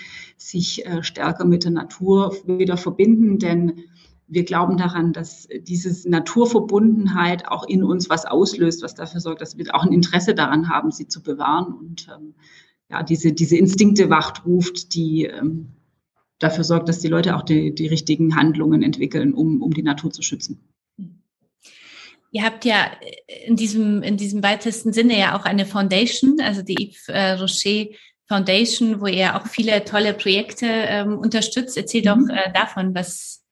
sich 0.48 0.86
äh, 0.86 1.02
stärker 1.02 1.44
mit 1.44 1.64
der 1.64 1.70
Natur 1.72 2.36
wieder 2.46 2.76
verbinden? 2.76 3.38
Denn 3.38 3.84
wir 4.26 4.44
glauben 4.44 4.76
daran, 4.76 5.12
dass 5.12 5.46
diese 5.60 6.08
Naturverbundenheit 6.08 7.48
auch 7.48 7.68
in 7.68 7.84
uns 7.84 8.08
was 8.08 8.24
auslöst, 8.24 8.82
was 8.82 8.94
dafür 8.94 9.20
sorgt, 9.20 9.42
dass 9.42 9.58
wir 9.58 9.74
auch 9.74 9.84
ein 9.84 9.92
Interesse 9.92 10.34
daran 10.34 10.68
haben, 10.68 10.90
sie 10.90 11.06
zu 11.06 11.22
bewahren 11.22 11.74
und 11.74 12.08
ähm, 12.08 12.34
ja, 12.90 13.02
diese, 13.02 13.32
diese 13.32 13.56
Instinkte 13.56 14.10
wachtruft, 14.10 14.94
die 14.94 15.24
ähm, 15.24 15.68
dafür 16.38 16.64
sorgt, 16.64 16.88
dass 16.88 17.00
die 17.00 17.08
Leute 17.08 17.36
auch 17.36 17.42
die, 17.42 17.74
die 17.74 17.86
richtigen 17.86 18.36
Handlungen 18.36 18.82
entwickeln, 18.82 19.34
um, 19.34 19.62
um 19.62 19.72
die 19.72 19.82
Natur 19.82 20.10
zu 20.10 20.22
schützen. 20.22 20.60
Ihr 22.30 22.44
habt 22.44 22.64
ja 22.64 22.90
in 23.44 23.56
diesem, 23.56 24.02
in 24.02 24.16
diesem 24.16 24.42
weitesten 24.42 24.92
Sinne 24.92 25.18
ja 25.18 25.38
auch 25.38 25.44
eine 25.44 25.66
Foundation, 25.66 26.40
also 26.40 26.62
die 26.62 26.88
Yves 26.88 27.08
äh, 27.08 27.32
Rocher 27.32 27.86
Foundation, 28.28 29.00
wo 29.00 29.06
ihr 29.06 29.36
auch 29.36 29.46
viele 29.46 29.84
tolle 29.84 30.14
Projekte 30.14 30.66
ähm, 30.66 31.18
unterstützt. 31.18 31.76
Erzählt 31.76 32.04
mhm. 32.04 32.28
doch 32.28 32.34
äh, 32.34 32.52
davon, 32.52 32.94
was 32.94 33.42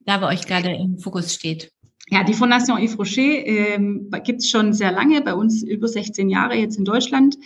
da 0.00 0.18
bei 0.18 0.28
euch 0.28 0.46
gerade 0.46 0.70
im 0.70 0.98
Fokus 0.98 1.34
steht. 1.34 1.72
Ja, 2.08 2.22
die 2.22 2.34
Fondation 2.34 2.78
Yves 2.78 2.98
Rocher 2.98 3.46
ähm, 3.46 4.10
gibt 4.22 4.40
es 4.40 4.48
schon 4.48 4.72
sehr 4.72 4.92
lange, 4.92 5.20
bei 5.22 5.34
uns 5.34 5.64
über 5.64 5.88
16 5.88 6.28
Jahre 6.30 6.54
jetzt 6.54 6.78
in 6.78 6.84
Deutschland, 6.84 7.36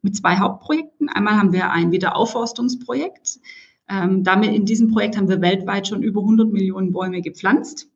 mit 0.00 0.16
zwei 0.16 0.38
Hauptprojekten. 0.38 1.10
Einmal 1.10 1.34
haben 1.34 1.52
wir 1.52 1.70
ein 1.70 1.92
Wiederaufforstungsprojekt. 1.92 3.38
Ähm, 3.90 4.24
damit 4.24 4.54
in 4.54 4.64
diesem 4.64 4.90
Projekt 4.90 5.16
haben 5.16 5.28
wir 5.28 5.42
weltweit 5.42 5.88
schon 5.88 6.02
über 6.02 6.20
100 6.20 6.50
Millionen 6.50 6.92
Bäume 6.92 7.20
gepflanzt. 7.20 7.89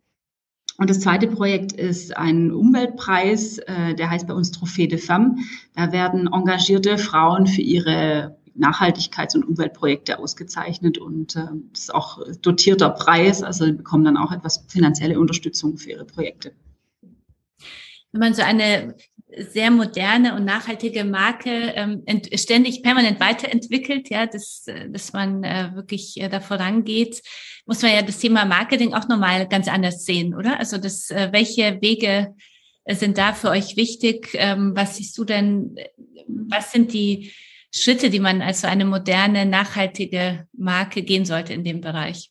Und 0.76 0.90
das 0.90 1.00
zweite 1.00 1.28
Projekt 1.28 1.72
ist 1.72 2.16
ein 2.16 2.50
Umweltpreis, 2.50 3.58
äh, 3.58 3.94
der 3.94 4.10
heißt 4.10 4.26
bei 4.26 4.34
uns 4.34 4.52
Trophée 4.52 4.88
de 4.88 4.98
Femme. 4.98 5.36
Da 5.74 5.92
werden 5.92 6.28
engagierte 6.32 6.98
Frauen 6.98 7.46
für 7.46 7.62
ihre 7.62 8.36
Nachhaltigkeits- 8.56 9.36
und 9.36 9.44
Umweltprojekte 9.44 10.18
ausgezeichnet 10.18 10.98
und 10.98 11.36
äh, 11.36 11.46
das 11.72 11.82
ist 11.82 11.94
auch 11.94 12.20
dotierter 12.40 12.90
Preis, 12.90 13.42
also 13.42 13.66
bekommen 13.72 14.04
dann 14.04 14.16
auch 14.16 14.32
etwas 14.32 14.64
finanzielle 14.68 15.18
Unterstützung 15.18 15.76
für 15.76 15.90
ihre 15.90 16.04
Projekte. 16.04 16.52
Wenn 18.12 18.20
man 18.20 18.34
so 18.34 18.42
eine 18.42 18.94
sehr 19.36 19.70
moderne 19.70 20.34
und 20.34 20.44
nachhaltige 20.44 21.04
Marke 21.04 21.72
ähm, 21.74 22.02
ständig 22.34 22.82
permanent 22.82 23.20
weiterentwickelt, 23.20 24.10
ja, 24.10 24.26
dass, 24.26 24.66
dass 24.88 25.12
man 25.12 25.44
äh, 25.44 25.70
wirklich 25.74 26.20
äh, 26.20 26.28
da 26.28 26.40
vorangeht, 26.40 27.22
muss 27.66 27.82
man 27.82 27.92
ja 27.92 28.02
das 28.02 28.18
Thema 28.18 28.44
Marketing 28.44 28.94
auch 28.94 29.08
nochmal 29.08 29.48
ganz 29.48 29.68
anders 29.68 30.04
sehen, 30.04 30.34
oder? 30.34 30.58
Also 30.58 30.78
das, 30.78 31.10
äh, 31.10 31.28
welche 31.32 31.80
Wege 31.80 32.34
sind 32.88 33.18
da 33.18 33.32
für 33.32 33.48
euch 33.50 33.76
wichtig? 33.76 34.30
Ähm, 34.34 34.72
was 34.74 34.96
siehst 34.96 35.16
du 35.16 35.24
denn, 35.24 35.76
was 36.26 36.72
sind 36.72 36.92
die 36.92 37.32
Schritte, 37.72 38.10
die 38.10 38.20
man 38.20 38.42
als 38.42 38.60
so 38.60 38.66
eine 38.66 38.84
moderne, 38.84 39.46
nachhaltige 39.46 40.46
Marke 40.52 41.02
gehen 41.02 41.24
sollte 41.24 41.54
in 41.54 41.64
dem 41.64 41.80
Bereich? 41.80 42.30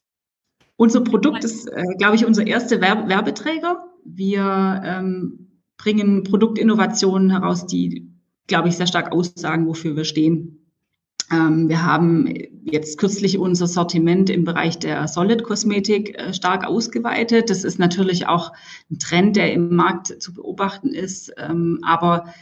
Unser 0.75 1.01
Produkt 1.01 1.43
ist, 1.43 1.67
äh, 1.67 1.83
glaube 1.97 2.15
ich, 2.15 2.25
unser 2.25 2.45
erster 2.45 2.81
Werbe 2.81 3.07
Werbeträger. 3.09 3.83
Wir 4.05 4.81
ähm, 4.85 5.42
bringen 5.84 6.24
Produktinnovationen 6.24 7.30
heraus, 7.30 7.67
die, 7.67 8.10
glaube 8.48 8.69
ich, 8.69 8.78
sehr 8.78 8.88
stark 8.88 9.12
aussagen, 9.12 9.67
wofür 9.67 9.98
wir 9.98 10.06
stehen. 10.06 10.69
Ähm, 11.30 11.67
wir 11.67 11.86
haben 11.86 12.34
jetzt 12.63 12.98
kürzlich 12.98 13.38
unser 13.38 13.67
Sortiment 13.67 14.30
im 14.30 14.46
Bereich 14.46 14.80
der 14.80 15.10
Solid-Kosmetik 15.10 16.17
äh, 16.17 16.34
stark 16.34 16.65
ausgeweitet. 16.65 17.50
Das 17.50 17.65
ist 17.65 17.80
natürlich 17.80 18.28
auch 18.28 18.54
ein 18.89 19.00
Trend, 19.00 19.36
der 19.36 19.52
im 19.52 19.76
Markt 19.76 20.22
zu 20.22 20.34
beobachten 20.34 20.93
ist, 20.93 21.34
ähm, 21.38 21.80
aber 21.82 22.34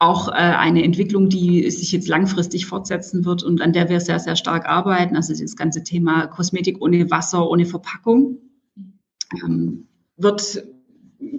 auch 0.00 0.26
äh, 0.26 0.32
eine 0.32 0.82
Entwicklung, 0.82 1.28
die 1.28 1.70
sich 1.70 1.92
jetzt 1.92 2.08
langfristig 2.08 2.66
fortsetzen 2.66 3.24
wird 3.24 3.44
und 3.44 3.60
an 3.60 3.72
der 3.72 3.88
wir 3.88 4.00
sehr, 4.00 4.18
sehr 4.18 4.34
stark 4.34 4.66
arbeiten. 4.66 5.14
Also 5.14 5.32
das 5.40 5.54
ganze 5.54 5.84
Thema 5.84 6.26
Kosmetik 6.26 6.82
ohne 6.82 7.12
Wasser, 7.12 7.48
ohne 7.48 7.64
Verpackung 7.64 8.38
ähm, 9.44 9.86
wird 10.16 10.64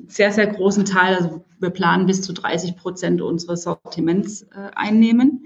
sehr, 0.07 0.31
sehr 0.31 0.47
großen 0.47 0.85
Teil, 0.85 1.15
also 1.15 1.45
wir 1.59 1.69
planen 1.69 2.05
bis 2.05 2.21
zu 2.21 2.33
30 2.33 2.75
Prozent 2.75 3.21
unseres 3.21 3.63
Sortiments 3.63 4.43
äh, 4.43 4.71
einnehmen. 4.75 5.45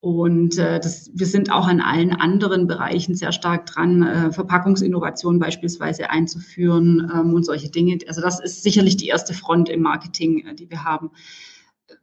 Und 0.00 0.58
äh, 0.58 0.80
das, 0.80 1.10
wir 1.14 1.26
sind 1.26 1.50
auch 1.50 1.66
an 1.66 1.80
allen 1.80 2.12
anderen 2.12 2.66
Bereichen 2.66 3.14
sehr 3.14 3.32
stark 3.32 3.64
dran, 3.64 4.02
äh, 4.02 4.32
Verpackungsinnovationen 4.32 5.40
beispielsweise 5.40 6.10
einzuführen 6.10 7.10
ähm, 7.14 7.32
und 7.32 7.44
solche 7.44 7.70
Dinge. 7.70 7.98
Also 8.06 8.20
das 8.20 8.38
ist 8.38 8.62
sicherlich 8.62 8.98
die 8.98 9.06
erste 9.06 9.32
Front 9.32 9.70
im 9.70 9.80
Marketing, 9.80 10.46
äh, 10.46 10.54
die 10.54 10.68
wir 10.68 10.84
haben. 10.84 11.10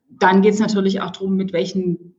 Dann 0.09 0.41
geht 0.41 0.55
es 0.55 0.59
natürlich 0.59 1.01
auch 1.01 1.11
darum, 1.11 1.35
mit 1.35 1.53
welchen 1.53 2.15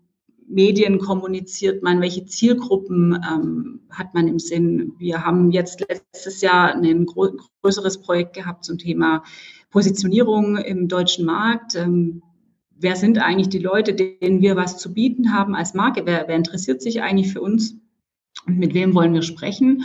Medien 0.53 0.99
kommuniziert 0.99 1.83
man, 1.83 2.01
welche 2.01 2.27
Zielgruppen 2.27 3.19
ähm, 3.29 3.81
hat 3.91 4.15
man 4.15 4.29
im 4.29 4.38
Sinn. 4.38 4.93
Wir 4.99 5.25
haben 5.25 5.51
jetzt 5.51 5.85
letztes 5.88 6.43
Jahr 6.43 6.75
ein 6.75 7.07
größeres 7.07 8.03
Projekt 8.03 8.35
gehabt 8.35 8.65
zum 8.65 8.79
Thema 8.79 9.23
Positionierung 9.71 10.59
im 10.59 10.88
deutschen 10.88 11.25
Markt. 11.25 11.75
Ähm, 11.75 12.23
wer 12.71 12.97
sind 12.97 13.19
eigentlich 13.19 13.49
die 13.49 13.59
Leute, 13.59 13.95
denen 13.95 14.43
wir 14.43 14.57
was 14.57 14.79
zu 14.79 14.93
bieten 14.93 15.33
haben 15.33 15.55
als 15.55 15.75
Marke? 15.75 16.03
Wer, 16.05 16.29
wer 16.29 16.37
interessiert 16.37 16.83
sich 16.83 17.03
eigentlich 17.03 17.33
für 17.33 17.41
uns? 17.41 17.77
Und 18.47 18.59
mit 18.59 18.75
wem 18.75 18.95
wollen 18.95 19.15
wir 19.15 19.23
sprechen? 19.23 19.85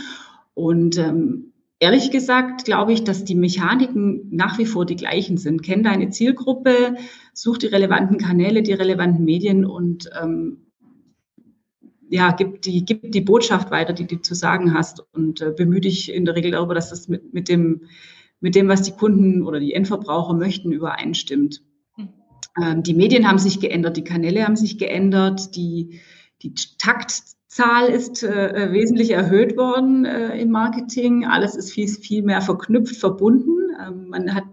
Und 0.54 0.98
ähm, 0.98 1.47
ehrlich 1.80 2.10
gesagt 2.10 2.64
glaube 2.64 2.92
ich, 2.92 3.04
dass 3.04 3.24
die 3.24 3.34
Mechaniken 3.34 4.28
nach 4.30 4.58
wie 4.58 4.66
vor 4.66 4.86
die 4.86 4.96
gleichen 4.96 5.36
sind. 5.36 5.62
Kenn 5.62 5.82
deine 5.82 6.10
Zielgruppe, 6.10 6.96
such 7.32 7.58
die 7.58 7.66
relevanten 7.66 8.18
Kanäle, 8.18 8.62
die 8.62 8.72
relevanten 8.72 9.24
Medien 9.24 9.64
und 9.64 10.10
ähm, 10.20 10.66
ja, 12.10 12.32
gib 12.32 12.62
die, 12.62 12.84
gib 12.84 13.12
die 13.12 13.20
Botschaft 13.20 13.70
weiter, 13.70 13.92
die 13.92 14.06
du 14.06 14.20
zu 14.20 14.34
sagen 14.34 14.72
hast 14.72 15.04
und 15.12 15.40
äh, 15.40 15.52
bemühe 15.54 15.80
dich 15.80 16.12
in 16.12 16.24
der 16.24 16.36
Regel 16.36 16.52
darüber, 16.52 16.74
dass 16.74 16.90
das 16.90 17.08
mit, 17.08 17.34
mit, 17.34 17.48
dem, 17.48 17.82
mit 18.40 18.54
dem, 18.54 18.68
was 18.68 18.82
die 18.82 18.92
Kunden 18.92 19.42
oder 19.42 19.60
die 19.60 19.74
Endverbraucher 19.74 20.34
möchten, 20.34 20.72
übereinstimmt. 20.72 21.62
Ähm, 22.60 22.82
die 22.82 22.94
Medien 22.94 23.28
haben 23.28 23.38
sich 23.38 23.60
geändert, 23.60 23.96
die 23.96 24.04
Kanäle 24.04 24.44
haben 24.44 24.56
sich 24.56 24.78
geändert, 24.78 25.54
die, 25.54 26.00
die 26.42 26.54
Taktzahl 27.48 27.88
ist 27.88 28.22
äh, 28.22 28.72
wesentlich 28.72 29.10
erhöht 29.10 29.56
worden 29.56 30.04
äh, 30.04 30.38
im 30.38 30.50
Marketing. 30.50 31.24
Alles 31.24 31.56
ist 31.56 31.72
viel, 31.72 31.88
viel 31.88 32.22
mehr 32.22 32.42
verknüpft, 32.42 32.96
verbunden. 32.96 33.74
Ähm, 33.80 34.08
man 34.08 34.34
hat, 34.34 34.44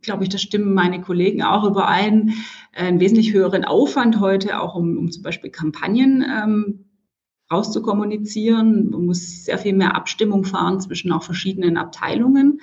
glaube 0.00 0.22
ich, 0.22 0.30
da 0.30 0.38
stimmen 0.38 0.72
meine 0.72 1.02
Kollegen 1.02 1.42
auch 1.42 1.64
überein, 1.64 2.32
einen 2.72 3.00
wesentlich 3.00 3.34
höheren 3.34 3.64
Aufwand 3.64 4.18
heute, 4.18 4.60
auch 4.60 4.74
um, 4.74 4.96
um 4.96 5.10
zum 5.10 5.22
Beispiel 5.22 5.50
Kampagnen 5.50 6.24
ähm, 6.24 6.86
rauszukommunizieren. 7.52 8.90
Man 8.90 9.04
muss 9.04 9.44
sehr 9.44 9.58
viel 9.58 9.74
mehr 9.74 9.94
Abstimmung 9.94 10.44
fahren 10.44 10.80
zwischen 10.80 11.12
auch 11.12 11.22
verschiedenen 11.22 11.76
Abteilungen. 11.76 12.60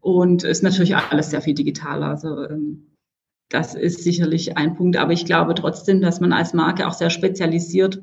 Und 0.00 0.44
ist 0.44 0.62
natürlich 0.62 0.96
alles 0.96 1.30
sehr 1.30 1.42
viel 1.42 1.54
digitaler. 1.54 2.06
Also 2.06 2.42
ähm, 2.48 2.94
das 3.50 3.74
ist 3.74 4.02
sicherlich 4.02 4.56
ein 4.56 4.76
Punkt. 4.76 4.96
Aber 4.96 5.12
ich 5.12 5.26
glaube 5.26 5.54
trotzdem, 5.54 6.00
dass 6.00 6.20
man 6.20 6.32
als 6.32 6.54
Marke 6.54 6.88
auch 6.88 6.94
sehr 6.94 7.10
spezialisiert 7.10 8.02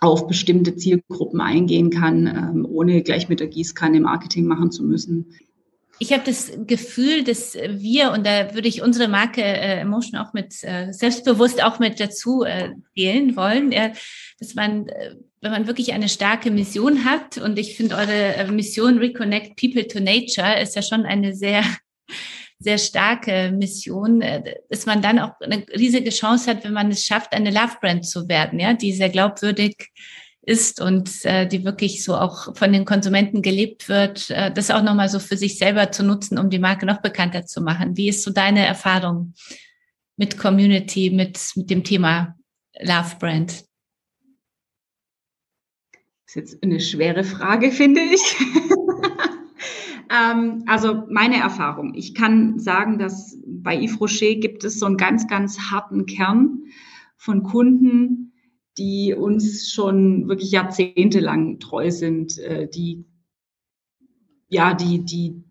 auf 0.00 0.26
bestimmte 0.26 0.76
Zielgruppen 0.76 1.40
eingehen 1.40 1.90
kann, 1.90 2.26
ähm, 2.26 2.66
ohne 2.68 3.02
gleich 3.02 3.28
mit 3.28 3.40
der 3.40 3.48
Gießkanne 3.48 4.00
Marketing 4.00 4.46
machen 4.46 4.70
zu 4.70 4.84
müssen. 4.84 5.26
Ich 5.98 6.12
habe 6.12 6.22
das 6.26 6.52
Gefühl, 6.66 7.24
dass 7.24 7.54
wir, 7.54 8.12
und 8.12 8.26
da 8.26 8.54
würde 8.54 8.68
ich 8.68 8.82
unsere 8.82 9.08
Marke 9.08 9.42
äh, 9.42 9.80
Emotion 9.80 10.20
auch 10.20 10.34
mit 10.34 10.62
äh, 10.62 10.92
selbstbewusst 10.92 11.62
auch 11.62 11.78
mit 11.78 11.98
dazu 12.00 12.42
äh, 12.42 12.72
wählen 12.94 13.34
wollen, 13.34 13.72
äh, 13.72 13.92
dass 14.38 14.54
man, 14.54 14.88
äh, 14.88 15.14
wenn 15.40 15.52
man 15.52 15.66
wirklich 15.66 15.94
eine 15.94 16.10
starke 16.10 16.50
Mission 16.50 17.06
hat, 17.06 17.38
und 17.38 17.58
ich 17.58 17.76
finde 17.76 17.96
eure 17.96 18.34
äh, 18.36 18.52
Mission 18.52 18.98
Reconnect 18.98 19.56
People 19.56 19.86
to 19.86 20.00
Nature 20.00 20.60
ist 20.60 20.76
ja 20.76 20.82
schon 20.82 21.06
eine 21.06 21.34
sehr 21.34 21.62
sehr 22.58 22.78
starke 22.78 23.52
Mission, 23.52 24.22
äh, 24.22 24.56
dass 24.70 24.86
man 24.86 25.02
dann 25.02 25.18
auch 25.18 25.32
eine 25.40 25.64
riesige 25.76 26.10
Chance 26.10 26.50
hat, 26.50 26.64
wenn 26.64 26.72
man 26.72 26.90
es 26.90 27.04
schafft, 27.04 27.32
eine 27.32 27.50
Love 27.50 27.76
Brand 27.80 28.06
zu 28.06 28.28
werden, 28.28 28.58
ja, 28.58 28.72
die 28.72 28.92
sehr 28.92 29.10
glaubwürdig 29.10 29.90
ist 30.42 30.80
und 30.80 31.24
äh, 31.24 31.46
die 31.46 31.64
wirklich 31.64 32.04
so 32.04 32.16
auch 32.16 32.56
von 32.56 32.72
den 32.72 32.84
Konsumenten 32.84 33.42
gelebt 33.42 33.88
wird, 33.88 34.30
äh, 34.30 34.52
das 34.52 34.70
auch 34.70 34.82
nochmal 34.82 35.08
so 35.08 35.18
für 35.18 35.36
sich 35.36 35.58
selber 35.58 35.90
zu 35.90 36.04
nutzen, 36.04 36.38
um 36.38 36.50
die 36.50 36.60
Marke 36.60 36.86
noch 36.86 37.02
bekannter 37.02 37.44
zu 37.44 37.60
machen. 37.60 37.96
Wie 37.96 38.08
ist 38.08 38.22
so 38.22 38.30
deine 38.30 38.64
Erfahrung 38.64 39.34
mit 40.16 40.38
Community, 40.38 41.10
mit, 41.10 41.38
mit 41.56 41.68
dem 41.68 41.82
Thema 41.84 42.36
Love 42.80 43.16
Brand? 43.18 43.64
Das 46.26 46.28
ist 46.28 46.52
jetzt 46.52 46.62
eine 46.62 46.80
schwere 46.80 47.24
Frage, 47.24 47.72
finde 47.72 48.00
ich. 48.02 48.20
Ähm, 50.10 50.62
also 50.66 51.04
meine 51.10 51.36
Erfahrung. 51.36 51.94
Ich 51.94 52.14
kann 52.14 52.58
sagen, 52.58 52.98
dass 52.98 53.38
bei 53.46 53.76
Yves 53.76 54.00
Rocher 54.00 54.34
gibt 54.36 54.64
es 54.64 54.78
so 54.78 54.86
einen 54.86 54.96
ganz, 54.96 55.26
ganz 55.26 55.70
harten 55.70 56.06
Kern 56.06 56.64
von 57.16 57.42
Kunden, 57.42 58.32
die 58.78 59.14
uns 59.14 59.72
schon 59.72 60.28
wirklich 60.28 60.50
jahrzehntelang 60.50 61.58
treu 61.60 61.90
sind, 61.90 62.38
äh, 62.38 62.68
die 62.68 63.06
ja, 64.48 64.74
die, 64.74 65.04
die 65.04 65.42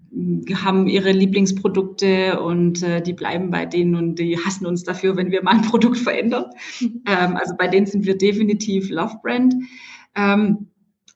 haben 0.56 0.88
ihre 0.88 1.12
Lieblingsprodukte 1.12 2.40
und 2.40 2.82
äh, 2.84 3.02
die 3.02 3.14
bleiben 3.14 3.52
bei 3.52 3.66
denen 3.66 3.96
und 3.96 4.16
die 4.16 4.38
hassen 4.38 4.66
uns 4.66 4.84
dafür, 4.84 5.18
wenn 5.18 5.32
wir 5.32 5.44
mal 5.44 5.56
ein 5.56 5.62
Produkt 5.62 5.98
verändern. 5.98 6.46
Mhm. 6.80 7.04
Ähm, 7.06 7.36
also 7.36 7.54
bei 7.58 7.68
denen 7.68 7.86
sind 7.86 8.06
wir 8.06 8.18
definitiv 8.18 8.90
Love 8.90 9.18
Brand. 9.22 9.56
Ähm, 10.16 10.68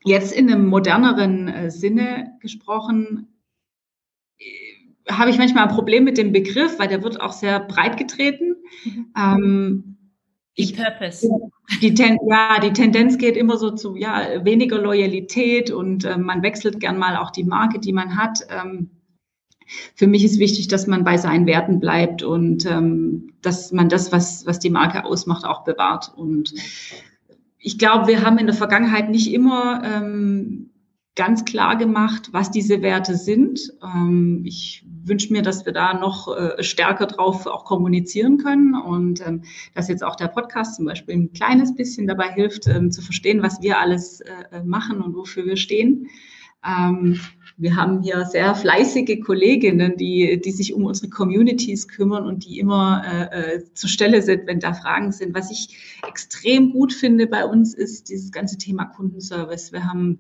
Jetzt 0.03 0.31
in 0.31 0.49
einem 0.49 0.67
moderneren 0.67 1.47
äh, 1.47 1.71
Sinne 1.71 2.38
gesprochen, 2.39 3.27
äh, 4.38 4.43
habe 5.12 5.29
ich 5.29 5.38
manchmal 5.38 5.67
ein 5.67 5.75
Problem 5.75 6.03
mit 6.03 6.17
dem 6.17 6.31
Begriff, 6.31 6.79
weil 6.79 6.88
der 6.88 7.03
wird 7.03 7.19
auch 7.19 7.33
sehr 7.33 7.59
breit 7.59 7.97
getreten. 7.97 8.55
Mhm. 8.85 9.13
Ähm, 9.17 9.97
die 10.57 10.73
Purpose. 10.73 11.27
Die 11.81 11.93
Ten, 11.93 12.17
ja, 12.27 12.59
die 12.59 12.73
Tendenz 12.73 13.17
geht 13.17 13.38
immer 13.38 13.57
so 13.57 13.71
zu 13.71 13.95
ja, 13.95 14.43
weniger 14.43 14.77
Loyalität 14.77 15.71
und 15.71 16.03
äh, 16.03 16.17
man 16.17 16.43
wechselt 16.43 16.79
gern 16.79 16.97
mal 16.97 17.15
auch 17.15 17.31
die 17.31 17.43
Marke, 17.43 17.79
die 17.79 17.93
man 17.93 18.17
hat. 18.17 18.39
Ähm, 18.49 18.89
für 19.95 20.07
mich 20.07 20.25
ist 20.25 20.39
wichtig, 20.39 20.67
dass 20.67 20.88
man 20.88 21.03
bei 21.03 21.17
seinen 21.17 21.45
Werten 21.45 21.79
bleibt 21.79 22.23
und 22.23 22.65
ähm, 22.65 23.33
dass 23.41 23.71
man 23.71 23.88
das, 23.88 24.12
was, 24.12 24.45
was 24.45 24.59
die 24.59 24.71
Marke 24.71 25.05
ausmacht, 25.05 25.45
auch 25.45 25.63
bewahrt. 25.63 26.12
Und 26.15 26.53
ich 27.60 27.78
glaube, 27.78 28.08
wir 28.08 28.24
haben 28.24 28.38
in 28.38 28.48
der 28.48 28.56
Vergangenheit 28.56 29.10
nicht 29.10 29.32
immer 29.34 29.84
ähm, 29.84 30.72
ganz 31.15 31.43
klar 31.43 31.76
gemacht, 31.76 32.30
was 32.32 32.50
diese 32.50 32.82
Werte 32.82 33.15
sind. 33.15 33.60
Ähm, 33.84 34.41
ich 34.45 34.86
wünsche 35.04 35.34
mir, 35.34 35.41
dass 35.41 35.65
wir 35.65 35.74
da 35.74 35.93
noch 35.93 36.34
äh, 36.34 36.63
stärker 36.63 37.08
drauf 37.08 37.45
auch 37.45 37.65
kommunizieren 37.65 38.38
können 38.38 38.74
und 38.74 39.26
ähm, 39.28 39.43
dass 39.76 39.89
jetzt 39.89 40.04
auch 40.04 40.15
der 40.15 40.30
Podcast 40.30 40.78
zum 40.78 40.86
Beispiel 40.86 41.15
ein 41.15 41.34
kleines 41.34 41.76
bisschen 41.76 42.08
dabei 42.08 42.32
hilft, 42.32 42.67
ähm, 42.67 42.91
zu 42.91 43.02
verstehen, 43.02 43.43
was 43.43 43.62
wir 43.62 43.80
alles 43.80 44.22
äh, 44.22 44.63
machen 44.63 45.02
und 45.02 45.13
wofür 45.15 45.45
wir 45.45 45.58
stehen. 45.58 46.08
Wir 47.62 47.76
haben 47.76 48.02
hier 48.02 48.24
sehr 48.24 48.56
fleißige 48.56 49.19
Kolleginnen, 49.19 49.98
die, 49.98 50.39
die 50.39 50.52
sich 50.52 50.74
um 50.74 50.86
unsere 50.86 51.10
Communities 51.10 51.89
kümmern 51.89 52.26
und 52.26 52.45
die 52.45 52.58
immer 52.58 53.04
äh, 53.06 53.56
äh, 53.58 53.63
zur 53.74 53.89
Stelle 53.89 54.22
sind, 54.22 54.48
wenn 54.48 54.62
da 54.62 54.74
Fragen 54.74 55.12
sind. 55.12 55.36
Was 55.36 55.52
ich 55.52 56.00
extrem 56.08 56.72
gut 56.72 56.93
finde 56.93 57.28
bei 57.28 57.43
uns 57.43 57.74
ist 57.74 58.08
dieses 58.08 58.32
ganze 58.32 58.58
Thema 58.58 58.86
Kundenservice. 58.86 59.74
Wir 59.74 59.84
haben 59.84 60.19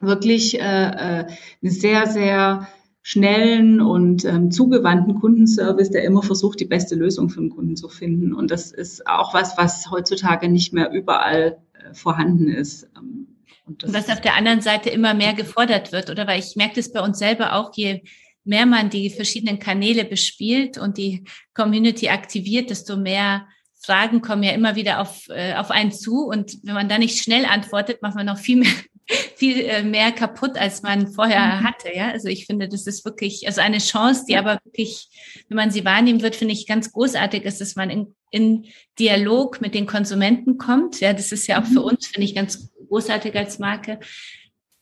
wirklich 0.00 0.58
äh, 0.58 0.62
äh, 0.62 1.26
eine 1.62 1.70
sehr, 1.70 2.06
sehr 2.06 2.66
schnellen 3.02 3.82
und 3.82 4.24
ähm, 4.24 4.50
zugewandten 4.50 5.20
Kundenservice, 5.20 5.90
der 5.90 6.04
immer 6.04 6.22
versucht, 6.22 6.60
die 6.60 6.64
beste 6.64 6.94
Lösung 6.94 7.28
für 7.28 7.40
den 7.40 7.50
Kunden 7.50 7.76
zu 7.76 7.90
finden. 7.90 8.32
Und 8.32 8.50
das 8.50 8.72
ist 8.72 9.06
auch 9.06 9.34
was, 9.34 9.58
was 9.58 9.90
heutzutage 9.90 10.48
nicht 10.48 10.72
mehr 10.72 10.90
überall 10.92 11.58
äh, 11.74 11.92
vorhanden 11.92 12.48
ist. 12.48 12.88
Ähm, 12.96 13.33
und, 13.66 13.84
und 13.84 13.92
was 13.94 14.10
auf 14.10 14.20
der 14.20 14.34
anderen 14.34 14.60
Seite 14.60 14.90
immer 14.90 15.14
mehr 15.14 15.32
gefordert 15.32 15.92
wird, 15.92 16.10
oder? 16.10 16.26
Weil 16.26 16.40
ich 16.40 16.56
merke 16.56 16.76
das 16.76 16.92
bei 16.92 17.00
uns 17.00 17.18
selber 17.18 17.54
auch, 17.54 17.72
je 17.74 18.02
mehr 18.44 18.66
man 18.66 18.90
die 18.90 19.10
verschiedenen 19.10 19.58
Kanäle 19.58 20.04
bespielt 20.04 20.78
und 20.78 20.98
die 20.98 21.24
Community 21.54 22.08
aktiviert, 22.08 22.70
desto 22.70 22.96
mehr 22.96 23.46
Fragen 23.84 24.22
kommen 24.22 24.42
ja 24.42 24.52
immer 24.52 24.76
wieder 24.76 25.00
auf, 25.00 25.28
äh, 25.28 25.54
auf 25.54 25.70
einen 25.70 25.92
zu. 25.92 26.26
Und 26.26 26.58
wenn 26.62 26.74
man 26.74 26.88
da 26.88 26.98
nicht 26.98 27.22
schnell 27.22 27.44
antwortet, 27.44 28.02
macht 28.02 28.14
man 28.14 28.26
noch 28.26 28.38
viel 28.38 28.56
mehr, 28.56 28.72
viel 29.36 29.60
äh, 29.60 29.82
mehr 29.82 30.12
kaputt, 30.12 30.56
als 30.58 30.82
man 30.82 31.08
vorher 31.12 31.40
mhm. 31.40 31.64
hatte. 31.64 31.88
Ja, 31.94 32.10
also 32.10 32.28
ich 32.28 32.46
finde, 32.46 32.68
das 32.68 32.86
ist 32.86 33.04
wirklich, 33.04 33.46
also 33.46 33.60
eine 33.60 33.78
Chance, 33.78 34.24
die 34.28 34.36
aber 34.36 34.58
wirklich, 34.64 35.08
wenn 35.48 35.56
man 35.56 35.70
sie 35.70 35.84
wahrnehmen 35.84 36.22
wird, 36.22 36.36
finde 36.36 36.54
ich 36.54 36.66
ganz 36.66 36.92
großartig 36.92 37.44
ist, 37.44 37.60
dass 37.60 37.76
man 37.76 37.90
in, 37.90 38.14
in 38.30 38.66
Dialog 38.98 39.60
mit 39.60 39.74
den 39.74 39.86
Konsumenten 39.86 40.56
kommt. 40.56 41.00
Ja, 41.00 41.12
das 41.12 41.32
ist 41.32 41.46
ja 41.46 41.60
auch 41.60 41.66
für 41.66 41.80
mhm. 41.80 41.86
uns, 41.86 42.06
finde 42.06 42.26
ich, 42.26 42.34
ganz 42.34 42.70
großartig 42.94 43.34
als 43.34 43.58
Marke. 43.58 43.98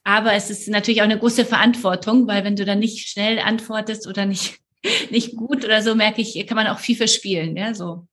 Aber 0.05 0.35
es 0.35 0.51
ist 0.51 0.68
natürlich 0.68 1.01
auch 1.01 1.07
eine 1.07 1.18
große 1.18 1.46
Verantwortung, 1.46 2.27
weil 2.27 2.44
wenn 2.44 2.57
du 2.57 2.64
dann 2.66 2.79
nicht 2.79 3.09
schnell 3.09 3.38
antwortest 3.38 4.07
oder 4.07 4.27
nicht, 4.27 4.59
nicht 5.11 5.35
gut 5.37 5.64
oder 5.64 5.81
so, 5.81 5.94
merke 5.94 6.20
ich, 6.20 6.46
kann 6.46 6.57
man 6.57 6.66
auch 6.66 6.79
viel 6.79 6.96
verspielen, 6.96 7.57
ja, 7.57 7.75
so. 7.75 8.07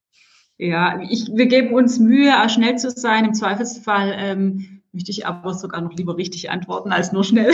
Ja, 0.57 1.01
ich, 1.09 1.27
wir 1.33 1.47
geben 1.47 1.73
uns 1.73 1.99
Mühe, 1.99 2.33
schnell 2.49 2.77
zu 2.77 2.91
sein. 2.91 3.25
Im 3.25 3.33
Zweifelsfall 3.33 4.13
ähm, 4.17 4.81
möchte 4.91 5.11
ich 5.11 5.25
aber 5.25 5.53
sogar 5.53 5.81
noch 5.81 5.93
lieber 5.93 6.17
richtig 6.17 6.49
antworten 6.49 6.91
als 6.91 7.11
nur 7.11 7.23
schnell, 7.23 7.53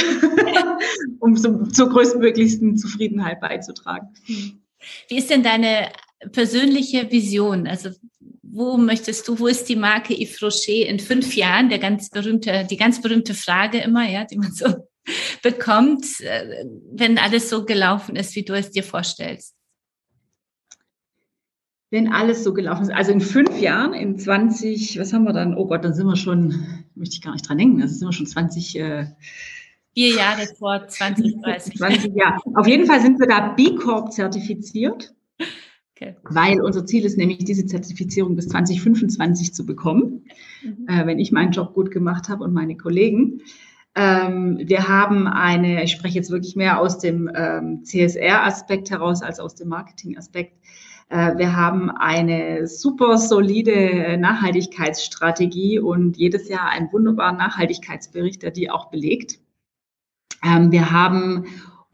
um 1.20 1.38
zum, 1.38 1.72
zur 1.72 1.90
größtmöglichsten 1.90 2.78
Zufriedenheit 2.78 3.40
beizutragen. 3.42 4.10
Wie 5.08 5.18
ist 5.18 5.30
denn 5.30 5.44
deine 5.44 5.92
persönliche 6.32 7.12
Vision? 7.12 7.68
Also 7.68 7.90
wo 8.56 8.78
möchtest 8.78 9.28
du, 9.28 9.38
wo 9.38 9.48
ist 9.48 9.68
die 9.68 9.76
Marke 9.76 10.14
Yves 10.14 10.42
Rocher 10.42 10.88
in 10.88 11.00
fünf 11.00 11.36
Jahren? 11.36 11.68
Der 11.70 11.80
ganz 11.80 12.10
berühmte, 12.10 12.66
die 12.70 12.78
ganz 12.78 13.02
berühmte 13.02 13.34
Frage 13.34 13.80
immer, 13.80 14.10
ja, 14.10 14.24
die 14.24 14.38
man 14.38 14.52
so 14.54 14.66
bekommt, 15.44 16.06
äh, 16.22 16.66
wenn 16.92 17.18
alles 17.18 17.50
so 17.50 17.66
gelaufen 17.66 18.16
ist, 18.16 18.36
wie 18.36 18.44
du 18.44 18.54
es 18.54 18.72
dir 18.72 18.84
vorstellst. 18.84 19.56
Wenn 21.92 22.12
alles 22.12 22.44
so 22.44 22.54
gelaufen 22.54 22.84
ist, 22.84 22.92
also 22.92 23.12
in 23.12 23.22
fünf 23.22 23.60
Jahren, 23.60 23.94
in 23.94 24.18
20, 24.18 25.00
was 25.00 25.12
haben 25.12 25.26
wir 25.26 25.34
dann? 25.34 25.56
Oh 25.56 25.68
Gott, 25.68 25.84
dann 25.84 25.94
sind 25.94 26.08
wir 26.08 26.16
schon, 26.16 26.66
möchte 26.96 27.16
ich 27.16 27.22
gar 27.22 27.34
nicht 27.34 27.48
dran 27.48 27.58
denken, 27.58 27.82
also 27.82 27.94
sind 27.94 28.08
wir 28.08 28.14
schon 28.14 28.26
20, 28.26 28.80
äh, 28.80 29.06
Vier 29.98 30.14
Jahre 30.14 30.46
vor 30.60 30.86
2030. 30.88 31.78
20 31.78 32.16
Jahre. 32.16 32.38
Auf 32.56 32.68
jeden 32.68 32.86
Fall 32.86 33.00
sind 33.00 33.18
wir 33.18 33.28
da 33.28 33.54
B 33.54 33.76
Corp 33.76 34.12
zertifiziert. 34.12 35.14
Okay. 35.96 36.16
Weil 36.24 36.62
unser 36.62 36.86
Ziel 36.86 37.06
ist 37.06 37.18
nämlich, 37.18 37.46
diese 37.46 37.66
Zertifizierung 37.66 38.36
bis 38.36 38.50
2025 38.50 39.54
zu 39.54 39.66
bekommen, 39.66 40.26
mhm. 40.62 40.88
äh, 40.90 41.06
wenn 41.06 41.20
ich 41.20 41.32
meinen 41.32 41.52
Job 41.52 41.74
gut 41.74 41.90
gemacht 41.90 42.28
habe 42.28 42.44
und 42.44 42.54
meine 42.54 42.76
Kollegen. 42.76 43.42
Ähm, 43.96 44.60
wir 44.62 44.90
haben 44.90 45.26
eine, 45.26 45.86
ich 45.86 45.92
spreche 45.92 46.16
jetzt 46.16 46.32
wirklich 46.32 46.58
mehr 46.58 46.82
aus 46.82 46.98
dem 46.98 47.32
ähm, 47.34 47.86
CSR-Aspekt 47.86 48.92
heraus 48.92 49.22
als 49.22 49.40
aus 49.40 49.56
dem 49.56 49.70
Marketing-Aspekt. 49.70 50.58
Äh, 51.08 51.38
wir 51.38 51.56
haben 51.56 51.90
eine 51.90 52.68
super 52.68 53.18
solide 53.18 54.18
Nachhaltigkeitsstrategie 54.18 55.80
und 55.80 56.18
jedes 56.18 56.50
Jahr 56.50 56.68
einen 56.70 56.92
wunderbaren 56.92 57.38
Nachhaltigkeitsbericht, 57.38 58.44
der 58.44 58.52
die 58.52 58.70
auch 58.70 58.90
belegt. 58.90 59.40
Ähm, 60.44 60.74
wir 60.74 60.92
haben 60.92 61.46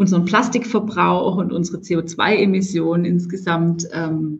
unseren 0.02 0.26
Plastikverbrauch 0.26 1.38
und 1.38 1.54
unsere 1.54 1.78
CO2-Emissionen 1.78 3.06
insgesamt 3.06 3.88
ähm, 3.94 4.40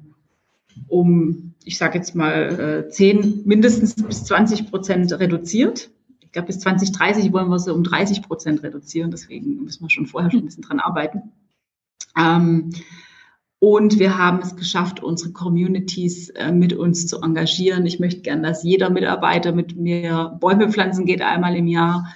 um, 0.88 1.54
ich 1.64 1.78
sage 1.78 1.98
jetzt 1.98 2.16
mal, 2.16 2.86
äh, 2.88 2.90
10, 2.90 3.44
mindestens 3.46 3.96
bis 3.96 4.26
20 4.26 4.70
Prozent 4.70 5.12
reduziert. 5.14 5.92
Ich 6.20 6.32
glaube, 6.32 6.48
bis 6.48 6.60
2030 6.60 7.32
wollen 7.32 7.50
wir 7.50 7.60
sie 7.60 7.74
um 7.74 7.84
30 7.84 8.24
Prozent 8.24 8.64
reduzieren. 8.64 9.12
Deswegen 9.12 9.64
müssen 9.64 9.84
wir 9.84 9.90
schon 9.90 10.08
vorher 10.08 10.32
schon 10.32 10.42
ein 10.42 10.46
bisschen 10.46 10.64
dran 10.64 10.80
arbeiten. 10.80 11.32
Ähm, 12.18 12.72
und 13.60 14.00
wir 14.00 14.18
haben 14.18 14.40
es 14.40 14.56
geschafft, 14.56 15.04
unsere 15.04 15.32
Communities 15.34 16.30
äh, 16.30 16.52
mit 16.52 16.74
uns 16.74 17.06
zu 17.06 17.22
engagieren. 17.22 17.86
Ich 17.86 18.00
möchte 18.00 18.22
gern, 18.22 18.42
dass 18.42 18.64
jeder 18.64 18.90
Mitarbeiter 18.90 19.52
mit 19.52 19.76
mir 19.76 20.36
Bäume 20.40 20.72
pflanzen 20.72 21.06
geht 21.06 21.22
einmal 21.22 21.56
im 21.56 21.68
Jahr 21.68 22.12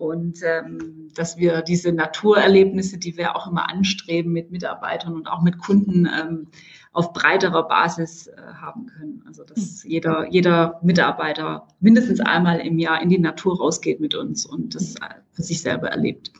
und 0.00 0.38
ähm, 0.42 1.10
dass 1.14 1.36
wir 1.36 1.60
diese 1.60 1.92
Naturerlebnisse, 1.92 2.96
die 2.96 3.18
wir 3.18 3.36
auch 3.36 3.46
immer 3.46 3.68
anstreben 3.68 4.32
mit 4.32 4.50
Mitarbeitern 4.50 5.14
und 5.14 5.28
auch 5.28 5.42
mit 5.42 5.58
Kunden 5.58 6.06
ähm, 6.06 6.48
auf 6.92 7.12
breiterer 7.12 7.68
Basis 7.68 8.26
äh, 8.28 8.34
haben 8.60 8.86
können. 8.86 9.22
Also 9.26 9.44
dass 9.44 9.82
hm. 9.82 9.90
jeder, 9.90 10.26
jeder 10.30 10.80
Mitarbeiter 10.82 11.68
mindestens 11.80 12.20
einmal 12.20 12.60
im 12.60 12.78
Jahr 12.78 13.02
in 13.02 13.10
die 13.10 13.18
Natur 13.18 13.58
rausgeht 13.58 14.00
mit 14.00 14.14
uns 14.14 14.46
und 14.46 14.74
das 14.74 14.94
äh, 14.96 15.20
für 15.32 15.42
sich 15.42 15.60
selber 15.60 15.90
erlebt. 15.90 16.32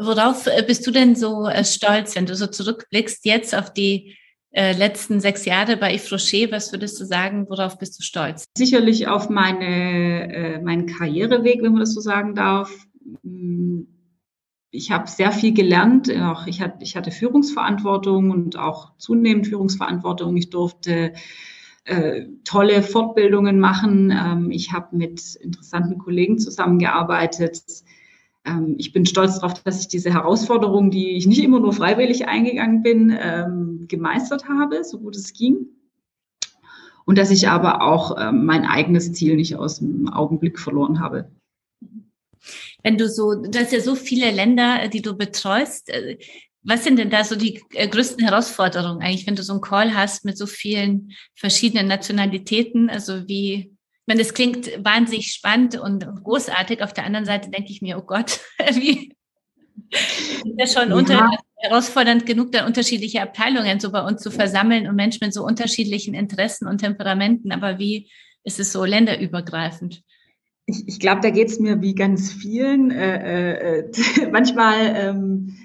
Worauf 0.00 0.46
äh, 0.46 0.64
bist 0.66 0.86
du 0.86 0.92
denn 0.92 1.14
so 1.14 1.46
äh, 1.48 1.64
stolz, 1.64 2.16
wenn 2.16 2.24
du 2.24 2.34
so 2.34 2.46
zurückblickst 2.46 3.26
jetzt 3.26 3.54
auf 3.54 3.74
die 3.74 4.16
äh, 4.52 4.72
letzten 4.72 5.20
sechs 5.20 5.44
Jahre 5.44 5.76
bei 5.76 5.94
Yves 5.94 6.12
Rocher. 6.12 6.50
Was 6.50 6.72
würdest 6.72 7.00
du 7.00 7.04
sagen, 7.04 7.46
worauf 7.48 7.78
bist 7.78 7.98
du 7.98 8.02
stolz? 8.02 8.44
Sicherlich 8.56 9.06
auf 9.06 9.28
meine, 9.28 10.32
äh, 10.32 10.60
meinen 10.60 10.86
Karriereweg, 10.86 11.62
wenn 11.62 11.72
man 11.72 11.80
das 11.80 11.94
so 11.94 12.00
sagen 12.00 12.34
darf. 12.34 12.70
Mm, 13.22 13.82
ich 14.72 14.90
habe 14.90 15.08
sehr 15.08 15.32
viel 15.32 15.52
gelernt. 15.52 16.10
Auch 16.14 16.46
ich, 16.46 16.60
hatte, 16.60 16.78
ich 16.80 16.96
hatte 16.96 17.10
Führungsverantwortung 17.10 18.30
und 18.30 18.56
auch 18.56 18.96
zunehmend 18.98 19.46
Führungsverantwortung. 19.46 20.36
Ich 20.36 20.50
durfte 20.50 21.12
äh, 21.84 22.26
tolle 22.44 22.82
Fortbildungen 22.82 23.58
machen. 23.58 24.10
Ähm, 24.10 24.50
ich 24.50 24.72
habe 24.72 24.96
mit 24.96 25.36
interessanten 25.36 25.98
Kollegen 25.98 26.38
zusammengearbeitet 26.38 27.62
ähm, 28.44 28.76
ich 28.78 28.92
bin 28.92 29.06
stolz 29.06 29.38
darauf, 29.38 29.62
dass 29.62 29.80
ich 29.80 29.88
diese 29.88 30.12
Herausforderung, 30.12 30.90
die 30.90 31.10
ich 31.10 31.26
nicht 31.26 31.42
immer 31.42 31.60
nur 31.60 31.72
freiwillig 31.72 32.26
eingegangen 32.28 32.82
bin, 32.82 33.16
ähm, 33.18 33.86
gemeistert 33.88 34.48
habe, 34.48 34.82
so 34.84 34.98
gut 34.98 35.16
es 35.16 35.32
ging. 35.32 35.66
Und 37.04 37.18
dass 37.18 37.30
ich 37.30 37.48
aber 37.48 37.82
auch 37.82 38.16
ähm, 38.18 38.44
mein 38.44 38.64
eigenes 38.64 39.12
Ziel 39.12 39.36
nicht 39.36 39.56
aus 39.56 39.78
dem 39.78 40.08
Augenblick 40.08 40.58
verloren 40.58 41.00
habe. 41.00 41.30
Wenn 42.82 42.96
du 42.96 43.08
so, 43.08 43.34
du 43.34 43.58
hast 43.58 43.72
ja 43.72 43.80
so 43.80 43.94
viele 43.94 44.30
Länder, 44.30 44.88
die 44.88 45.02
du 45.02 45.16
betreust. 45.16 45.90
Äh, 45.90 46.18
was 46.62 46.84
sind 46.84 46.98
denn 46.98 47.10
da 47.10 47.24
so 47.24 47.36
die 47.36 47.62
äh, 47.72 47.88
größten 47.88 48.24
Herausforderungen 48.24 49.02
eigentlich, 49.02 49.26
wenn 49.26 49.34
du 49.34 49.42
so 49.42 49.54
einen 49.54 49.62
Call 49.62 49.94
hast 49.94 50.24
mit 50.24 50.36
so 50.36 50.46
vielen 50.46 51.12
verschiedenen 51.34 51.88
Nationalitäten? 51.88 52.90
Also 52.90 53.26
wie, 53.28 53.74
meine, 54.10 54.22
das 54.22 54.34
klingt 54.34 54.66
wahnsinnig 54.84 55.32
spannend 55.32 55.78
und 55.78 56.04
großartig. 56.24 56.82
Auf 56.82 56.92
der 56.92 57.04
anderen 57.04 57.26
Seite 57.26 57.48
denke 57.48 57.70
ich 57.70 57.80
mir, 57.80 57.96
oh 57.96 58.02
Gott, 58.02 58.40
wie 58.74 59.14
ist 59.90 60.54
das 60.58 60.72
schon 60.72 60.90
ja. 60.90 60.96
unter, 60.96 61.30
herausfordernd 61.58 62.26
genug, 62.26 62.50
dann 62.50 62.66
unterschiedliche 62.66 63.22
Abteilungen 63.22 63.78
so 63.78 63.92
bei 63.92 64.02
uns 64.04 64.20
zu 64.20 64.32
versammeln 64.32 64.88
und 64.88 64.96
Menschen 64.96 65.20
mit 65.22 65.32
so 65.32 65.44
unterschiedlichen 65.44 66.14
Interessen 66.14 66.66
und 66.66 66.78
Temperamenten. 66.78 67.52
Aber 67.52 67.78
wie 67.78 68.10
ist 68.42 68.58
es 68.58 68.72
so 68.72 68.84
länderübergreifend? 68.84 70.02
Ich, 70.66 70.88
ich 70.88 70.98
glaube, 70.98 71.20
da 71.20 71.30
geht 71.30 71.48
es 71.48 71.60
mir 71.60 71.80
wie 71.80 71.94
ganz 71.94 72.32
vielen. 72.32 72.90
Äh, 72.90 73.78
äh, 73.78 73.90
manchmal 74.32 74.92
ähm, 74.96 75.56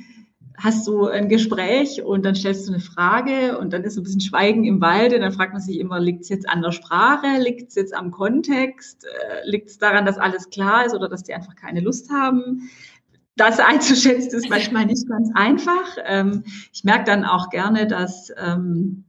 hast 0.57 0.87
du 0.87 1.07
ein 1.07 1.29
Gespräch 1.29 2.03
und 2.03 2.25
dann 2.25 2.35
stellst 2.35 2.67
du 2.67 2.73
eine 2.73 2.81
Frage 2.81 3.57
und 3.57 3.73
dann 3.73 3.83
ist 3.83 3.97
ein 3.97 4.03
bisschen 4.03 4.21
Schweigen 4.21 4.63
im 4.63 4.81
Walde. 4.81 5.19
Dann 5.19 5.31
fragt 5.31 5.53
man 5.53 5.61
sich 5.61 5.79
immer, 5.79 5.99
liegt 5.99 6.21
es 6.21 6.29
jetzt 6.29 6.47
an 6.47 6.61
der 6.61 6.71
Sprache, 6.71 7.39
liegt 7.39 7.69
es 7.69 7.75
jetzt 7.75 7.93
am 7.93 8.11
Kontext, 8.11 9.05
äh, 9.05 9.49
liegt 9.49 9.69
es 9.69 9.77
daran, 9.77 10.05
dass 10.05 10.17
alles 10.17 10.49
klar 10.49 10.85
ist 10.85 10.95
oder 10.95 11.09
dass 11.09 11.23
die 11.23 11.33
einfach 11.33 11.55
keine 11.55 11.81
Lust 11.81 12.09
haben? 12.11 12.69
Das 13.35 13.59
einzuschätzen 13.59 14.37
ist 14.37 14.49
manchmal 14.49 14.85
nicht 14.85 15.07
ganz 15.09 15.29
einfach. 15.33 15.97
Ähm, 16.05 16.43
ich 16.71 16.83
merke 16.83 17.03
dann 17.03 17.25
auch 17.25 17.49
gerne, 17.49 17.85
dass 17.85 18.31
ähm, 18.37 19.03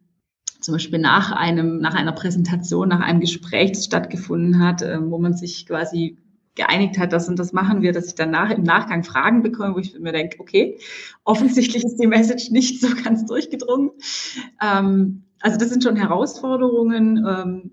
zum 0.61 0.75
Beispiel 0.75 0.99
nach 0.99 1.31
einem, 1.31 1.79
nach 1.79 1.95
einer 1.95 2.13
Präsentation, 2.13 2.89
nach 2.89 3.01
einem 3.01 3.21
Gespräch, 3.21 3.73
das 3.73 3.85
stattgefunden 3.85 4.59
hat, 4.59 4.83
äh, 4.83 4.99
wo 5.01 5.19
man 5.19 5.35
sich 5.35 5.67
quasi 5.67 6.19
geeinigt 6.57 6.99
hat, 6.99 7.13
das 7.13 7.29
und 7.29 7.39
das 7.39 7.53
machen 7.53 7.83
wir, 7.83 7.93
dass 7.93 8.09
ich 8.09 8.15
danach 8.15 8.51
im 8.51 8.65
Nachgang 8.65 9.05
Fragen 9.05 9.43
bekomme, 9.43 9.75
wo 9.75 9.79
ich 9.79 9.99
mir 9.99 10.13
denke, 10.13 10.41
okay, 10.41 10.79
offensichtlich 11.25 11.85
ist 11.85 11.99
die 11.99 12.07
Message 12.07 12.51
nicht 12.51 12.81
so 12.81 12.89
ganz 13.05 13.25
durchgedrungen. 13.27 13.91
Ähm, 14.61 15.23
also 15.41 15.59
das 15.59 15.69
sind 15.69 15.85
schon 15.85 15.97
Herausforderungen. 15.97 17.25
Ähm, 17.27 17.71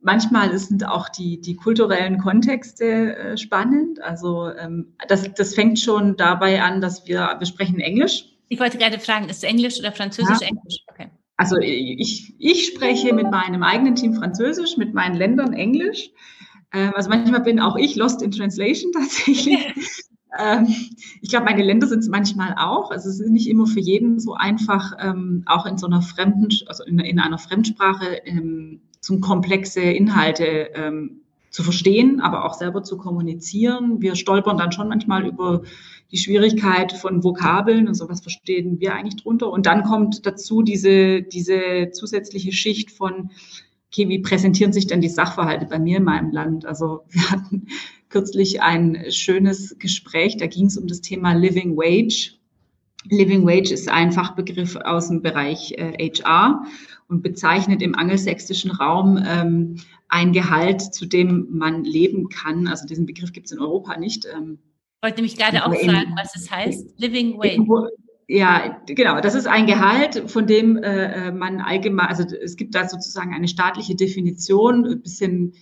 manchmal 0.00 0.56
sind 0.58 0.86
auch 0.86 1.08
die, 1.08 1.40
die 1.40 1.56
kulturellen 1.56 2.18
Kontexte 2.18 3.16
äh, 3.16 3.36
spannend. 3.38 4.02
Also 4.02 4.50
ähm, 4.50 4.94
das, 5.08 5.32
das 5.34 5.54
fängt 5.54 5.78
schon 5.78 6.16
dabei 6.16 6.62
an, 6.62 6.80
dass 6.80 7.06
wir, 7.06 7.36
wir 7.38 7.46
sprechen 7.46 7.80
Englisch. 7.80 8.26
Ich 8.48 8.58
wollte 8.58 8.78
gerade 8.78 8.98
fragen, 8.98 9.28
ist 9.28 9.38
es 9.38 9.42
Englisch 9.44 9.78
oder 9.78 9.92
Französisch 9.92 10.40
ja. 10.40 10.48
Englisch? 10.48 10.84
Okay. 10.88 11.08
Also 11.36 11.56
ich, 11.56 12.34
ich 12.38 12.66
spreche 12.66 13.14
mit 13.14 13.30
meinem 13.30 13.62
eigenen 13.62 13.94
Team 13.94 14.14
Französisch, 14.14 14.76
mit 14.76 14.92
meinen 14.92 15.14
Ländern 15.14 15.54
Englisch. 15.54 16.10
Ähm, 16.72 16.92
also 16.94 17.08
manchmal 17.08 17.40
bin 17.40 17.60
auch 17.60 17.76
ich 17.76 17.96
lost 17.96 18.22
in 18.22 18.30
translation 18.30 18.92
tatsächlich. 18.94 19.58
ähm, 20.38 20.68
ich 21.20 21.30
glaube, 21.30 21.46
meine 21.46 21.62
Länder 21.62 21.86
sind 21.86 22.00
es 22.00 22.08
manchmal 22.08 22.54
auch. 22.58 22.90
Also 22.90 23.08
es 23.08 23.20
ist 23.20 23.30
nicht 23.30 23.48
immer 23.48 23.66
für 23.66 23.80
jeden 23.80 24.18
so 24.20 24.34
einfach, 24.34 24.92
ähm, 25.00 25.42
auch 25.46 25.66
in 25.66 25.78
so 25.78 25.86
einer 25.86 26.02
fremden, 26.02 26.48
also 26.66 26.84
in, 26.84 26.98
in 26.98 27.18
einer 27.18 27.38
Fremdsprache 27.38 28.22
ähm, 28.24 28.80
zum 29.00 29.20
komplexe 29.20 29.80
Inhalte 29.80 30.70
ähm, 30.74 31.22
zu 31.50 31.64
verstehen, 31.64 32.20
aber 32.20 32.44
auch 32.44 32.54
selber 32.54 32.82
zu 32.82 32.96
kommunizieren. 32.96 34.00
Wir 34.00 34.14
stolpern 34.14 34.56
dann 34.56 34.72
schon 34.72 34.88
manchmal 34.88 35.26
über 35.26 35.62
die 36.12 36.18
Schwierigkeit 36.18 36.92
von 36.92 37.22
Vokabeln 37.22 37.88
und 37.88 37.94
sowas 37.94 38.20
verstehen 38.20 38.80
wir 38.80 38.94
eigentlich 38.94 39.22
drunter. 39.22 39.50
Und 39.50 39.66
dann 39.66 39.82
kommt 39.84 40.26
dazu 40.26 40.62
diese, 40.62 41.22
diese 41.22 41.90
zusätzliche 41.92 42.52
Schicht 42.52 42.90
von 42.90 43.30
okay, 43.90 44.08
wie 44.08 44.20
präsentieren 44.20 44.72
sich 44.72 44.86
denn 44.86 45.00
die 45.00 45.08
Sachverhalte 45.08 45.66
bei 45.66 45.78
mir 45.78 45.98
in 45.98 46.04
meinem 46.04 46.30
Land? 46.30 46.64
Also 46.64 47.02
wir 47.08 47.30
hatten 47.30 47.66
kürzlich 48.08 48.62
ein 48.62 49.04
schönes 49.10 49.76
Gespräch, 49.78 50.36
da 50.36 50.46
ging 50.46 50.66
es 50.66 50.76
um 50.76 50.86
das 50.86 51.00
Thema 51.00 51.32
Living 51.32 51.76
Wage. 51.76 52.34
Living 53.08 53.46
Wage 53.46 53.72
ist 53.72 53.88
ein 53.88 54.12
Fachbegriff 54.12 54.76
aus 54.76 55.08
dem 55.08 55.22
Bereich 55.22 55.72
äh, 55.72 56.10
HR. 56.10 56.64
und 57.08 57.22
bezeichnet 57.22 57.82
im 57.82 57.94
angelsächsischen 57.94 58.70
Raum 58.70 59.18
ähm, 59.26 59.76
ein 60.08 60.32
Gehalt, 60.32 60.82
zu 60.82 61.06
dem 61.06 61.48
man 61.50 61.82
leben 61.82 62.28
kann. 62.28 62.68
Also 62.68 62.86
diesen 62.86 63.06
Begriff 63.06 63.32
gibt 63.32 63.46
es 63.46 63.52
in 63.52 63.58
Europa 63.58 63.96
nicht. 63.96 64.26
Ähm, 64.26 64.58
wollte 65.02 65.22
mich 65.22 65.36
gerade 65.36 65.64
auch 65.64 65.74
fragen, 65.74 66.14
was 66.16 66.36
es 66.36 66.50
heißt. 66.50 67.00
Living 67.00 67.38
Wage. 67.38 67.90
Ja, 68.32 68.80
genau. 68.86 69.20
Das 69.20 69.34
ist 69.34 69.48
ein 69.48 69.66
Gehalt, 69.66 70.30
von 70.30 70.46
dem 70.46 70.76
äh, 70.76 71.28
äh, 71.28 71.32
man 71.32 71.60
allgemein, 71.60 72.06
also 72.06 72.22
es 72.22 72.54
gibt 72.54 72.76
da 72.76 72.88
sozusagen 72.88 73.34
eine 73.34 73.48
staatliche 73.48 73.96
Definition, 73.96 74.86
ein 74.86 75.02
bisschen 75.02 75.54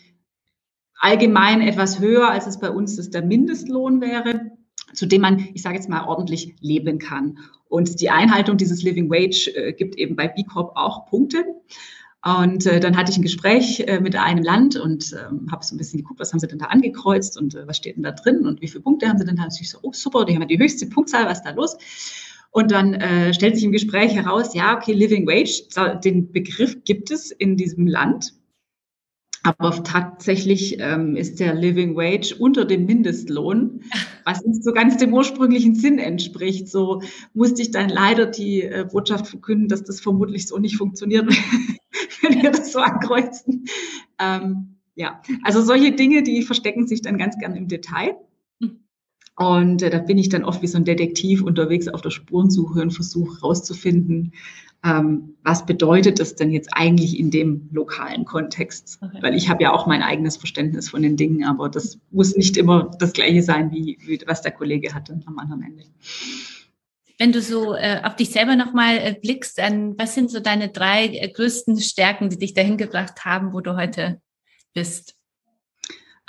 allgemein 0.98 1.62
etwas 1.62 1.98
höher, 1.98 2.30
als 2.30 2.46
es 2.46 2.60
bei 2.60 2.70
uns 2.70 2.96
das 2.96 3.08
der 3.08 3.24
Mindestlohn 3.24 4.02
wäre, 4.02 4.50
zu 4.92 5.06
dem 5.06 5.22
man, 5.22 5.48
ich 5.54 5.62
sage 5.62 5.76
jetzt 5.76 5.88
mal, 5.88 6.04
ordentlich 6.04 6.56
leben 6.60 6.98
kann. 6.98 7.38
Und 7.70 8.02
die 8.02 8.10
Einhaltung 8.10 8.58
dieses 8.58 8.82
Living 8.82 9.08
Wage 9.08 9.50
äh, 9.56 9.72
gibt 9.72 9.96
eben 9.96 10.14
bei 10.14 10.28
B 10.28 10.42
Corp 10.44 10.72
auch 10.76 11.06
Punkte. 11.06 11.46
Und 12.22 12.66
äh, 12.66 12.80
dann 12.80 12.98
hatte 12.98 13.10
ich 13.10 13.16
ein 13.16 13.22
Gespräch 13.22 13.80
äh, 13.86 13.98
mit 13.98 14.14
einem 14.14 14.44
Land 14.44 14.76
und 14.76 15.14
ähm, 15.14 15.50
habe 15.50 15.64
so 15.64 15.74
ein 15.74 15.78
bisschen 15.78 16.00
geguckt, 16.00 16.20
was 16.20 16.32
haben 16.32 16.40
sie 16.40 16.48
denn 16.48 16.58
da 16.58 16.66
angekreuzt 16.66 17.38
und 17.38 17.54
äh, 17.54 17.66
was 17.66 17.78
steht 17.78 17.96
denn 17.96 18.02
da 18.02 18.10
drin 18.10 18.46
und 18.46 18.60
wie 18.60 18.68
viele 18.68 18.82
Punkte 18.82 19.08
haben 19.08 19.16
sie 19.16 19.24
denn 19.24 19.36
da? 19.36 19.44
Und 19.44 19.58
ich 19.58 19.70
so, 19.70 19.78
oh 19.80 19.92
super, 19.94 20.26
die 20.26 20.34
haben 20.34 20.42
ja 20.42 20.48
die 20.48 20.58
höchste 20.58 20.86
Punktzahl, 20.86 21.24
was 21.24 21.38
ist 21.38 21.44
da 21.44 21.52
los? 21.52 21.78
Und 22.51 22.70
dann 22.70 22.94
äh, 22.94 23.34
stellt 23.34 23.55
sich 23.55 23.64
im 23.64 23.72
Gespräch 23.72 24.14
heraus, 24.14 24.55
ja, 24.55 24.76
okay, 24.76 24.92
Living 24.92 25.26
Wage, 25.26 26.01
den 26.01 26.32
Begriff 26.32 26.82
gibt 26.84 27.11
es 27.11 27.30
in 27.30 27.57
diesem 27.57 27.86
Land. 27.86 28.32
Aber 29.44 29.82
tatsächlich 29.84 30.78
ähm, 30.80 31.14
ist 31.14 31.38
der 31.40 31.55
Living 31.55 31.94
Wage 31.96 32.34
unter 32.38 32.64
dem 32.64 32.86
Mindestlohn, 32.86 33.82
was 34.24 34.44
nicht 34.44 34.64
so 34.64 34.72
ganz 34.72 34.96
dem 34.96 35.14
ursprünglichen 35.14 35.74
Sinn 35.74 35.99
entspricht. 35.99 36.68
So 36.68 37.03
musste 37.34 37.62
ich 37.62 37.70
dann 37.70 37.88
leider 37.88 38.26
die 38.26 38.62
äh, 38.62 38.86
Botschaft 38.90 39.28
verkünden, 39.28 39.68
dass 39.68 39.84
das 39.84 40.01
vermutlich 40.01 40.49
so 40.49 40.59
nicht 40.59 40.76
funktioniert, 40.76 41.28
wenn 42.22 42.42
wir 42.42 42.51
das 42.51 42.72
so 42.72 42.80
ankreuzen. 42.80 43.66
Ähm, 44.18 44.76
ja, 44.96 45.22
also 45.44 45.62
solche 45.62 45.92
Dinge, 45.92 46.22
die 46.22 46.42
verstecken 46.42 46.88
sich 46.88 47.03
dann 47.03 47.16
ganz 47.16 47.38
gern 47.38 47.55
im 47.55 47.68
Detail. 47.68 48.16
Und 49.39 49.82
äh, 49.82 49.91
da 49.91 49.99
bin 49.99 50.18
ich 50.18 50.28
dann 50.28 50.45
oft 50.45 50.62
wie 50.62 50.66
so 50.66 50.78
ein 50.78 50.84
Detektiv 50.84 51.43
unterwegs 51.43 51.86
auf 51.86 52.03
der 52.03 52.11
Spurensuche 52.11 52.82
und 52.82 52.91
versuche 52.91 53.36
herauszufinden, 53.36 54.32
ähm, 54.84 55.36
was 55.45 55.64
bedeutet 55.64 56.18
das 56.18 56.34
denn 56.34 56.51
jetzt 56.51 56.70
eigentlich 56.72 57.18
in 57.18 57.30
dem 57.30 57.68
lokalen 57.72 58.24
Kontext? 58.24 58.99
Okay. 59.01 59.18
Weil 59.20 59.34
ich 59.34 59.49
habe 59.49 59.62
ja 59.62 59.72
auch 59.72 59.86
mein 59.86 60.03
eigenes 60.03 60.36
Verständnis 60.36 60.89
von 60.89 61.03
den 61.03 61.16
Dingen, 61.16 61.45
aber 61.45 61.68
das 61.68 61.99
muss 62.11 62.36
nicht 62.36 62.57
immer 62.57 62.91
das 62.99 63.12
gleiche 63.12 63.43
sein, 63.43 63.70
wie, 63.70 63.99
wie 64.01 64.20
was 64.26 64.43
der 64.43 64.53
Kollege 64.53 64.93
hatte 64.93 65.20
am 65.26 65.39
anderen 65.39 65.62
Ende. 65.62 65.84
Wenn 67.18 67.32
du 67.32 67.41
so 67.41 67.74
äh, 67.74 68.01
auf 68.05 68.16
dich 68.16 68.30
selber 68.30 68.57
nochmal 68.57 68.99
äh, 68.99 69.16
blickst, 69.20 69.59
dann 69.59 69.99
was 69.99 70.14
sind 70.14 70.30
so 70.30 70.41
deine 70.41 70.68
drei 70.68 71.07
äh, 71.07 71.28
größten 71.28 71.78
Stärken, 71.78 72.30
die 72.30 72.39
dich 72.39 72.55
dahin 72.55 72.76
gebracht 72.76 73.24
haben, 73.24 73.53
wo 73.53 73.61
du 73.61 73.76
heute 73.76 74.20
bist? 74.74 75.16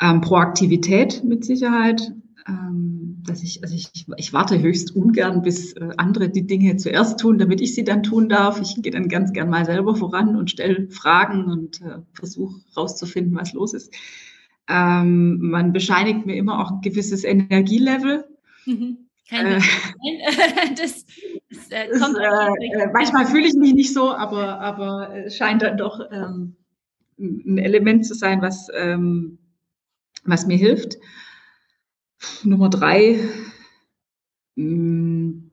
Ähm, 0.01 0.21
Proaktivität 0.21 1.23
mit 1.23 1.45
Sicherheit, 1.45 2.11
dass 3.29 3.43
ich, 3.43 3.63
also 3.63 3.75
ich, 3.75 4.05
ich 4.17 4.33
warte 4.33 4.61
höchst 4.61 4.95
ungern, 4.95 5.41
bis 5.41 5.73
äh, 5.73 5.89
andere 5.97 6.29
die 6.29 6.47
Dinge 6.47 6.77
zuerst 6.77 7.19
tun, 7.19 7.37
damit 7.37 7.61
ich 7.61 7.75
sie 7.75 7.83
dann 7.83 8.03
tun 8.03 8.29
darf. 8.29 8.59
Ich 8.61 8.81
gehe 8.81 8.91
dann 8.91 9.07
ganz 9.07 9.33
gern 9.33 9.49
mal 9.49 9.65
selber 9.65 9.95
voran 9.95 10.35
und 10.35 10.49
stelle 10.49 10.89
Fragen 10.89 11.45
und 11.45 11.81
äh, 11.81 11.99
versuche 12.13 12.59
rauszufinden, 12.75 13.35
was 13.35 13.53
los 13.53 13.73
ist. 13.73 13.93
Ähm, 14.67 15.39
man 15.41 15.73
bescheinigt 15.73 16.25
mir 16.25 16.35
immer 16.35 16.59
auch 16.59 16.71
ein 16.71 16.81
gewisses 16.81 17.23
Energielevel. 17.23 18.25
Mhm. 18.65 19.09
Äh, 19.31 19.59
das, 20.77 21.05
das 21.49 21.69
äh, 21.69 21.99
kommt 21.99 22.17
äh, 22.17 22.87
manchmal 22.93 23.25
fühle 23.27 23.47
ich 23.47 23.53
mich 23.53 23.73
nicht 23.73 23.93
so, 23.93 24.11
aber, 24.11 24.59
aber 24.59 25.15
es 25.25 25.37
scheint 25.37 25.61
dann 25.61 25.77
doch 25.77 25.99
ähm, 26.11 26.55
ein 27.17 27.57
Element 27.57 28.05
zu 28.05 28.13
sein, 28.13 28.41
was, 28.41 28.69
ähm, 28.75 29.37
was 30.23 30.47
mir 30.47 30.57
hilft. 30.57 30.97
Nummer 32.43 32.69
drei, 32.69 33.19
mm, 34.55 35.49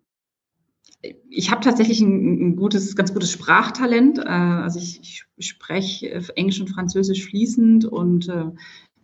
ich 1.30 1.50
habe 1.50 1.60
tatsächlich 1.60 2.00
ein, 2.00 2.48
ein, 2.48 2.56
gutes, 2.56 2.96
ganz 2.96 3.12
gutes 3.12 3.30
Sprachtalent. 3.30 4.18
Äh, 4.18 4.22
also 4.22 4.78
ich, 4.78 5.24
ich 5.36 5.46
spreche 5.46 6.10
Englisch 6.34 6.60
und 6.60 6.68
Französisch 6.68 7.24
fließend 7.26 7.84
und 7.84 8.28
äh, 8.28 8.50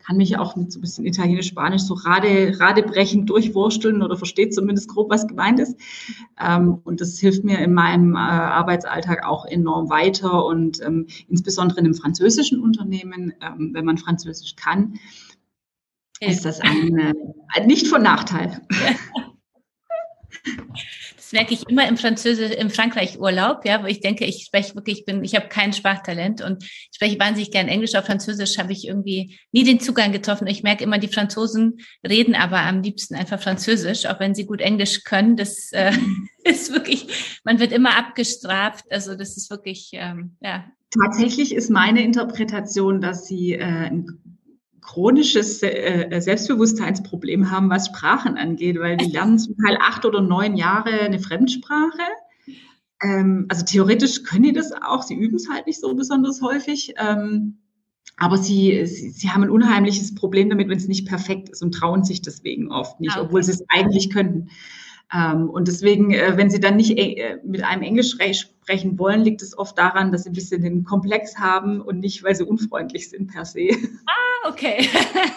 kann 0.05 0.17
mich 0.17 0.37
auch 0.37 0.57
mit 0.57 0.73
so 0.73 0.79
ein 0.79 0.83
bisschen 0.83 1.07
Italienisch, 1.07 1.47
Spanisch 1.47 1.83
so 1.83 1.95
rade, 1.95 2.59
radebrechend 2.59 3.31
durchwursteln 3.31 4.03
oder 4.03 4.17
versteht 4.17 4.53
zumindest 4.55 4.89
grob, 4.89 5.11
was 5.11 5.29
gemeint 5.29 5.61
ist. 5.61 5.77
Ähm, 6.41 6.81
und 6.85 7.01
das 7.01 7.19
hilft 7.19 7.45
mir 7.45 7.59
in 7.61 7.73
meinem 7.73 8.15
äh, 8.15 8.19
Arbeitsalltag 8.19 9.25
auch 9.25 9.47
enorm 9.47 9.91
weiter 9.91 10.45
und 10.45 10.81
ähm, 10.83 11.07
insbesondere 11.29 11.81
in 11.81 11.87
einem 11.87 11.95
französischen 11.95 12.61
Unternehmen, 12.61 13.33
ähm, 13.41 13.71
wenn 13.73 13.85
man 13.85 13.99
Französisch 13.99 14.57
kann, 14.57 14.95
ist 16.31 16.45
das 16.45 16.61
ein, 16.61 17.15
äh, 17.55 17.67
nicht 17.67 17.89
von 17.89 18.03
Nachteil. 18.03 18.61
Das 21.17 21.33
merke 21.33 21.55
ich 21.55 21.69
immer 21.69 21.89
im 21.89 21.97
Französisch, 21.97 22.53
im 22.53 22.69
Frankreich-Urlaub, 22.69 23.65
ja, 23.65 23.83
wo 23.83 23.87
ich 23.87 24.01
denke, 24.01 24.27
ich 24.27 24.45
spreche 24.45 24.75
wirklich, 24.75 25.01
ich 25.01 25.05
bin, 25.07 25.25
ich 25.25 25.35
habe 25.35 25.49
kein 25.49 25.73
Sprachtalent 25.73 26.43
und 26.43 26.63
spreche 26.95 27.19
wahnsinnig 27.19 27.51
gern 27.51 27.69
Englisch. 27.69 27.95
Auf 27.95 28.05
Französisch 28.05 28.59
habe 28.59 28.73
ich 28.73 28.87
irgendwie 28.87 29.39
nie 29.51 29.65
den 29.65 29.81
Zugang 29.81 30.13
getroffen. 30.13 30.47
Ich 30.47 30.63
merke 30.63 30.85
immer, 30.85 30.99
die 30.99 31.09
Franzosen 31.09 31.79
reden 32.07 32.35
aber 32.35 32.59
am 32.61 32.83
liebsten 32.83 33.15
einfach 33.15 33.41
Französisch, 33.41 34.05
auch 34.05 34.21
wenn 34.21 34.35
sie 34.35 34.45
gut 34.45 34.61
Englisch 34.61 35.05
können. 35.05 35.37
Das 35.37 35.73
äh, 35.73 35.93
ist 36.45 36.73
wirklich, 36.73 37.41
man 37.45 37.61
wird 37.61 37.73
immer 37.73 37.97
abgestraft. 37.97 38.85
Also 38.91 39.15
das 39.15 39.37
ist 39.37 39.51
wirklich, 39.51 39.91
ähm, 39.93 40.37
ja. 40.43 40.65
Tatsächlich 40.91 41.55
ist 41.55 41.71
meine 41.71 42.03
Interpretation, 42.03 43.01
dass 43.01 43.27
sie 43.27 43.55
äh, 43.55 43.63
ein 43.63 44.32
chronisches 44.83 45.63
äh, 45.63 46.21
Selbstbewusstseinsproblem 46.21 47.51
haben, 47.51 47.71
was 47.71 47.87
Sprachen 47.87 48.37
angeht, 48.37 48.79
weil 48.79 48.97
die 48.97 49.11
lernen 49.11 49.39
zum 49.39 49.57
Teil 49.57 49.79
acht 49.81 50.05
oder 50.05 50.21
neun 50.21 50.57
Jahre 50.57 50.91
eine 50.91 51.21
Fremdsprache. 51.21 52.03
Ähm, 53.03 53.47
also 53.49 53.65
theoretisch 53.65 54.25
können 54.25 54.43
die 54.43 54.53
das 54.53 54.73
auch, 54.73 55.03
sie 55.03 55.15
üben 55.15 55.37
es 55.37 55.49
halt 55.49 55.67
nicht 55.67 55.81
so 55.81 55.95
besonders 55.95 56.43
häufig. 56.43 56.95
Ähm, 56.99 57.59
aber 58.17 58.37
sie, 58.37 58.85
sie, 58.87 59.11
sie 59.11 59.31
haben 59.31 59.45
ein 59.45 59.51
unheimliches 59.51 60.15
Problem 60.15 60.51
damit, 60.51 60.69
wenn 60.69 60.77
es 60.77 60.89
nicht 60.89 61.09
perfekt 61.09 61.49
ist 61.49 61.63
und 61.63 61.73
trauen 61.73 62.05
sich 62.05 62.21
deswegen 62.21 62.71
oft 62.71 63.01
nicht, 63.01 63.17
ah, 63.17 63.23
obwohl 63.23 63.43
sie 63.43 63.53
es 63.53 63.65
eigentlich 63.69 64.11
könnten. 64.11 64.51
Ähm, 65.15 65.51
und 65.51 65.69
deswegen, 65.69 66.13
äh, 66.13 66.37
wenn 66.37 66.51
Sie 66.51 66.61
dann 66.61 66.77
nicht 66.77 66.97
äh, 66.97 67.39
mit 67.45 67.63
einem 67.65 67.83
Englisch 67.83 68.13
sprechen 68.13 68.99
wollen, 68.99 69.23
liegt 69.23 69.43
es 69.43 69.57
oft 69.57 69.77
daran, 69.77 70.11
dass 70.11 70.25
Sie 70.25 70.31
ein 70.31 70.35
bisschen 70.35 70.63
den 70.63 70.85
Komplex 70.85 71.39
haben 71.39 71.81
und 71.83 71.99
nicht, 71.99 72.23
weil 72.23 72.35
Sie 72.35 72.45
unfreundlich 72.45 73.11
sind 73.11 73.31
per 73.31 73.45
se. 73.45 73.69
Ah, 74.07 74.49
okay. 74.49 74.89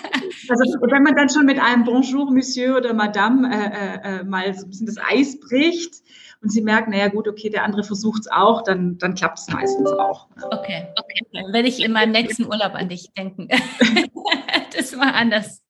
also 0.50 0.80
wenn 0.82 1.04
man 1.04 1.16
dann 1.16 1.30
schon 1.30 1.46
mit 1.46 1.60
einem 1.60 1.84
Bonjour, 1.84 2.32
Monsieur 2.32 2.78
oder 2.78 2.94
Madame 2.94 3.50
äh, 3.52 4.20
äh, 4.20 4.24
mal 4.24 4.54
so 4.54 4.66
ein 4.66 4.70
bisschen 4.70 4.88
das 4.88 4.98
Eis 4.98 5.40
bricht 5.40 5.96
und 6.42 6.52
Sie 6.52 6.62
merken, 6.62 6.92
naja 6.92 7.10
gut, 7.10 7.28
okay, 7.28 7.50
der 7.50 7.64
andere 7.64 7.84
versucht 7.84 8.22
es 8.22 8.32
auch, 8.32 8.64
dann, 8.64 8.98
dann 8.98 9.14
klappt 9.14 9.40
es 9.40 9.50
meistens 9.50 9.90
auch. 9.92 10.30
Okay, 10.52 10.88
okay. 10.98 11.26
Dann 11.34 11.52
werde 11.52 11.68
ich 11.68 11.84
in 11.84 11.92
meinem 11.92 12.14
nächsten 12.14 12.46
Urlaub 12.46 12.76
an 12.76 12.88
dich 12.88 13.12
denken. 13.18 13.50
das 14.76 14.98
war 14.98 15.16
anders. 15.16 15.62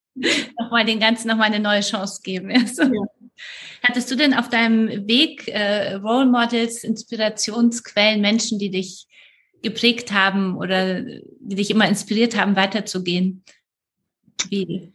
Nochmal 0.59 0.85
den 0.85 0.99
ganzen 0.99 1.27
nochmal 1.27 1.47
eine 1.47 1.59
neue 1.59 1.81
Chance 1.81 2.21
geben. 2.23 2.51
Also. 2.51 2.83
Ja. 2.83 3.24
Hattest 3.83 4.09
du 4.09 4.15
denn 4.15 4.33
auf 4.33 4.49
deinem 4.49 5.07
Weg 5.07 5.47
äh, 5.47 5.95
Role 5.95 6.25
Models, 6.25 6.83
Inspirationsquellen, 6.83 8.21
Menschen, 8.21 8.59
die 8.59 8.69
dich 8.69 9.07
geprägt 9.61 10.11
haben 10.11 10.57
oder 10.57 11.01
die 11.01 11.55
dich 11.55 11.71
immer 11.71 11.87
inspiriert 11.87 12.37
haben, 12.37 12.55
weiterzugehen? 12.55 13.43
Wie? 14.49 14.93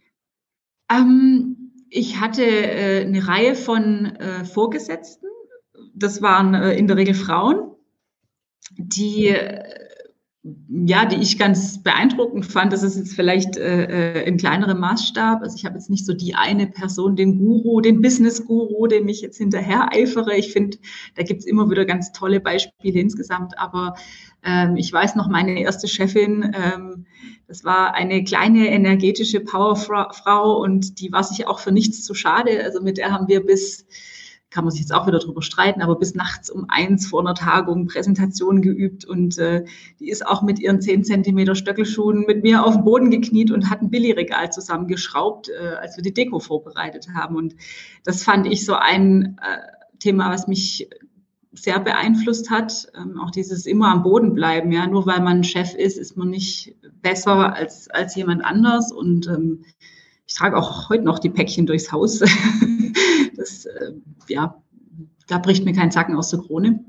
Ähm, 0.89 1.73
ich 1.89 2.19
hatte 2.19 2.43
äh, 2.43 3.01
eine 3.01 3.27
Reihe 3.27 3.55
von 3.55 4.05
äh, 4.05 4.45
Vorgesetzten. 4.45 5.27
Das 5.93 6.21
waren 6.21 6.53
äh, 6.53 6.73
in 6.73 6.87
der 6.87 6.97
Regel 6.97 7.13
Frauen, 7.13 7.75
die 8.77 9.27
äh, 9.27 9.90
ja, 10.43 11.05
die 11.05 11.17
ich 11.17 11.37
ganz 11.37 11.83
beeindruckend 11.83 12.47
fand. 12.47 12.73
Das 12.73 12.81
ist 12.81 12.97
jetzt 12.97 13.13
vielleicht 13.13 13.57
äh, 13.57 14.21
äh, 14.21 14.27
in 14.27 14.37
kleinerem 14.37 14.79
Maßstab. 14.79 15.41
Also 15.43 15.55
ich 15.55 15.65
habe 15.65 15.75
jetzt 15.75 15.91
nicht 15.91 16.03
so 16.05 16.13
die 16.13 16.33
eine 16.33 16.65
Person, 16.65 17.15
den 17.15 17.37
Guru, 17.37 17.79
den 17.79 18.01
Business-Guru, 18.01 18.87
dem 18.87 19.07
ich 19.07 19.21
jetzt 19.21 19.37
hinterher 19.37 19.89
eifere. 19.93 20.35
Ich 20.35 20.51
finde, 20.51 20.77
da 21.15 21.21
gibt's 21.21 21.45
immer 21.45 21.69
wieder 21.69 21.85
ganz 21.85 22.11
tolle 22.11 22.39
Beispiele 22.39 22.99
insgesamt. 22.99 23.59
Aber 23.59 23.93
ähm, 24.43 24.77
ich 24.77 24.91
weiß 24.91 25.15
noch, 25.15 25.29
meine 25.29 25.61
erste 25.61 25.87
Chefin, 25.87 26.51
ähm, 26.55 27.05
das 27.47 27.63
war 27.63 27.93
eine 27.93 28.23
kleine 28.23 28.69
energetische 28.69 29.41
Powerfrau 29.41 30.57
und 30.59 30.99
die 31.01 31.11
war 31.11 31.23
sich 31.23 31.45
auch 31.47 31.59
für 31.59 31.71
nichts 31.71 32.03
zu 32.03 32.15
schade. 32.15 32.63
Also 32.63 32.81
mit 32.81 32.97
der 32.97 33.11
haben 33.11 33.27
wir 33.27 33.45
bis 33.45 33.85
kann 34.51 34.65
man 34.65 34.71
sich 34.71 34.81
jetzt 34.81 34.93
auch 34.93 35.07
wieder 35.07 35.19
drüber 35.19 35.41
streiten, 35.41 35.81
aber 35.81 35.95
bis 35.95 36.13
nachts 36.13 36.49
um 36.49 36.65
eins 36.67 37.07
vor 37.07 37.21
einer 37.21 37.33
Tagung 37.33 37.87
Präsentation 37.87 38.61
geübt 38.61 39.05
und 39.05 39.37
äh, 39.37 39.63
die 39.99 40.09
ist 40.09 40.27
auch 40.27 40.41
mit 40.41 40.59
ihren 40.59 40.81
zehn 40.81 41.03
Zentimeter 41.03 41.55
Stöckelschuhen 41.55 42.25
mit 42.27 42.43
mir 42.43 42.65
auf 42.65 42.75
den 42.75 42.83
Boden 42.83 43.11
gekniet 43.11 43.49
und 43.49 43.69
hat 43.69 43.81
ein 43.81 43.89
Billigregal 43.89 44.51
zusammengeschraubt, 44.51 45.49
äh, 45.49 45.75
als 45.75 45.95
wir 45.95 46.03
die 46.03 46.13
Deko 46.13 46.39
vorbereitet 46.39 47.07
haben. 47.13 47.37
Und 47.37 47.55
das 48.03 48.23
fand 48.23 48.45
ich 48.45 48.65
so 48.65 48.75
ein 48.75 49.37
äh, 49.41 49.97
Thema, 49.99 50.29
was 50.29 50.47
mich 50.47 50.89
sehr 51.53 51.79
beeinflusst 51.79 52.49
hat. 52.49 52.91
Ähm, 52.95 53.19
auch 53.19 53.31
dieses 53.31 53.65
immer 53.65 53.89
am 53.89 54.03
Boden 54.03 54.33
bleiben, 54.33 54.71
ja, 54.73 54.85
nur 54.85 55.05
weil 55.05 55.21
man 55.21 55.45
Chef 55.45 55.73
ist, 55.75 55.97
ist 55.97 56.17
man 56.17 56.29
nicht 56.29 56.75
besser 57.01 57.55
als, 57.55 57.89
als 57.89 58.15
jemand 58.15 58.43
anders. 58.43 58.91
Und 58.91 59.27
ähm, 59.27 59.63
ich 60.27 60.35
trage 60.35 60.57
auch 60.57 60.89
heute 60.89 61.03
noch 61.03 61.19
die 61.19 61.29
Päckchen 61.29 61.65
durchs 61.65 61.91
Haus. 61.91 62.21
das, 63.41 63.65
äh, 63.65 63.93
ja, 64.27 64.61
da 65.27 65.37
bricht 65.37 65.65
mir 65.65 65.73
kein 65.73 65.91
Zacken 65.91 66.15
aus 66.15 66.29
der 66.29 66.39
Krone. 66.39 66.83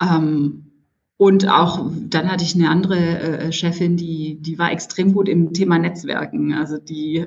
Ähm, 0.00 0.70
und 1.16 1.48
auch 1.48 1.90
dann 2.08 2.30
hatte 2.30 2.44
ich 2.44 2.54
eine 2.54 2.68
andere 2.68 2.98
äh, 2.98 3.52
Chefin, 3.52 3.96
die, 3.96 4.40
die 4.40 4.58
war 4.58 4.72
extrem 4.72 5.12
gut 5.12 5.28
im 5.28 5.52
Thema 5.52 5.78
Netzwerken. 5.78 6.52
Also 6.52 6.78
die 6.78 7.26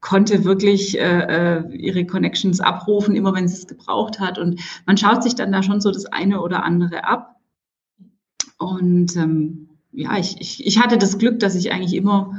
konnte 0.00 0.44
wirklich 0.44 0.98
äh, 0.98 1.62
äh, 1.62 1.74
ihre 1.74 2.06
Connections 2.06 2.60
abrufen, 2.60 3.16
immer 3.16 3.34
wenn 3.34 3.48
sie 3.48 3.56
es 3.56 3.66
gebraucht 3.66 4.20
hat. 4.20 4.38
Und 4.38 4.60
man 4.84 4.96
schaut 4.96 5.22
sich 5.22 5.34
dann 5.34 5.50
da 5.50 5.62
schon 5.62 5.80
so 5.80 5.90
das 5.90 6.06
eine 6.06 6.40
oder 6.42 6.62
andere 6.62 7.04
ab. 7.04 7.36
Und 8.58 9.16
ähm, 9.16 9.70
ja, 9.92 10.18
ich, 10.18 10.40
ich, 10.40 10.66
ich 10.66 10.80
hatte 10.80 10.98
das 10.98 11.18
Glück, 11.18 11.40
dass 11.40 11.54
ich 11.54 11.72
eigentlich 11.72 11.94
immer 11.94 12.34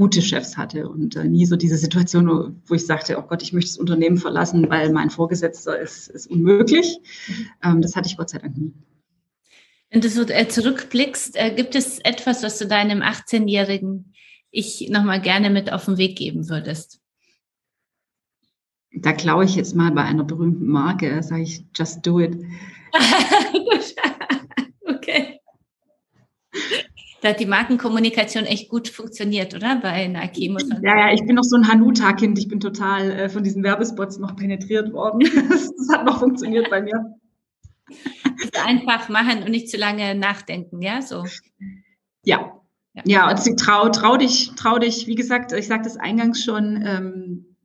gute 0.00 0.22
Chefs 0.22 0.56
hatte 0.56 0.88
und 0.88 1.14
äh, 1.14 1.24
nie 1.24 1.44
so 1.44 1.56
diese 1.56 1.76
Situation, 1.76 2.62
wo 2.64 2.74
ich 2.74 2.86
sagte, 2.86 3.18
oh 3.18 3.22
Gott, 3.22 3.42
ich 3.42 3.52
möchte 3.52 3.72
das 3.72 3.76
Unternehmen 3.76 4.16
verlassen, 4.16 4.70
weil 4.70 4.90
mein 4.94 5.10
Vorgesetzter 5.10 5.78
ist, 5.78 6.08
ist 6.08 6.26
unmöglich. 6.26 6.98
Ähm, 7.62 7.82
das 7.82 7.94
hatte 7.94 8.08
ich 8.08 8.16
Gott 8.16 8.30
sei 8.30 8.38
Dank 8.38 8.56
nie. 8.56 8.72
Wenn 9.90 10.00
du 10.00 10.08
so 10.08 10.22
äh, 10.22 10.48
zurückblickst, 10.48 11.36
äh, 11.36 11.54
gibt 11.54 11.74
es 11.74 11.98
etwas, 11.98 12.42
was 12.42 12.56
du 12.56 12.66
deinem 12.66 13.02
18-jährigen 13.02 14.14
Ich 14.50 14.88
nochmal 14.88 15.20
gerne 15.20 15.50
mit 15.50 15.70
auf 15.70 15.84
den 15.84 15.98
Weg 15.98 16.16
geben 16.16 16.48
würdest? 16.48 17.02
Da 18.94 19.12
klaue 19.12 19.44
ich 19.44 19.54
jetzt 19.54 19.76
mal 19.76 19.90
bei 19.90 20.04
einer 20.04 20.24
berühmten 20.24 20.66
Marke, 20.66 21.22
sage 21.22 21.42
ich, 21.42 21.66
just 21.76 22.06
do 22.06 22.20
it. 22.20 22.38
okay. 24.86 25.40
Da 27.22 27.30
hat 27.30 27.40
die 27.40 27.46
Markenkommunikation 27.46 28.44
echt 28.44 28.68
gut 28.70 28.88
funktioniert, 28.88 29.54
oder? 29.54 29.76
Bei 29.76 30.06
Nike. 30.06 30.48
Muss 30.48 30.66
ja, 30.82 30.98
ja, 30.98 31.12
ich 31.12 31.24
bin 31.26 31.36
noch 31.36 31.44
so 31.44 31.56
ein 31.56 31.68
Hanuta-Kind. 31.68 32.38
Ich 32.38 32.48
bin 32.48 32.60
total 32.60 33.10
äh, 33.10 33.28
von 33.28 33.44
diesen 33.44 33.62
Werbespots 33.62 34.18
noch 34.18 34.36
penetriert 34.36 34.92
worden. 34.92 35.20
das, 35.50 35.70
das 35.74 35.88
hat 35.92 36.06
noch 36.06 36.18
funktioniert 36.18 36.70
bei 36.70 36.80
mir. 36.80 37.14
Einfach 38.64 39.08
machen 39.08 39.42
und 39.42 39.50
nicht 39.50 39.68
zu 39.68 39.76
lange 39.76 40.14
nachdenken, 40.14 40.80
ja? 40.80 41.02
So. 41.02 41.24
Ja. 42.24 42.56
Ja, 42.94 43.02
ja 43.04 43.30
und 43.30 43.58
trau, 43.58 43.88
trau 43.90 44.16
dich, 44.16 44.52
trau 44.56 44.78
dich, 44.78 45.06
wie 45.06 45.14
gesagt, 45.14 45.52
ich 45.52 45.66
sagte 45.66 45.88
es 45.88 45.96
eingangs 45.96 46.42
schon, 46.42 46.82
ähm, 46.84 47.56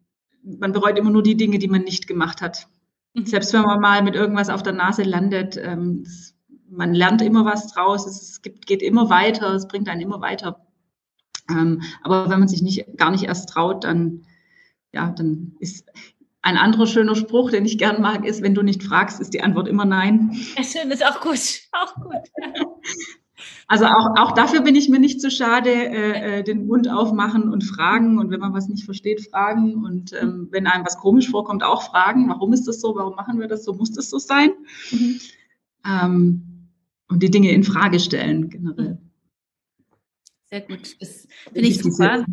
man 0.44 0.72
bereut 0.72 0.98
immer 0.98 1.10
nur 1.10 1.24
die 1.24 1.38
Dinge, 1.38 1.60
die 1.60 1.68
man 1.68 1.82
nicht 1.82 2.08
gemacht 2.08 2.42
hat. 2.42 2.68
Mhm. 3.14 3.26
Selbst 3.26 3.54
wenn 3.54 3.62
man 3.62 3.80
mal 3.80 4.04
mit 4.04 4.16
irgendwas 4.16 4.50
auf 4.50 4.64
der 4.64 4.74
Nase 4.74 5.04
landet, 5.04 5.58
ähm, 5.58 6.04
das, 6.04 6.35
man 6.70 6.94
lernt 6.94 7.22
immer 7.22 7.46
was 7.46 7.68
draus, 7.68 8.06
es 8.08 8.42
gibt, 8.42 8.66
geht 8.66 8.82
immer 8.82 9.10
weiter, 9.10 9.54
es 9.54 9.68
bringt 9.68 9.90
einen 9.90 10.02
immer 10.02 10.22
weiter. 10.22 10.66
Ähm, 11.50 11.84
aber 12.04 12.30
wenn 12.30 12.40
man 12.40 12.48
sich 12.48 12.62
nicht, 12.62 12.98
gar 12.98 13.12
nicht 13.12 13.26
erst 13.26 13.50
traut, 13.50 13.84
dann, 13.84 14.26
ja, 14.92 15.12
dann 15.12 15.56
ist 15.60 15.90
ein 16.42 16.58
anderer 16.58 16.88
schöner 16.88 17.16
Spruch, 17.16 17.52
den 17.52 17.66
ich 17.66 17.78
gern 17.78 18.02
mag, 18.02 18.26
ist, 18.26 18.42
wenn 18.42 18.56
du 18.56 18.62
nicht 18.62 18.84
fragst, 18.84 19.20
ist 19.20 19.34
die 19.34 19.42
Antwort 19.42 19.68
immer 19.68 19.86
nein. 19.86 20.32
Ja, 20.58 20.64
schön, 20.64 20.92
ist 20.92 21.06
auch 21.06 21.22
gut, 21.22 21.62
auch 21.72 21.96
gut. 21.96 22.14
Also 23.68 23.86
auch, 23.86 24.16
auch 24.18 24.32
dafür 24.32 24.62
bin 24.62 24.76
ich 24.76 24.90
mir 24.90 25.00
nicht 25.00 25.20
zu 25.20 25.32
schade, 25.32 25.70
äh, 25.70 26.40
äh, 26.40 26.44
den 26.44 26.68
Mund 26.68 26.90
aufmachen 26.90 27.52
und 27.52 27.64
fragen 27.64 28.20
und 28.20 28.30
wenn 28.30 28.40
man 28.40 28.54
was 28.54 28.68
nicht 28.68 28.86
versteht, 28.86 29.28
fragen 29.30 29.84
und 29.84 30.14
ähm, 30.14 30.48
wenn 30.52 30.68
einem 30.68 30.86
was 30.86 30.98
komisch 30.98 31.30
vorkommt, 31.30 31.64
auch 31.64 31.82
fragen, 31.82 32.30
warum 32.30 32.54
ist 32.54 32.68
das 32.68 32.80
so, 32.80 32.96
warum 32.96 33.16
machen 33.16 33.40
wir 33.40 33.48
das 33.48 33.66
so, 33.66 33.74
muss 33.74 33.92
das 33.92 34.10
so 34.10 34.20
sein? 34.20 34.52
Mhm. 34.92 35.20
Ähm, 35.86 36.55
und 37.08 37.22
die 37.22 37.32
Dinge 37.32 37.52
in 37.52 37.64
Frage 37.64 38.00
stellen 38.00 38.50
generell. 38.50 38.98
Sehr 40.46 40.62
gut, 40.62 40.96
das 41.00 41.28
finde 41.52 41.68
ich 41.68 41.80
super. 41.80 42.26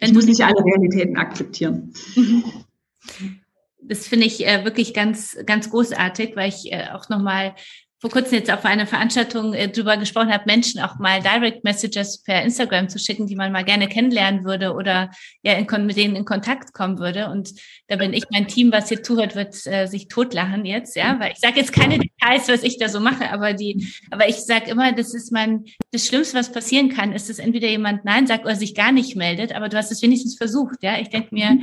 ich 0.00 0.12
muss 0.12 0.26
nicht 0.26 0.42
alle 0.42 0.64
Realitäten 0.64 1.16
akzeptieren. 1.16 1.92
Mhm. 2.14 2.44
Das 3.80 4.06
finde 4.06 4.26
ich 4.26 4.46
äh, 4.46 4.64
wirklich 4.64 4.92
ganz, 4.92 5.38
ganz 5.46 5.70
großartig, 5.70 6.36
weil 6.36 6.50
ich 6.50 6.70
äh, 6.70 6.88
auch 6.92 7.08
nochmal 7.08 7.54
vor 8.00 8.10
kurzem 8.10 8.38
jetzt 8.38 8.50
auf 8.50 8.64
einer 8.64 8.86
Veranstaltung 8.86 9.54
äh, 9.54 9.68
drüber 9.68 9.96
gesprochen 9.96 10.32
habe, 10.32 10.44
Menschen 10.46 10.80
auch 10.80 10.98
mal 10.98 11.20
Direct 11.20 11.64
Messages 11.64 12.22
per 12.22 12.42
Instagram 12.42 12.88
zu 12.88 12.98
schicken, 12.98 13.26
die 13.26 13.34
man 13.34 13.50
mal 13.50 13.64
gerne 13.64 13.88
kennenlernen 13.88 14.44
würde 14.44 14.72
oder 14.74 15.10
ja 15.42 15.54
in, 15.54 15.66
mit 15.86 15.96
denen 15.96 16.14
in 16.14 16.24
Kontakt 16.24 16.72
kommen 16.72 16.98
würde. 16.98 17.28
Und 17.28 17.54
da 17.88 17.96
bin 17.96 18.12
ich, 18.12 18.24
mein 18.30 18.46
Team, 18.46 18.70
was 18.70 18.88
hier 18.88 19.02
zuhört, 19.02 19.34
wird 19.34 19.66
äh, 19.66 19.86
sich 19.86 20.06
totlachen 20.06 20.64
jetzt, 20.64 20.94
ja, 20.94 21.18
weil 21.18 21.32
ich 21.32 21.38
sage 21.38 21.58
jetzt 21.58 21.72
keine 21.72 21.98
Details, 21.98 22.48
was 22.48 22.62
ich 22.62 22.78
da 22.78 22.88
so 22.88 23.00
mache, 23.00 23.32
aber 23.32 23.52
die, 23.52 23.88
aber 24.10 24.28
ich 24.28 24.36
sage 24.36 24.70
immer, 24.70 24.92
das 24.92 25.12
ist 25.12 25.32
mein, 25.32 25.64
das 25.90 26.06
Schlimmste, 26.06 26.38
was 26.38 26.52
passieren 26.52 26.90
kann, 26.90 27.12
ist, 27.12 27.28
dass 27.28 27.40
entweder 27.40 27.68
jemand 27.68 28.04
Nein 28.04 28.28
sagt 28.28 28.44
oder 28.44 28.54
sich 28.54 28.74
gar 28.74 28.92
nicht 28.92 29.16
meldet, 29.16 29.52
aber 29.52 29.68
du 29.68 29.76
hast 29.76 29.90
es 29.90 30.02
wenigstens 30.02 30.36
versucht, 30.36 30.82
ja. 30.82 30.98
Ich 31.00 31.08
denke 31.08 31.34
mir, 31.34 31.58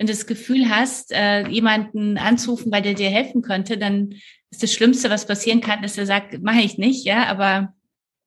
wenn 0.00 0.06
du 0.06 0.14
das 0.14 0.26
Gefühl 0.26 0.70
hast, 0.70 1.12
äh, 1.12 1.46
jemanden 1.48 2.16
anzurufen, 2.16 2.72
weil 2.72 2.80
der 2.80 2.94
dir 2.94 3.10
helfen 3.10 3.42
könnte, 3.42 3.76
dann 3.76 4.14
ist 4.50 4.62
das 4.62 4.72
Schlimmste, 4.72 5.10
was 5.10 5.26
passieren 5.26 5.60
kann, 5.60 5.82
dass 5.82 5.98
er 5.98 6.06
sagt, 6.06 6.42
mache 6.42 6.62
ich 6.62 6.78
nicht, 6.78 7.04
ja, 7.04 7.26
aber 7.26 7.74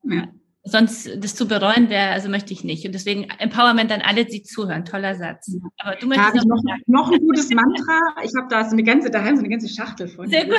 ja. 0.03 0.28
sonst 0.63 1.09
das 1.17 1.34
zu 1.34 1.47
bereuen 1.47 1.89
wäre, 1.89 2.11
also 2.11 2.30
möchte 2.30 2.53
ich 2.53 2.63
nicht. 2.63 2.86
Und 2.86 2.91
deswegen 2.91 3.24
Empowerment 3.39 3.91
an 3.91 4.01
alle, 4.01 4.24
die 4.24 4.43
zuhören. 4.43 4.86
Toller 4.86 5.15
Satz. 5.15 5.51
Aber 5.80 5.95
du 5.95 6.05
möchtest 6.05 6.45
noch, 6.45 6.61
noch, 6.63 6.78
noch, 6.86 7.11
ein 7.11 7.21
gutes 7.21 7.49
Mantra. 7.49 7.99
Ich 8.24 8.34
habe 8.38 8.47
da 8.51 8.65
so 8.65 8.74
eine 8.74 8.84
ganze 8.84 9.09
daheim 9.09 9.36
so 9.36 9.41
eine 9.41 9.49
ganze 9.49 9.67
Schachtel 9.67 10.09
von. 10.09 10.30
Sehr 10.30 10.45
gut. 10.45 10.55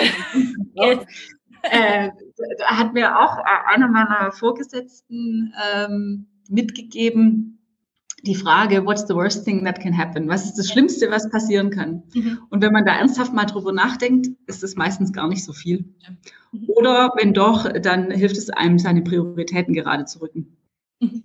äh, 1.63 2.11
hat 2.65 2.93
mir 2.93 3.21
auch 3.21 3.39
einer 3.73 3.87
meiner 3.87 4.33
Vorgesetzten 4.33 5.55
ähm, 5.73 6.27
mitgegeben, 6.49 7.54
die 8.27 8.35
Frage, 8.35 8.85
what's 8.85 9.07
the 9.07 9.15
worst 9.15 9.45
thing 9.45 9.65
that 9.65 9.81
can 9.81 9.97
happen? 9.97 10.29
Was 10.29 10.45
ist 10.45 10.55
das 10.55 10.71
Schlimmste, 10.71 11.11
was 11.11 11.31
passieren 11.31 11.71
kann? 11.71 12.03
Mhm. 12.15 12.39
Und 12.51 12.63
wenn 12.63 12.73
man 12.73 12.85
da 12.85 12.97
ernsthaft 12.97 13.33
mal 13.33 13.45
drüber 13.45 13.73
nachdenkt, 13.73 14.29
ist 14.47 14.63
es 14.65 14.77
meistens 14.77 15.13
gar 15.13 15.29
nicht 15.29 15.45
so 15.45 15.53
viel. 15.53 15.85
Mhm. 16.53 16.69
Oder 16.69 17.13
wenn 17.17 17.35
doch, 17.35 17.71
dann 17.73 18.11
hilft 18.11 18.37
es 18.37 18.51
einem, 18.51 18.79
seine 18.79 19.03
Prioritäten 19.03 19.75
gerade 19.75 20.05
zu 20.07 20.21
rücken. 20.21 20.57
Mhm. 21.01 21.25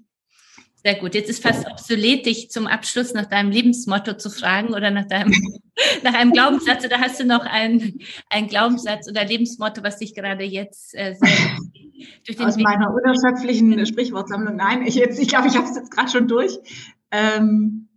Sehr 0.81 0.95
gut. 0.95 1.13
Jetzt 1.13 1.29
ist 1.29 1.43
fast 1.43 1.67
obsolet, 1.69 2.25
dich 2.25 2.49
zum 2.51 2.65
Abschluss 2.65 3.13
nach 3.13 3.25
deinem 3.25 3.51
Lebensmotto 3.51 4.13
zu 4.13 4.29
fragen 4.29 4.69
oder 4.69 4.91
nach 4.91 5.07
deinem, 5.07 5.33
nach 6.03 6.13
einem 6.13 6.31
Glaubenssatz. 6.31 6.85
Oder 6.85 6.99
hast 6.99 7.19
du 7.19 7.25
noch 7.25 7.45
einen, 7.45 7.99
einen 8.29 8.47
Glaubenssatz 8.47 9.09
oder 9.09 9.25
Lebensmotto, 9.25 9.83
was 9.83 9.97
dich 9.97 10.15
gerade 10.15 10.45
jetzt 10.45 10.95
äh, 10.95 11.15
durch 12.25 12.39
Aus 12.39 12.55
Weg 12.55 12.63
meiner 12.63 12.93
unerschöpflichen 12.93 13.85
Sprichwortsammlung. 13.85 14.55
Nein, 14.55 14.83
ich, 14.85 14.95
jetzt, 14.95 15.19
ich 15.19 15.27
glaube, 15.27 15.49
ich 15.49 15.57
habe 15.57 15.67
es 15.67 15.75
jetzt 15.75 15.91
gerade 15.91 16.09
schon 16.09 16.29
durch. 16.29 16.57
Ähm, 17.11 17.89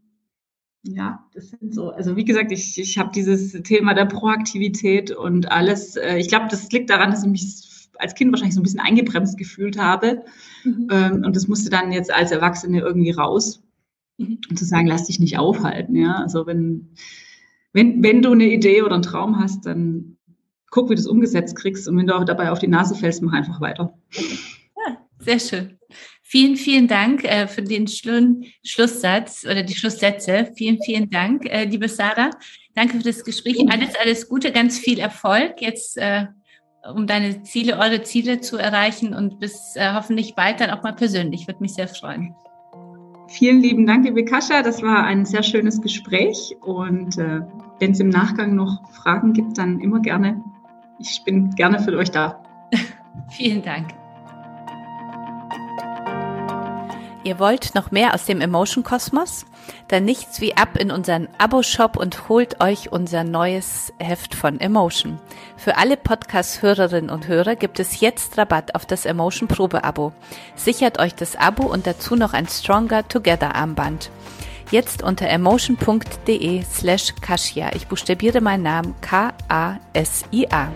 ja, 0.83 1.24
das 1.35 1.51
sind 1.51 1.72
so. 1.72 1.91
Also 1.91 2.16
wie 2.16 2.24
gesagt, 2.24 2.51
ich, 2.51 2.80
ich 2.80 2.99
habe 2.99 3.12
dieses 3.14 3.53
Thema 3.62 3.95
der 3.95 4.07
Proaktivität 4.07 5.12
und 5.12 5.53
alles. 5.53 5.95
Äh, 5.95 6.16
ich 6.16 6.26
glaube, 6.26 6.49
das 6.51 6.68
liegt 6.72 6.91
daran, 6.91 7.12
dass 7.12 7.22
ich 7.22 7.30
mich 7.30 7.89
als 7.99 8.16
Kind 8.16 8.33
wahrscheinlich 8.33 8.57
so 8.57 8.61
ein 8.61 8.64
bisschen 8.64 8.80
eingebremst 8.80 9.39
gefühlt 9.39 9.78
habe. 9.78 10.24
Mhm. 10.64 10.88
Ähm, 10.90 11.24
und 11.24 11.36
das 11.36 11.48
musste 11.48 11.70
dann 11.70 11.92
jetzt 11.92 12.12
als 12.12 12.30
Erwachsene 12.30 12.80
irgendwie 12.80 13.10
raus. 13.10 13.62
Mhm. 14.18 14.38
Und 14.48 14.58
zu 14.58 14.64
sagen, 14.64 14.86
lass 14.86 15.06
dich 15.06 15.20
nicht 15.20 15.38
aufhalten. 15.38 15.96
Ja, 15.96 16.16
also 16.16 16.46
wenn, 16.46 16.90
wenn, 17.72 18.02
wenn 18.02 18.22
du 18.22 18.32
eine 18.32 18.52
Idee 18.52 18.82
oder 18.82 18.94
einen 18.94 19.02
Traum 19.02 19.40
hast, 19.40 19.66
dann 19.66 20.16
guck, 20.70 20.90
wie 20.90 20.94
du 20.94 21.00
es 21.00 21.06
umgesetzt 21.06 21.56
kriegst. 21.56 21.86
Und 21.86 21.96
wenn 21.96 22.06
du 22.06 22.16
auch 22.16 22.24
dabei 22.24 22.50
auf 22.50 22.58
die 22.58 22.68
Nase 22.68 22.94
fällst, 22.94 23.22
mach 23.22 23.32
einfach 23.32 23.60
weiter. 23.60 23.96
Ja, 24.10 24.98
sehr 25.18 25.38
schön. 25.38 25.78
Vielen, 26.22 26.56
vielen 26.56 26.88
Dank 26.88 27.24
äh, 27.24 27.46
für 27.46 27.62
den 27.62 27.86
Schlu 27.86 28.42
Schlusssatz 28.64 29.44
oder 29.44 29.62
die 29.62 29.74
Schlusssätze. 29.74 30.50
Vielen, 30.56 30.78
vielen 30.82 31.10
Dank, 31.10 31.44
äh, 31.44 31.64
liebe 31.64 31.88
Sarah. 31.88 32.30
Danke 32.74 32.96
für 32.96 33.02
das 33.02 33.22
Gespräch. 33.22 33.62
Alles, 33.68 33.94
alles 34.00 34.28
Gute, 34.28 34.50
ganz 34.50 34.78
viel 34.78 34.98
Erfolg 34.98 35.60
jetzt, 35.60 35.98
äh, 35.98 36.24
um 36.95 37.07
deine 37.07 37.43
Ziele, 37.43 37.78
eure 37.78 38.03
Ziele 38.03 38.41
zu 38.41 38.57
erreichen 38.57 39.14
und 39.14 39.39
bis 39.39 39.76
äh, 39.76 39.93
hoffentlich 39.95 40.35
bald 40.35 40.61
dann 40.61 40.70
auch 40.70 40.83
mal 40.83 40.95
persönlich. 40.95 41.47
Würde 41.47 41.61
mich 41.61 41.74
sehr 41.74 41.89
freuen. 41.89 42.35
Vielen 43.28 43.61
lieben 43.61 43.87
Dank, 43.87 44.05
liebe 44.05 44.24
Kascha. 44.24 44.62
Das 44.62 44.83
war 44.83 45.05
ein 45.05 45.24
sehr 45.24 45.43
schönes 45.43 45.80
Gespräch 45.80 46.57
und 46.61 47.18
äh, 47.18 47.41
wenn 47.78 47.93
es 47.93 48.01
im 48.01 48.11
Nachgang 48.11 48.55
noch 48.55 48.91
Fragen 48.91 49.33
gibt, 49.33 49.59
dann 49.59 49.80
immer 49.80 50.01
gerne 50.01 50.43
ich 51.03 51.24
bin 51.24 51.51
gerne 51.55 51.80
für 51.80 51.97
euch 51.97 52.11
da. 52.11 52.41
Vielen 53.30 53.62
Dank. 53.62 54.01
Ihr 57.24 57.38
wollt 57.38 57.74
noch 57.76 57.92
mehr 57.92 58.14
aus 58.14 58.24
dem 58.24 58.40
Emotion 58.40 58.82
Kosmos? 58.82 59.46
Dann 59.88 60.04
nichts 60.04 60.40
wie 60.40 60.56
ab 60.56 60.76
in 60.76 60.90
unseren 60.90 61.28
Abo-Shop 61.38 61.96
und 61.96 62.28
holt 62.28 62.60
euch 62.60 62.90
unser 62.90 63.22
neues 63.22 63.92
Heft 63.98 64.34
von 64.34 64.58
Emotion. 64.58 65.20
Für 65.56 65.76
alle 65.76 65.96
Podcast-Hörerinnen 65.96 67.10
und 67.10 67.28
Hörer 67.28 67.54
gibt 67.54 67.78
es 67.78 68.00
jetzt 68.00 68.36
Rabatt 68.38 68.74
auf 68.74 68.86
das 68.86 69.06
Emotion 69.06 69.46
Probe-Abo. 69.46 70.12
Sichert 70.56 70.98
euch 70.98 71.14
das 71.14 71.36
Abo 71.36 71.64
und 71.64 71.86
dazu 71.86 72.16
noch 72.16 72.32
ein 72.32 72.48
Stronger 72.48 73.06
Together 73.06 73.54
Armband. 73.54 74.10
Jetzt 74.72 75.02
unter 75.02 75.28
emotion.de 75.28 76.62
slash 76.64 77.14
Kasia. 77.20 77.70
Ich 77.74 77.86
buchstabiere 77.86 78.40
meinen 78.40 78.62
Namen 78.62 78.94
K-A-S-I-A. 79.00 80.72